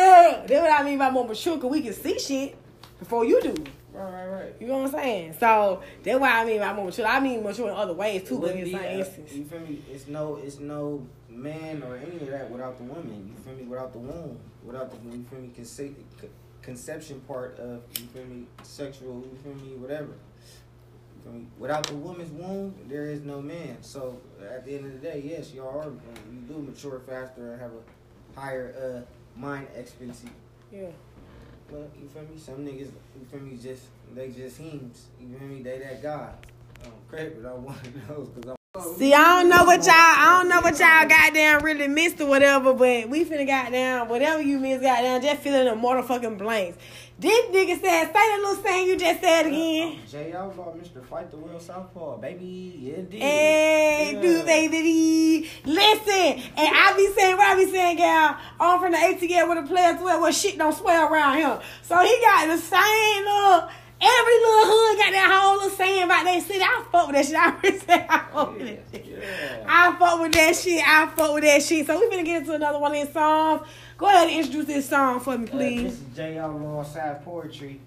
That's 0.47 0.51
what 0.51 0.71
I 0.71 0.83
mean 0.83 0.99
by 0.99 1.09
more 1.09 1.25
mature, 1.27 1.57
cause 1.57 1.71
we 1.71 1.81
can 1.81 1.93
see 1.93 2.19
shit 2.19 2.57
before 2.99 3.25
you 3.25 3.41
do. 3.41 3.55
Right, 3.93 4.11
right, 4.11 4.27
right. 4.27 4.55
You 4.59 4.67
know 4.67 4.79
what 4.79 4.87
I'm 4.87 4.91
saying? 4.91 5.35
So 5.39 5.81
that's 6.03 6.19
why 6.19 6.41
I 6.41 6.45
mean 6.45 6.59
by 6.59 6.73
more 6.73 6.85
mature. 6.85 7.05
I 7.05 7.19
mean 7.21 7.41
mature 7.41 7.69
in 7.69 7.75
other 7.75 7.93
ways 7.93 8.27
too, 8.27 8.39
but 8.39 8.55
in 8.55 8.69
some 8.69 8.83
instance. 8.83 9.31
You 9.31 9.45
feel 9.45 9.61
me? 9.61 9.81
It's 9.89 10.07
no, 10.07 10.35
it's 10.35 10.59
no 10.59 11.07
man 11.29 11.81
or 11.83 11.95
any 11.95 12.17
of 12.17 12.27
that 12.27 12.51
without 12.51 12.77
the 12.77 12.83
woman. 12.83 13.33
You 13.33 13.41
feel 13.41 13.55
me? 13.55 13.63
Without 13.63 13.93
the 13.93 13.99
womb, 13.99 14.37
without 14.63 14.91
the 14.91 14.97
womb. 14.97 15.19
you 15.19 15.25
feel 15.29 15.39
me? 15.39 15.51
Conce- 15.57 15.95
conception 16.61 17.21
part 17.21 17.57
of 17.59 17.81
you 17.97 18.05
feel 18.07 18.25
me? 18.25 18.47
Sexual, 18.63 19.23
you 19.31 19.37
feel 19.41 19.53
me? 19.53 19.75
Whatever. 19.77 20.09
You? 21.25 21.47
Without 21.57 21.87
the 21.87 21.95
woman's 21.95 22.31
womb, 22.31 22.75
there 22.87 23.07
is 23.07 23.21
no 23.23 23.41
man. 23.41 23.77
So 23.81 24.19
at 24.41 24.65
the 24.65 24.75
end 24.75 24.85
of 24.85 24.93
the 24.93 24.99
day, 24.99 25.23
yes, 25.25 25.53
y'all 25.53 25.79
are. 25.79 25.91
You 26.31 26.39
do 26.47 26.59
mature 26.59 26.99
faster 26.99 27.53
and 27.53 27.61
have 27.61 27.71
a 27.71 28.39
higher 28.39 29.05
uh, 29.05 29.39
mind 29.39 29.67
expectancy. 29.75 30.29
Yeah. 30.71 30.87
But 31.71 31.91
you 31.99 32.07
feel 32.09 32.23
me? 32.23 32.37
Some 32.37 32.57
niggas, 32.57 32.91
you 33.19 33.25
feel 33.31 33.39
me? 33.39 33.57
Just 33.57 33.83
they 34.13 34.29
just 34.29 34.57
hems. 34.57 35.05
You 35.19 35.35
feel 35.37 35.47
me? 35.47 35.61
They 35.63 35.79
that 35.79 36.01
guy. 36.01 36.31
Um, 36.83 36.91
credit, 37.09 37.41
but 37.41 37.49
I 37.49 37.53
want 37.53 38.07
those 38.07 38.27
because 38.29 38.55
See, 38.97 39.13
I 39.13 39.41
don't 39.41 39.49
know 39.49 39.63
what 39.63 39.85
y'all, 39.85 39.93
I 39.95 40.37
don't 40.37 40.49
know 40.49 40.59
what 40.59 40.77
y'all 40.77 41.07
goddamn 41.07 41.63
really 41.63 41.87
missed 41.87 42.19
or 42.19 42.27
whatever, 42.27 42.73
but 42.73 43.07
we 43.07 43.23
finna 43.23 43.47
goddamn, 43.47 44.09
whatever 44.09 44.41
you 44.41 44.59
missed 44.59 44.81
goddamn, 44.81 45.21
just 45.21 45.41
fill 45.41 45.55
in 45.55 45.65
the 45.65 45.81
motherfucking 45.81 46.37
blanks. 46.37 46.77
This 47.17 47.45
nigga 47.45 47.79
said, 47.79 48.05
say 48.07 48.11
that 48.13 48.39
little 48.43 48.61
thing 48.61 48.87
you 48.87 48.97
just 48.97 49.21
said 49.21 49.45
again. 49.45 49.99
Jay 50.11 50.33
Outlaw, 50.33 50.73
Mr. 50.73 51.01
Fight 51.05 51.31
the 51.31 51.37
World 51.37 51.61
Southpaw, 51.61 52.17
baby. 52.17 52.75
Yeah, 52.77 52.95
indeed. 52.95 53.21
Hey, 53.21 54.11
Yeah. 54.15 54.21
do 54.21 54.43
baby. 54.43 55.49
Listen, 55.63 56.43
and 56.57 56.69
I 56.75 56.93
be 56.97 57.07
saying 57.13 57.37
what 57.37 57.47
I 57.47 57.55
be 57.55 57.71
saying, 57.71 57.97
gal. 57.97 58.35
I'm 58.59 58.79
from 58.81 58.91
the 58.91 58.97
ATL 58.97 59.47
where 59.47 59.61
the 59.61 59.67
players 59.67 59.97
swear 59.99 60.19
where 60.19 60.33
shit 60.33 60.57
don't 60.57 60.75
swear 60.75 61.05
around 61.09 61.37
him. 61.37 61.57
So 61.83 61.97
he 61.99 62.17
got 62.19 62.47
the 62.47 62.57
same 62.57 63.23
little, 63.23 63.69
every 64.01 64.37
little 64.43 64.65
hood 64.67 64.97
got 64.97 65.11
that 65.13 65.39
whole 65.39 65.53
little 65.55 65.69
saying 65.69 66.03
about 66.03 66.25
that 66.25 66.43
city. 66.43 66.59
I 66.61 66.83
fuck 66.91 67.07
with 67.07 67.15
that 67.15 67.25
shit. 67.25 68.05
I 68.09 68.17
I 68.19 68.25
fuck 68.33 68.57
with 68.57 68.67
that 68.67 68.83
shit. 68.91 69.05
Yeah. 69.05 69.63
I 69.65 69.95
fuck 69.97 70.19
with 70.19 70.31
that 70.33 70.55
shit. 70.57 70.83
I 70.85 71.07
fuck 71.15 71.33
with 71.33 71.43
that 71.45 71.63
shit. 71.63 71.87
So 71.87 71.97
we 71.97 72.07
finna 72.13 72.25
get 72.25 72.41
into 72.41 72.53
another 72.55 72.77
one 72.79 72.93
of 72.93 73.01
these 73.05 73.13
songs. 73.13 73.65
Go 73.97 74.07
ahead 74.07 74.27
and 74.27 74.37
introduce 74.37 74.65
this 74.65 74.89
song 74.89 75.19
for 75.21 75.37
me, 75.37 75.47
Uh, 75.79 75.83
this 75.83 75.93
is 75.93 76.15
Jay 76.15 76.37
Outlaw 76.37 76.83
Side 76.83 77.23
Poetry. 77.23 77.79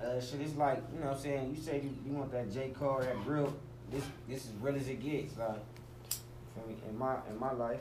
Uh, 0.00 0.20
shit, 0.20 0.40
it's 0.40 0.54
like, 0.56 0.80
you 0.92 1.00
know 1.00 1.06
what 1.06 1.16
I'm 1.16 1.22
saying? 1.22 1.54
You 1.56 1.60
say 1.60 1.80
you, 1.82 1.90
you 2.06 2.12
want 2.12 2.30
that 2.32 2.52
J. 2.52 2.68
Cole, 2.78 3.00
that 3.00 3.24
grill. 3.24 3.52
This 3.90 4.04
this 4.28 4.44
is 4.44 4.52
real 4.60 4.76
as 4.76 4.88
it 4.88 5.02
gets. 5.02 5.36
Like, 5.36 5.58
for 6.54 6.68
me, 6.68 6.76
in 6.88 6.96
my 6.96 7.16
in 7.28 7.38
my 7.38 7.52
life. 7.52 7.80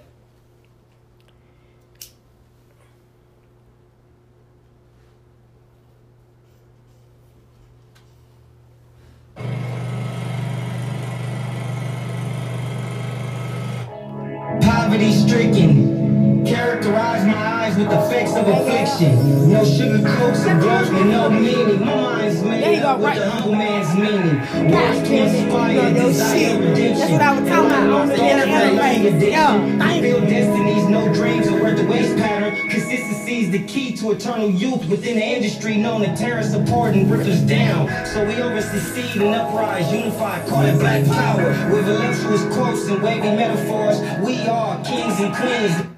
Poverty 14.61 15.11
stricken. 15.11 16.45
Characterize 16.45 17.25
my 17.25 17.44
with 17.75 17.91
effects 17.91 18.35
of 18.35 18.47
affliction. 18.47 19.49
No 19.51 19.63
sugar 19.65 20.01
coats 20.17 20.45
and 20.45 20.61
glows 20.61 20.89
with 20.89 21.05
no 21.07 21.29
meaning. 21.29 21.79
My 21.79 21.95
mind's 21.95 22.41
made 22.43 22.79
up 22.79 22.97
with 22.99 23.07
right. 23.07 23.19
the 23.19 23.29
humble 23.29 23.55
man's 23.55 23.93
meaning. 23.95 24.71
Words 24.71 25.09
to 25.09 25.15
inspire, 25.15 25.73
your 25.73 25.93
desire 25.93 26.59
redemption. 26.59 26.97
That's 26.97 27.11
what 27.11 27.21
I 27.21 27.39
was 27.39 27.49
talking 27.49 27.71
about 27.71 27.91
on 27.91 28.07
the 28.07 28.15
Thoughts 28.17 28.43
other 28.43 28.73
like 28.73 28.79
way. 28.79 29.07
addiction. 29.07 29.79
Yo, 29.79 30.01
feel 30.01 30.21
destinies, 30.21 30.87
no 30.87 31.13
dreams 31.13 31.47
are 31.47 31.61
worth 31.61 31.77
the 31.77 31.85
waste 31.85 32.15
pattern. 32.17 32.55
Consistency 32.69 33.41
is 33.41 33.51
the 33.51 33.63
key 33.65 33.95
to 33.97 34.11
eternal 34.11 34.49
youth 34.49 34.87
within 34.87 35.15
the 35.15 35.25
industry 35.25 35.77
known 35.77 36.01
to 36.01 36.15
tear 36.15 36.37
us 36.37 36.53
apart 36.53 36.93
and 36.95 37.09
rip 37.09 37.25
us 37.27 37.41
down. 37.41 37.87
So 38.05 38.25
we 38.25 38.35
oversee 38.41 38.79
seed 38.79 39.21
and 39.21 39.35
uprise, 39.35 39.91
unified, 39.91 40.47
call 40.47 40.63
it 40.63 40.77
black 40.79 41.05
power. 41.05 41.49
With 41.73 41.85
voluptuous 41.85 42.43
quotes 42.55 42.87
and 42.87 43.01
wavy 43.01 43.35
metaphors, 43.35 43.99
we 44.25 44.39
are 44.47 44.83
kings 44.83 45.19
and 45.19 45.35
queens. 45.35 45.94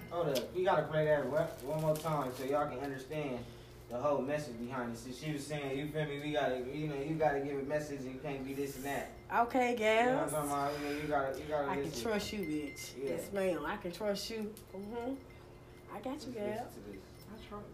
Hold 0.67 0.79
gotta 0.79 0.91
play 0.91 1.05
that 1.05 1.25
one 1.25 1.43
one 1.63 1.81
more 1.81 1.95
time 1.95 2.29
so 2.37 2.43
y'all 2.43 2.67
can 2.67 2.79
understand 2.79 3.39
the 3.89 3.97
whole 3.97 4.21
message 4.21 4.59
behind 4.59 4.93
it. 4.93 4.97
So 4.97 5.09
she 5.11 5.31
was 5.31 5.45
saying, 5.45 5.77
you 5.77 5.87
feel 5.87 6.05
me? 6.05 6.19
We 6.21 6.31
gotta, 6.33 6.57
you 6.73 6.87
know, 6.87 6.95
you 6.95 7.15
gotta 7.15 7.39
give 7.39 7.57
a 7.57 7.63
message. 7.63 8.01
and 8.01 8.13
You 8.13 8.19
can't 8.21 8.45
be 8.45 8.53
this 8.53 8.75
and 8.75 8.83
that. 8.85 9.11
Okay, 9.43 9.71
You 9.71 10.11
know 10.11 10.17
what 10.17 10.23
I'm 10.23 10.29
talking 10.29 10.49
about? 10.51 10.71
You, 10.73 10.85
know, 10.89 11.01
you 11.01 11.07
gotta, 11.07 11.37
you 11.37 11.43
gotta 11.47 11.69
I 11.69 11.75
can 11.75 12.01
trust 12.01 12.33
you, 12.33 12.39
bitch. 12.39 12.91
Yeah. 13.01 13.09
Yes, 13.11 13.31
ma'am. 13.31 13.65
I 13.65 13.77
can 13.77 13.91
trust 13.93 14.29
you. 14.29 14.53
Mm-hmm. 14.75 15.13
I 15.93 15.99
got 15.99 16.05
you, 16.05 16.11
Listen 16.11 16.33
girl. 16.33 16.53
to 16.53 16.79
this. 16.91 17.01
I 17.31 17.35
trust 17.47 17.67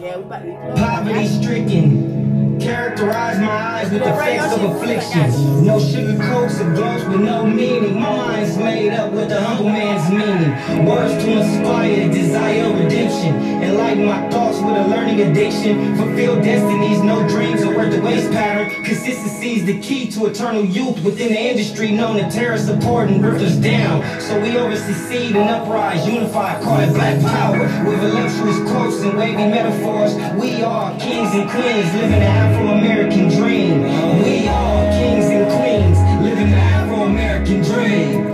you. 0.00 0.06
Yeah, 0.06 0.16
we 0.16 0.22
about 0.22 0.38
to 0.38 0.46
be. 0.46 0.80
Poverty 0.80 1.26
stricken. 1.26 2.25
Characterize 2.60 3.38
my 3.38 3.48
eyes 3.48 3.90
with 3.90 4.02
effects 4.02 4.54
of 4.54 4.62
affliction. 4.62 5.64
No 5.64 5.78
sugar 5.78 6.16
coats 6.24 6.58
or 6.60 6.72
glows 6.72 7.04
with 7.06 7.20
no 7.20 7.46
meaning. 7.46 8.00
My 8.00 8.16
mind's 8.16 8.56
made 8.56 8.92
up 8.92 9.12
with 9.12 9.28
the 9.28 9.40
humble 9.40 9.68
man's 9.68 10.10
meaning. 10.10 10.86
Words 10.86 11.22
to 11.24 11.32
inspire, 11.32 12.08
desire 12.10 12.72
redemption. 12.72 13.36
Enlighten 13.62 14.06
my 14.06 14.28
thoughts 14.30 14.58
with 14.58 14.76
a 14.76 14.88
learning 14.88 15.20
addiction. 15.20 15.96
Fulfill 15.96 16.36
destinies, 16.36 17.02
no 17.02 17.28
dreams 17.28 17.62
are 17.62 17.74
worth 17.76 17.92
the 17.92 18.00
waste 18.00 18.30
pattern. 18.32 18.70
Consistency 18.84 19.56
is 19.56 19.64
the 19.66 19.78
key 19.80 20.10
to 20.12 20.26
eternal 20.26 20.64
youth 20.64 21.02
within 21.04 21.28
the 21.28 21.40
industry 21.40 21.92
known 21.92 22.16
to 22.16 22.30
tear 22.30 22.54
us 22.54 22.68
apart 22.68 23.10
and 23.10 23.24
rip 23.24 23.40
us 23.40 23.56
down. 23.56 24.02
So 24.20 24.40
we 24.40 24.56
oversee 24.56 24.92
seed 24.92 25.36
and 25.36 25.50
uprise, 25.50 26.06
unified, 26.08 26.62
call 26.62 26.80
it 26.80 26.92
black 26.94 27.20
power. 27.20 27.58
With 27.86 28.00
voluptuous 28.00 28.70
quotes 28.70 29.00
and 29.02 29.18
wavy 29.18 29.36
metaphors, 29.36 30.14
we 30.40 30.62
are 30.62 30.98
kings 30.98 31.34
and 31.34 31.50
queens 31.50 31.92
living 31.94 32.20
the 32.20 32.45
Afro-American 32.46 33.28
dream. 33.28 33.82
We 34.22 34.46
are 34.46 34.92
kings 34.92 35.24
and 35.26 35.50
queens 35.50 35.98
living 36.22 36.50
the 36.52 36.56
Afro-American 36.56 37.60
dream. 37.60 38.25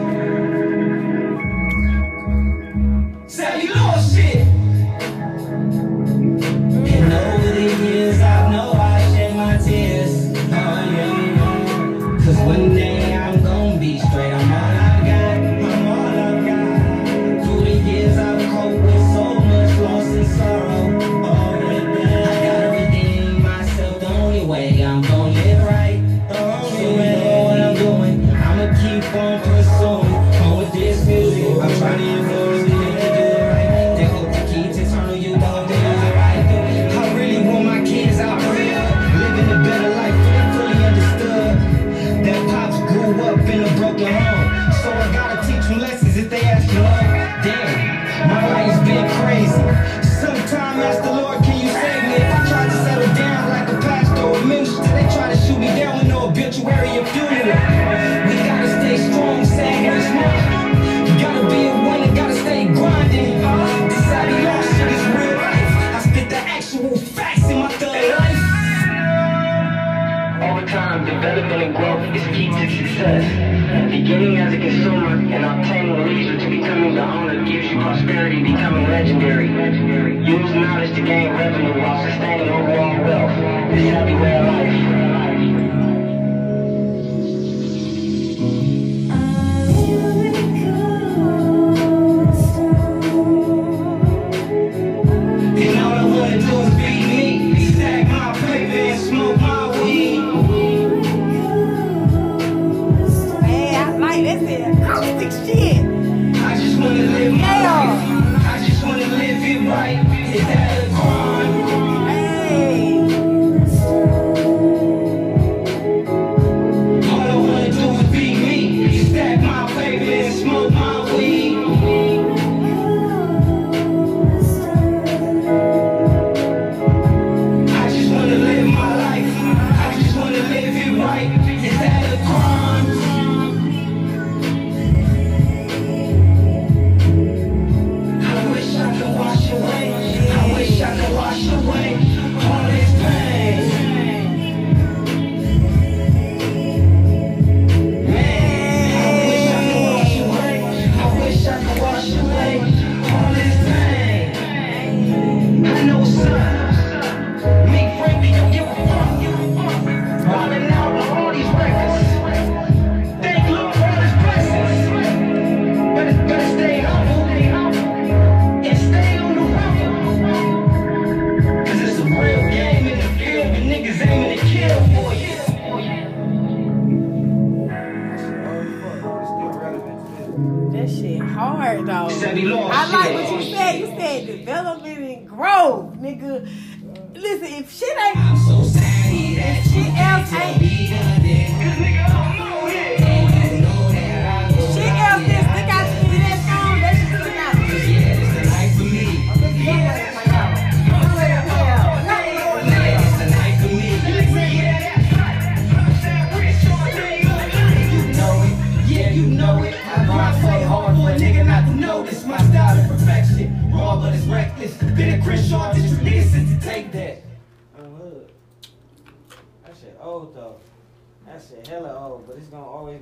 smoke 120.05 120.73
my 120.73 121.17
weed. 121.17 121.42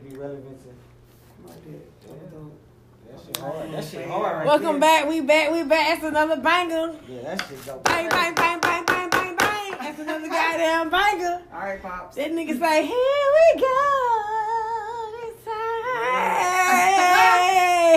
Gonna 0.01 0.15
be 0.15 0.17
relevant 0.21 0.61
to. 0.63 0.69
That 3.11 3.21
shit 3.27 3.37
hard. 3.39 3.73
That 3.73 3.85
shit 3.85 4.07
hard 4.07 4.37
right 4.39 4.47
Welcome 4.47 4.81
there. 4.81 5.03
back. 5.03 5.09
We 5.09 5.21
back. 5.21 5.51
We 5.53 5.65
back. 5.65 6.01
That's 6.01 6.05
another 6.05 6.37
banger. 6.41 6.95
Yeah, 7.09 7.23
that 7.23 7.47
shit 7.49 7.67
dope. 7.67 7.85
Bang, 7.85 8.09
bang, 8.09 8.35
bang, 8.35 8.61
bang, 8.61 8.85
bang, 8.85 9.11
bang, 9.11 9.37
bang. 9.37 9.73
That's 9.79 9.99
another 9.99 10.29
goddamn 10.29 10.91
banger. 10.91 11.43
All 11.53 11.61
right, 11.61 11.83
pops. 11.83 12.17
That 12.17 12.33
nigga 12.33 12.59
say, 12.59 12.87
here 12.87 13.29
we 13.37 13.61
go. 13.61 13.77
This 15.17 15.45
time. 15.45 15.85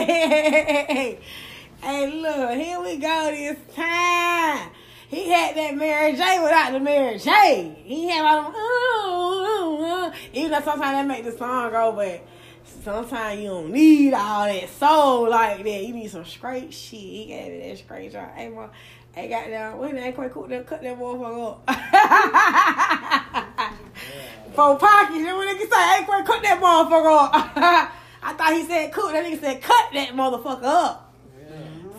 hey, 1.81 2.11
look, 2.11 2.51
here 2.57 2.81
we 2.81 2.97
go 2.97 3.31
this 3.31 3.75
time. 3.75 4.69
He 5.13 5.29
had 5.29 5.55
that 5.55 5.77
Mary 5.77 6.13
J 6.13 6.39
without 6.41 6.71
the 6.71 6.79
Mary 6.79 7.19
J. 7.19 7.83
He 7.85 8.09
had 8.09 8.25
all 8.25 8.51
them, 8.51 8.55
ooh, 8.55 9.05
ooh, 9.05 10.07
ooh. 10.07 10.11
even 10.33 10.49
though 10.49 10.61
sometimes 10.61 10.81
that 10.81 11.05
make 11.05 11.23
the 11.23 11.37
song 11.37 11.69
go, 11.69 11.91
but 11.91 12.25
sometimes 12.83 13.39
you 13.39 13.49
don't 13.49 13.71
need 13.71 14.15
all 14.15 14.45
that 14.45 14.67
soul 14.69 15.29
like 15.29 15.63
that. 15.63 15.85
You 15.85 15.93
need 15.93 16.09
some 16.09 16.25
straight 16.25 16.73
shit. 16.73 16.99
He 16.99 17.25
gave 17.27 17.51
it 17.51 17.69
that 17.69 17.77
straight 17.77 18.11
shot. 18.11 18.31
Hey, 18.35 18.49
mo, 18.49 18.71
hey, 19.11 19.29
goddamn, 19.29 19.77
when 19.77 19.95
they 19.95 20.13
quit 20.13 20.33
cook 20.33 20.49
that, 20.49 20.65
cut 20.65 20.81
that 20.81 20.97
motherfucker 20.97 21.51
up. 21.51 21.61
For 24.55 24.77
pockets, 24.79 25.15
you 25.15 25.25
know 25.25 25.37
what 25.37 25.55
nigga 25.55 25.69
say? 25.69 25.95
Hey, 25.95 26.05
quit 26.05 26.25
cut 26.25 26.41
that 26.41 26.59
motherfucker 26.59 27.23
up. 27.23 27.35
I 28.23 28.33
thought 28.33 28.53
he 28.53 28.63
said 28.63 28.91
cook. 28.91 29.11
That 29.11 29.23
nigga 29.23 29.39
said 29.39 29.61
cut 29.61 29.93
that 29.93 30.15
motherfucker 30.15 30.63
up. 30.63 31.02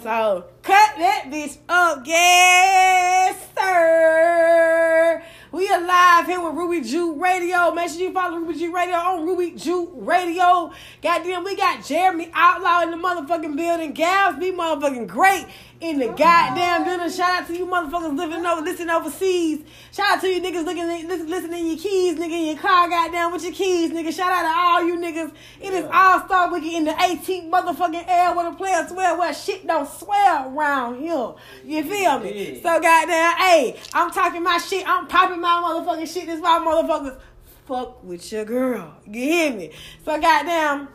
So 0.04 0.44
cut 0.60 0.98
that 0.98 1.30
bitch 1.30 1.56
up, 1.66 2.02
yes, 2.04 3.48
sir. 3.56 5.22
We 5.50 5.66
are 5.70 5.80
live 5.80 6.26
here 6.26 6.42
with 6.42 6.52
Ruby 6.52 6.86
Jew 6.86 7.14
Radio. 7.14 7.70
Make 7.70 7.88
sure 7.88 8.00
you 8.00 8.12
follow 8.12 8.36
Ruby 8.36 8.58
Jew 8.58 8.74
Radio 8.74 8.96
on 8.96 9.24
Ruby 9.24 9.52
Jew 9.52 9.90
Radio. 9.94 10.72
Goddamn, 11.00 11.42
we 11.44 11.56
got 11.56 11.86
Jeremy 11.86 12.30
Outlaw 12.34 12.82
in 12.82 12.90
the 12.90 12.98
motherfucking 12.98 13.56
building. 13.56 13.94
Gals 13.94 14.36
be 14.38 14.52
motherfucking 14.52 15.06
great 15.06 15.46
in 15.84 15.98
the 15.98 16.06
goddamn 16.08 16.84
building. 16.84 17.10
Shout 17.10 17.42
out 17.42 17.46
to 17.48 17.56
you 17.56 17.66
motherfuckers 17.66 18.16
living 18.16 18.44
over, 18.44 18.62
listening 18.62 18.90
overseas. 18.90 19.60
Shout 19.92 20.16
out 20.16 20.20
to 20.22 20.28
you 20.28 20.40
niggas 20.40 20.64
looking, 20.64 20.86
listen, 20.86 21.28
listening 21.28 21.66
your 21.66 21.76
keys, 21.76 22.16
nigga, 22.16 22.32
in 22.32 22.46
your 22.46 22.56
car, 22.56 22.88
goddamn, 22.88 23.32
with 23.32 23.44
your 23.44 23.52
keys, 23.52 23.90
nigga. 23.90 24.12
Shout 24.12 24.32
out 24.32 24.42
to 24.42 24.58
all 24.58 24.84
you 24.84 24.96
niggas. 24.96 25.32
It 25.60 25.72
is 25.72 25.86
All 25.92 26.24
Star 26.24 26.52
Weekend 26.52 26.76
in 26.76 26.84
the 26.84 26.92
18th 26.92 27.50
motherfucking 27.50 28.08
air 28.08 28.34
where 28.34 28.50
the 28.50 28.56
players 28.56 28.88
swear 28.88 29.16
where 29.18 29.34
shit 29.34 29.66
don't 29.66 29.88
swear 29.88 30.48
around 30.48 31.00
here. 31.00 31.34
You 31.64 31.82
feel 31.84 32.18
me? 32.18 32.54
Yeah. 32.54 32.62
So 32.62 32.80
goddamn, 32.80 33.36
hey, 33.36 33.80
I'm 33.92 34.10
talking 34.10 34.42
my 34.42 34.58
shit. 34.58 34.88
I'm 34.88 35.06
popping 35.06 35.40
my 35.40 35.62
motherfucking 35.64 36.12
shit. 36.12 36.26
This 36.26 36.40
why 36.40 36.58
motherfuckers 36.58 37.20
fuck 37.66 38.02
with 38.02 38.32
your 38.32 38.44
girl. 38.44 38.96
You 39.06 39.22
hear 39.22 39.52
me? 39.52 39.70
So 40.04 40.20
goddamn, 40.20 40.88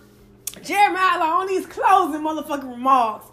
Jeremy 0.64 0.98
Outlaw 1.00 1.42
on 1.42 1.48
these 1.48 1.66
closing 1.66 2.22
motherfucking 2.22 2.70
remarks. 2.70 3.28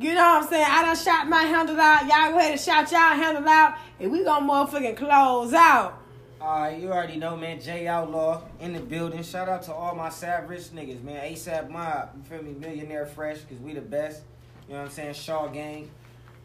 You 0.00 0.14
know 0.14 0.20
what 0.20 0.42
I'm 0.44 0.48
saying? 0.48 0.66
I 0.68 0.82
done 0.84 0.96
shot 0.96 1.28
my 1.28 1.42
handle 1.42 1.80
out. 1.80 2.02
Y'all 2.02 2.30
go 2.30 2.38
ahead 2.38 2.52
and 2.52 2.60
shout 2.60 2.90
y'all 2.92 3.16
handle 3.16 3.48
out. 3.48 3.78
And 3.98 4.12
we 4.12 4.22
gonna 4.22 4.46
motherfucking 4.46 4.96
close 4.96 5.52
out. 5.52 6.00
Alright, 6.40 6.80
you 6.80 6.92
already 6.92 7.16
know, 7.16 7.36
man. 7.36 7.60
Jay 7.60 7.88
Outlaw 7.88 8.42
in 8.60 8.72
the 8.72 8.78
building. 8.78 9.24
Shout 9.24 9.48
out 9.48 9.64
to 9.64 9.72
all 9.72 9.96
my 9.96 10.08
Sav 10.08 10.48
Rich 10.48 10.70
niggas, 10.72 11.02
man. 11.02 11.32
ASAP 11.32 11.68
Mob, 11.68 12.10
you 12.16 12.22
feel 12.22 12.42
me? 12.44 12.52
Millionaire 12.52 13.06
Fresh, 13.06 13.40
because 13.40 13.58
we 13.58 13.72
the 13.72 13.80
best. 13.80 14.22
You 14.68 14.74
know 14.74 14.80
what 14.80 14.86
I'm 14.86 14.92
saying? 14.92 15.14
Shaw 15.14 15.48
Gang. 15.48 15.90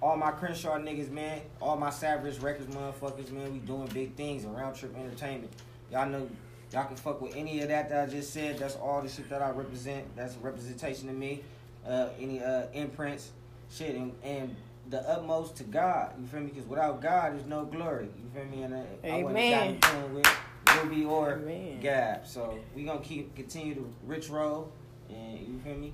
All 0.01 0.18
my 0.18 0.32
Crenshaw 0.32 0.80
niggas, 0.80 1.12
man. 1.12 1.41
All 1.62 1.78
my 1.78 1.91
Savage 1.91 2.39
Records 2.39 2.76
motherfuckers, 2.76 3.32
man. 3.32 3.54
We 3.54 3.60
doing 3.60 3.88
big 3.93 4.16
things. 4.16 4.45
And 4.45 4.56
Round 4.56 4.76
Trip 4.76 4.97
Entertainment. 4.97 5.54
Y'all 5.91 6.10
know, 6.10 6.28
y'all 6.72 6.86
can 6.86 6.95
fuck 6.95 7.22
with 7.22 7.36
any 7.36 7.62
of 7.62 7.68
that 7.68 7.88
that 7.89 8.10
I 8.10 8.12
just 8.12 8.34
said. 8.34 8.58
That's 8.58 8.76
all 8.78 9.01
the 9.04 9.10
shit 9.10 9.30
that 9.30 9.43
I 9.43 9.51
represent. 9.51 10.16
That's 10.16 10.36
representation 10.38 11.08
of 11.08 11.16
me. 11.16 11.43
Uh, 11.88 12.10
any 12.20 12.41
uh, 12.41 12.64
imprints, 12.74 13.32
shit. 13.76 13.95
And, 13.95 14.13
and 14.24 14.55
the 14.89 14.99
utmost 15.09 15.55
to 15.57 15.63
God. 15.63 16.11
You 16.19 16.28
feel 16.28 16.41
me? 16.41 16.47
Because 16.53 16.67
without 16.67 17.01
God, 17.01 17.34
there's 17.34 17.45
no 17.45 17.65
glory. 17.65 18.05
You 18.17 18.30
feel 18.41 18.49
me? 18.49 18.63
And 18.63 18.74
uh, 18.74 18.78
I 19.03 19.24
wouldn't 19.24 19.38
Amen. 19.38 19.80
gotten 19.80 20.11
playing 20.11 20.13
with 20.13 20.38
Ruby 20.84 21.05
or 21.05 21.34
Amen. 21.34 21.80
Gab. 21.82 22.28
So 22.28 22.57
we 22.76 22.84
gonna 22.84 22.99
keep 22.99 23.36
continue 23.36 23.76
to 23.76 23.93
rich 24.05 24.30
roll, 24.30 24.71
and 25.09 25.39
you 25.39 25.59
feel 25.63 25.76
me? 25.76 25.93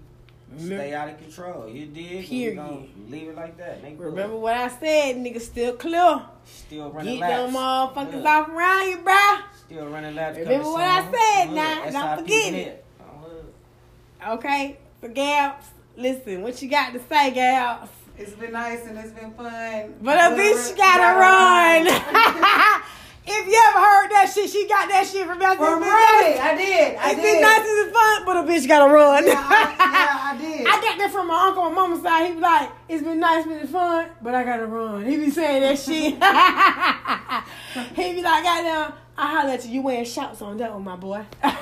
Stay 0.58 0.96
out 0.96 1.08
of 1.10 1.20
control. 1.20 1.70
You 1.70 1.86
did. 1.86 2.26
Period. 2.26 2.90
Leave 3.08 3.28
it 3.30 3.36
like 3.36 3.56
that. 3.60 3.84
Make 3.84 4.00
Remember 4.00 4.36
what 4.36 4.56
I 4.56 4.68
said, 4.68 5.18
nigga 5.18 5.40
still 5.40 5.74
clear. 5.74 6.24
Still 6.44 6.90
running 6.90 7.20
Get 7.20 7.28
them 7.30 7.54
laps. 7.54 7.96
motherfuckers 7.96 8.24
Yeah. 8.24 8.40
off 8.40 8.50
around 8.50 8.90
you, 8.90 8.98
bruh. 8.98 9.42
Still 9.68 9.86
running 9.86 10.16
laps. 10.16 10.40
Remember 10.40 10.72
what 10.72 10.82
I 10.82 11.12
said 11.12 11.54
now. 11.54 11.84
Don't 11.84 11.92
SIP 11.94 12.20
forget 12.26 12.54
it. 12.56 12.86
Okay? 14.28 14.78
For 15.00 15.08
Gabs, 15.10 15.68
listen, 16.00 16.42
what 16.42 16.62
you 16.62 16.70
got 16.70 16.94
to 16.94 17.00
say, 17.10 17.32
Gabs? 17.32 17.90
It's 18.18 18.34
been 18.34 18.52
nice 18.52 18.86
and 18.86 18.98
it's 18.98 19.12
been 19.12 19.32
fun. 19.32 19.94
But 20.02 20.18
a 20.18 20.36
bitch 20.36 20.76
gotta 20.76 21.18
run. 21.18 21.88
if 23.26 23.48
you 23.48 23.62
ever 23.70 23.80
heard 23.80 24.10
that 24.12 24.30
shit, 24.34 24.50
she 24.50 24.68
got 24.68 24.90
that 24.90 25.08
shit 25.08 25.26
from 25.26 25.40
Beyonce. 25.40 25.56
From 25.56 25.80
been 25.80 25.88
I 25.90 26.56
did. 26.58 26.98
I 26.98 27.12
It's 27.12 27.16
did. 27.16 27.24
been 27.24 27.42
nice 27.42 27.68
and 27.70 27.94
fun, 27.94 28.26
but 28.26 28.36
a 28.38 28.44
bitch 28.44 28.68
gotta 28.68 28.94
run. 28.94 29.26
Yeah, 29.26 29.36
I, 29.38 29.76
yeah, 29.80 30.20
I 30.34 30.38
did. 30.42 30.68
I 30.68 30.82
got 30.82 30.98
that 30.98 31.12
from 31.14 31.28
my 31.28 31.48
uncle 31.48 31.66
and 31.68 31.76
mama's 31.76 32.02
side. 32.04 32.28
He 32.28 32.34
be 32.36 32.42
like, 32.42 32.70
it's 32.90 33.04
been 33.04 33.20
nice, 33.22 33.46
been 33.46 33.68
fun, 33.68 34.10
but 34.22 34.36
I 34.36 34.44
gotta 34.44 34.66
run. 34.66 35.06
He 35.06 35.16
be 35.16 35.30
saying 35.30 35.62
that 35.62 35.80
shit. 35.80 36.20
he 37.96 38.14
be 38.16 38.22
like, 38.22 38.44
goddamn, 38.44 38.94
I 39.20 39.42
holler 39.42 39.50
at 39.50 39.66
you, 39.66 39.72
you 39.72 39.82
wearing 39.82 40.06
shouts 40.06 40.42
on 40.42 40.56
that 40.58 40.74
one, 40.74 40.86
my 40.86 40.96
boy. 40.96 41.26
like, 41.44 41.54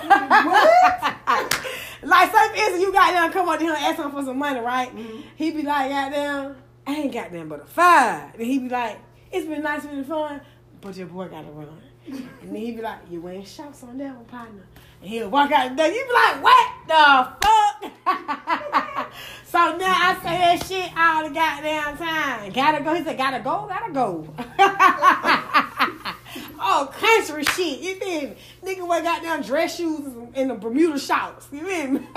some 2.31 2.53
instance, 2.53 2.81
you 2.81 2.93
got 2.93 3.13
down, 3.13 3.31
come 3.31 3.49
up 3.49 3.57
to 3.57 3.65
him 3.65 3.73
and 3.73 3.83
ask 3.83 3.97
him 3.97 4.11
for 4.11 4.23
some 4.23 4.37
money, 4.37 4.59
right? 4.59 4.95
Mm-hmm. 4.95 5.21
He 5.35 5.49
be 5.49 5.63
like, 5.63 5.89
goddamn, 5.89 6.55
I 6.85 6.93
ain't 6.93 7.11
got 7.11 7.31
nothing 7.31 7.49
but 7.49 7.63
a 7.63 7.65
five. 7.65 8.35
And 8.35 8.43
he 8.43 8.59
be 8.59 8.69
like, 8.69 8.99
it's 9.31 9.47
been 9.47 9.63
nice, 9.63 9.87
been 9.87 10.03
fun, 10.03 10.39
but 10.81 10.95
your 10.97 11.07
boy 11.07 11.29
gotta 11.29 11.49
run. 11.49 11.81
And 12.05 12.29
then 12.43 12.57
he 12.57 12.73
be 12.73 12.83
like, 12.83 12.99
you 13.09 13.21
wearing 13.21 13.43
shouts 13.43 13.81
on 13.81 13.97
that 13.97 14.15
one, 14.15 14.25
partner. 14.25 14.61
And 15.01 15.09
he'll 15.09 15.29
walk 15.29 15.51
out 15.51 15.71
the 15.71 15.77
door. 15.77 15.87
You 15.87 16.05
be 16.05 16.13
like, 16.13 16.43
what 16.43 16.71
the 16.87 17.27
fuck? 17.41 17.91
so 19.45 19.77
now 19.77 19.95
I 19.97 20.13
say 20.21 20.37
that 20.37 20.63
shit 20.63 20.95
all 20.95 21.23
the 21.27 21.33
goddamn 21.33 21.97
time. 21.97 22.51
Gotta 22.51 22.83
go. 22.83 22.93
He 22.93 23.03
said, 23.03 23.17
gotta 23.17 23.39
go, 23.39 23.65
gotta 23.67 23.91
go. 23.91 24.27
oh, 26.59 26.89
country 26.93 27.43
shit. 27.43 27.79
You 27.79 27.95
feel 27.95 28.29
me? 28.29 28.35
Nigga 28.63 28.87
wear 28.87 29.01
goddamn 29.01 29.41
dress 29.43 29.77
shoes 29.77 30.11
and 30.33 30.49
the 30.49 30.55
Bermuda 30.55 30.99
shorts. 30.99 31.47
You 31.51 31.65
feel 31.65 31.91
me? 31.91 31.99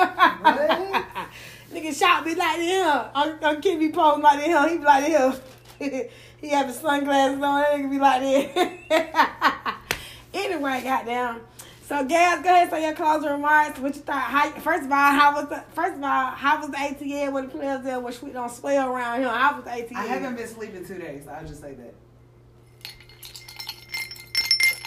Nigga 1.72 1.96
shot 1.96 2.24
be 2.24 2.34
like 2.34 2.58
him. 2.58 3.02
I'm, 3.14 3.38
I'm 3.42 3.60
kidding, 3.60 3.78
be 3.78 3.92
posing 3.92 4.22
like 4.22 4.40
him. 4.40 4.68
He 4.68 4.78
be 4.78 4.84
like 4.84 5.04
him. 5.04 5.34
he 6.40 6.48
have 6.50 6.66
his 6.66 6.76
sunglasses 6.76 7.42
on. 7.42 7.62
That 7.62 7.72
nigga 7.72 7.90
be 7.90 7.98
like 7.98 8.54
that. 8.88 9.76
anyway, 10.34 10.80
goddamn. 10.82 11.40
So, 11.82 12.04
Gaz, 12.04 12.42
go 12.42 12.50
ahead 12.50 12.70
say 12.70 12.84
your 12.84 12.94
closing 12.94 13.30
remarks. 13.30 13.78
What 13.78 13.94
you 13.96 14.02
thought? 14.02 14.22
How, 14.22 14.50
first 14.60 14.84
of 14.84 14.92
all, 14.92 15.12
how 15.12 15.34
was 15.34 15.48
the 15.48 15.64
first 15.74 15.96
of 15.96 16.02
all, 16.02 16.26
how 16.30 16.60
was 16.60 16.70
the 16.70 16.76
ATL? 16.76 17.32
What 17.32 17.50
the 17.50 17.58
players 17.58 17.82
there? 17.82 17.98
What 17.98 18.14
sweet 18.14 18.34
don't 18.34 18.50
swell 18.50 18.92
around 18.92 19.20
here? 19.20 19.28
How 19.28 19.56
was 19.56 19.64
the 19.64 19.70
ATL? 19.70 19.96
I 19.96 20.06
haven't 20.06 20.36
been 20.36 20.46
sleeping 20.46 20.84
two 20.84 20.98
days. 20.98 21.26
I'll 21.26 21.44
just 21.44 21.60
say 21.60 21.74
that. 21.74 21.94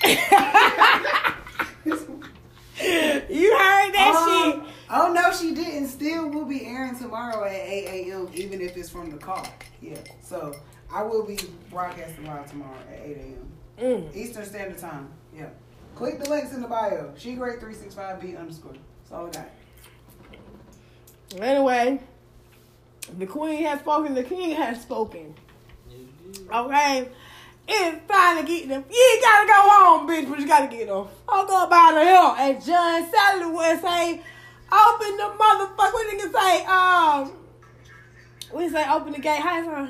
you 3.29 3.57
heard 3.57 3.93
that 3.93 4.53
Um, 4.55 4.67
Oh 4.95 5.11
no, 5.11 5.31
she 5.31 5.55
didn't. 5.55 5.87
Still 5.87 6.29
we'll 6.29 6.45
be 6.45 6.65
airing 6.65 6.95
tomorrow 6.97 7.45
at 7.45 7.51
8 7.53 8.09
a.m. 8.09 8.29
Even 8.35 8.61
if 8.61 8.77
it's 8.77 8.89
from 8.89 9.09
the 9.09 9.17
car. 9.17 9.43
Yeah. 9.81 9.97
So 10.21 10.55
I 10.93 11.01
will 11.01 11.25
be 11.25 11.39
broadcasting 11.71 12.25
live 12.27 12.49
tomorrow 12.49 12.77
at 12.91 12.99
8 13.03 13.17
a.m. 13.17 13.47
Mm. 13.81 14.15
Eastern 14.15 14.45
Standard 14.45 14.77
Time. 14.77 15.09
Yeah. 15.35 15.49
Click 15.95 16.19
the 16.19 16.29
links 16.29 16.53
in 16.53 16.61
the 16.61 16.67
bio. 16.67 17.11
She 17.17 17.33
great 17.33 17.59
365B 17.59 18.37
underscore. 18.39 18.73
That's 18.73 19.11
all 19.11 19.27
I 19.27 19.31
got. 19.31 19.49
Anyway, 21.41 21.99
The 23.17 23.25
queen 23.25 23.63
has 23.63 23.79
spoken. 23.79 24.13
The 24.13 24.23
king 24.23 24.51
has 24.55 24.81
spoken. 24.81 25.33
Okay. 26.51 27.09
It's 27.67 28.11
time 28.11 28.37
to 28.37 28.43
get 28.51 28.67
them. 28.67 28.83
You 28.91 29.11
ain't 29.13 29.21
gotta 29.23 29.47
go 29.47 29.53
home, 29.69 30.07
bitch, 30.07 30.29
but 30.29 30.39
you 30.39 30.47
gotta 30.47 30.67
get 30.67 30.87
them. 30.87 31.07
Fuck 31.27 31.49
up 31.49 31.71
out 31.71 31.95
of 31.95 32.03
here. 32.03 32.47
And 32.53 32.63
John 32.65 33.09
Sally 33.09 33.45
would 33.51 33.81
say, 33.81 34.21
open 34.71 35.17
the 35.17 35.33
motherfucker. 35.39 35.93
What 35.93 36.13
nigga 36.13 36.31
say? 36.33 36.65
Um, 36.65 37.31
we 38.53 38.69
say 38.69 38.85
open 38.89 39.13
the 39.13 39.19
gate. 39.19 39.39
How? 39.41 39.87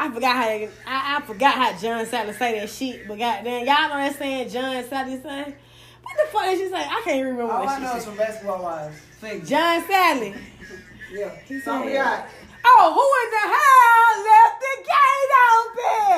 I 0.00 0.10
forgot 0.12 0.36
how 0.36 0.42
I, 0.48 0.68
I 0.86 1.20
forgot 1.26 1.54
how 1.54 1.76
John 1.78 2.04
Sally 2.06 2.32
say 2.34 2.58
that 2.60 2.68
shit. 2.70 3.08
But 3.08 3.18
goddamn, 3.18 3.66
y'all 3.66 3.88
know 3.88 3.96
that 3.96 4.16
saying 4.16 4.48
John 4.50 4.84
Sally 4.84 5.20
say. 5.20 5.54
What 6.02 6.16
the 6.26 6.32
fuck 6.32 6.44
did 6.44 6.58
she 6.58 6.68
say? 6.68 6.76
I 6.76 7.02
can't 7.04 7.22
remember 7.26 7.52
All 7.52 7.60
what 7.60 7.68
I 7.68 7.76
she 7.76 7.82
know 7.82 7.88
said. 7.90 7.98
is 7.98 8.04
from 8.04 8.16
Basketball 8.16 8.62
Wives. 8.62 8.98
Fake. 9.20 9.44
John 9.46 9.82
Sally. 9.86 10.34
Yeah. 11.10 11.30
He 11.46 11.58
said- 11.58 11.72
Oh, 11.72 12.92
who 12.92 13.04
in 13.24 13.30
the 13.32 13.44
hell 13.48 13.54
left 13.54 13.66
the 13.72 13.86
gate 13.86 13.97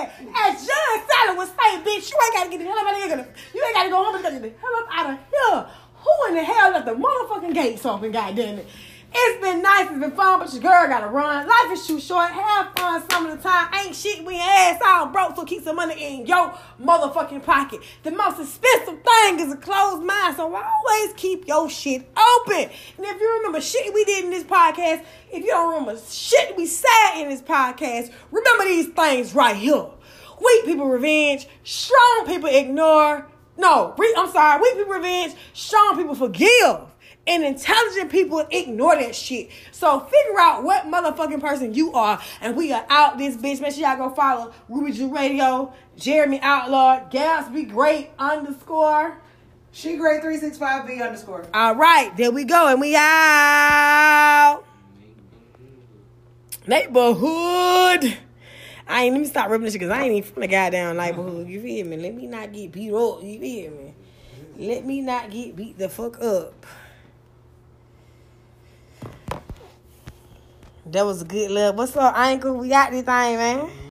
open? 0.03 0.35
As 0.35 0.67
John 0.67 1.09
Sally 1.09 1.37
was 1.37 1.49
saying, 1.49 1.81
bitch, 1.83 2.11
you 2.11 2.19
ain't 2.25 2.35
gotta 2.35 2.51
get 2.51 2.59
the 2.59 2.65
hell 2.65 2.79
up 2.79 2.87
out 2.87 2.95
of 2.95 3.03
here. 3.03 3.35
You 3.55 3.65
ain't 3.65 3.75
gotta 3.75 3.91
go 3.91 4.05
home, 4.05 4.17
because 4.17 4.35
you 4.35 4.41
get 4.41 4.55
the 4.55 4.61
hell 4.61 4.77
up 4.79 4.89
out 4.91 5.11
of 5.11 5.19
here. 5.31 5.67
Who 6.01 6.29
in 6.29 6.35
the 6.35 6.45
hell 6.45 6.71
left 6.73 6.87
the 6.87 6.93
motherfucking 6.95 7.55
gates 7.55 7.85
open, 7.85 8.11
goddamn 8.11 8.59
it? 8.59 8.67
It's 9.13 9.43
been 9.43 9.61
nice, 9.61 9.91
it's 9.91 9.99
been 9.99 10.13
fun, 10.13 10.39
but 10.39 10.53
your 10.53 10.63
girl 10.63 10.87
gotta 10.87 11.09
run. 11.09 11.49
Life 11.49 11.73
is 11.73 11.85
too 11.87 11.99
short. 11.99 12.31
Have 12.31 12.73
fun 12.77 13.03
some 13.11 13.27
of 13.27 13.37
the 13.37 13.43
time. 13.43 13.69
Ain't 13.75 13.97
shit 13.97 14.25
we 14.25 14.39
ass 14.39 14.81
all 14.87 15.07
broke, 15.07 15.35
so 15.35 15.45
keep 15.45 15.65
some 15.65 15.77
money 15.77 16.21
in 16.21 16.27
your 16.27 16.55
motherfucking 16.81 17.45
pocket. 17.45 17.81
The 18.05 18.13
most 18.13 18.39
expensive 18.41 19.03
thing 19.03 19.41
is 19.41 19.53
a 19.53 19.57
closed 19.57 20.05
mind, 20.05 20.37
so 20.37 20.55
always 20.55 21.13
keep 21.17 21.49
your 21.49 21.69
shit 21.69 22.09
open. 22.17 22.71
And 22.97 23.07
if 23.07 23.21
you 23.21 23.37
remember 23.39 23.61
shit 23.61 23.93
we 23.93 24.05
did 24.05 24.25
in 24.27 24.31
this 24.31 24.45
podcast, 24.45 25.05
if 25.33 25.45
you 25.45 25.51
don't 25.51 25.81
remember 25.81 26.01
shit 26.09 26.57
we 26.57 26.67
said 26.67 27.21
in 27.21 27.29
this 27.29 27.43
podcast, 27.43 28.13
remember 28.31 28.65
these 28.65 28.89
things 28.89 29.35
right 29.35 29.57
here. 29.57 29.87
Weak 30.41 30.65
people 30.65 30.87
revenge, 30.87 31.49
strong 31.65 32.25
people 32.27 32.49
ignore. 32.49 33.27
No, 33.57 33.95
I'm 34.17 34.31
sorry, 34.31 34.63
weak 34.63 34.77
people 34.77 34.95
revenge, 34.95 35.35
strong 35.53 35.97
people 35.97 36.15
forgive. 36.15 36.90
And 37.27 37.45
intelligent 37.45 38.11
people 38.11 38.45
ignore 38.51 38.97
that 38.97 39.15
shit. 39.15 39.51
So 39.73 40.01
figure 40.01 40.41
out 40.41 40.65
what 40.65 40.85
motherfucking 40.87 41.41
person 41.41 41.75
you 41.75 41.93
are. 41.93 42.21
And 42.41 42.57
we 42.57 42.73
are 42.73 42.85
out 42.89 43.19
this 43.19 43.37
bitch. 43.37 43.61
Make 43.61 43.75
sure 43.75 43.87
y'all 43.87 43.97
go 43.97 44.15
follow 44.15 44.53
Ruby 44.69 44.93
Jew 44.93 45.15
Radio, 45.15 45.73
Jeremy 45.97 46.41
Outlaw, 46.41 47.09
Gatsby 47.11 47.69
Great 47.69 48.11
underscore. 48.19 49.21
She 49.73 49.97
grade 49.97 50.23
365B 50.23 51.01
underscore. 51.01 51.47
All 51.55 51.77
right, 51.77 52.17
there 52.17 52.33
we 52.33 52.45
go. 52.45 52.67
And 52.67 52.81
we 52.81 52.97
out. 52.97 54.65
Neighborhood. 56.67 58.19
I 58.89 59.05
ain't 59.05 59.15
let 59.15 59.21
me 59.21 59.27
stop 59.27 59.49
ripping 59.49 59.65
this 59.65 59.75
shit 59.75 59.81
because 59.81 59.97
I 59.97 60.03
ain't 60.03 60.17
even 60.17 60.33
from 60.33 60.41
the 60.41 60.49
goddamn 60.49 60.97
neighborhood. 60.97 61.47
You 61.47 61.63
feel 61.63 61.87
me? 61.87 61.97
Let 61.97 62.15
me 62.15 62.27
not 62.27 62.53
get 62.53 62.73
beat 62.73 62.93
up. 62.93 63.23
You 63.23 63.39
feel 63.39 63.71
me? 63.71 63.95
Let 64.59 64.85
me 64.85 65.01
not 65.01 65.31
get 65.31 65.55
beat 65.55 65.79
the 65.79 65.89
fuck 65.89 66.21
up. 66.21 66.67
That 70.87 71.07
was 71.07 71.23
a 71.23 71.25
good 71.25 71.51
love. 71.51 71.77
What's 71.77 71.97
up, 71.97 72.17
Ankle? 72.17 72.57
We 72.57 72.69
got 72.69 72.91
this 72.91 73.05
thing, 73.05 73.37
man. 73.37 73.71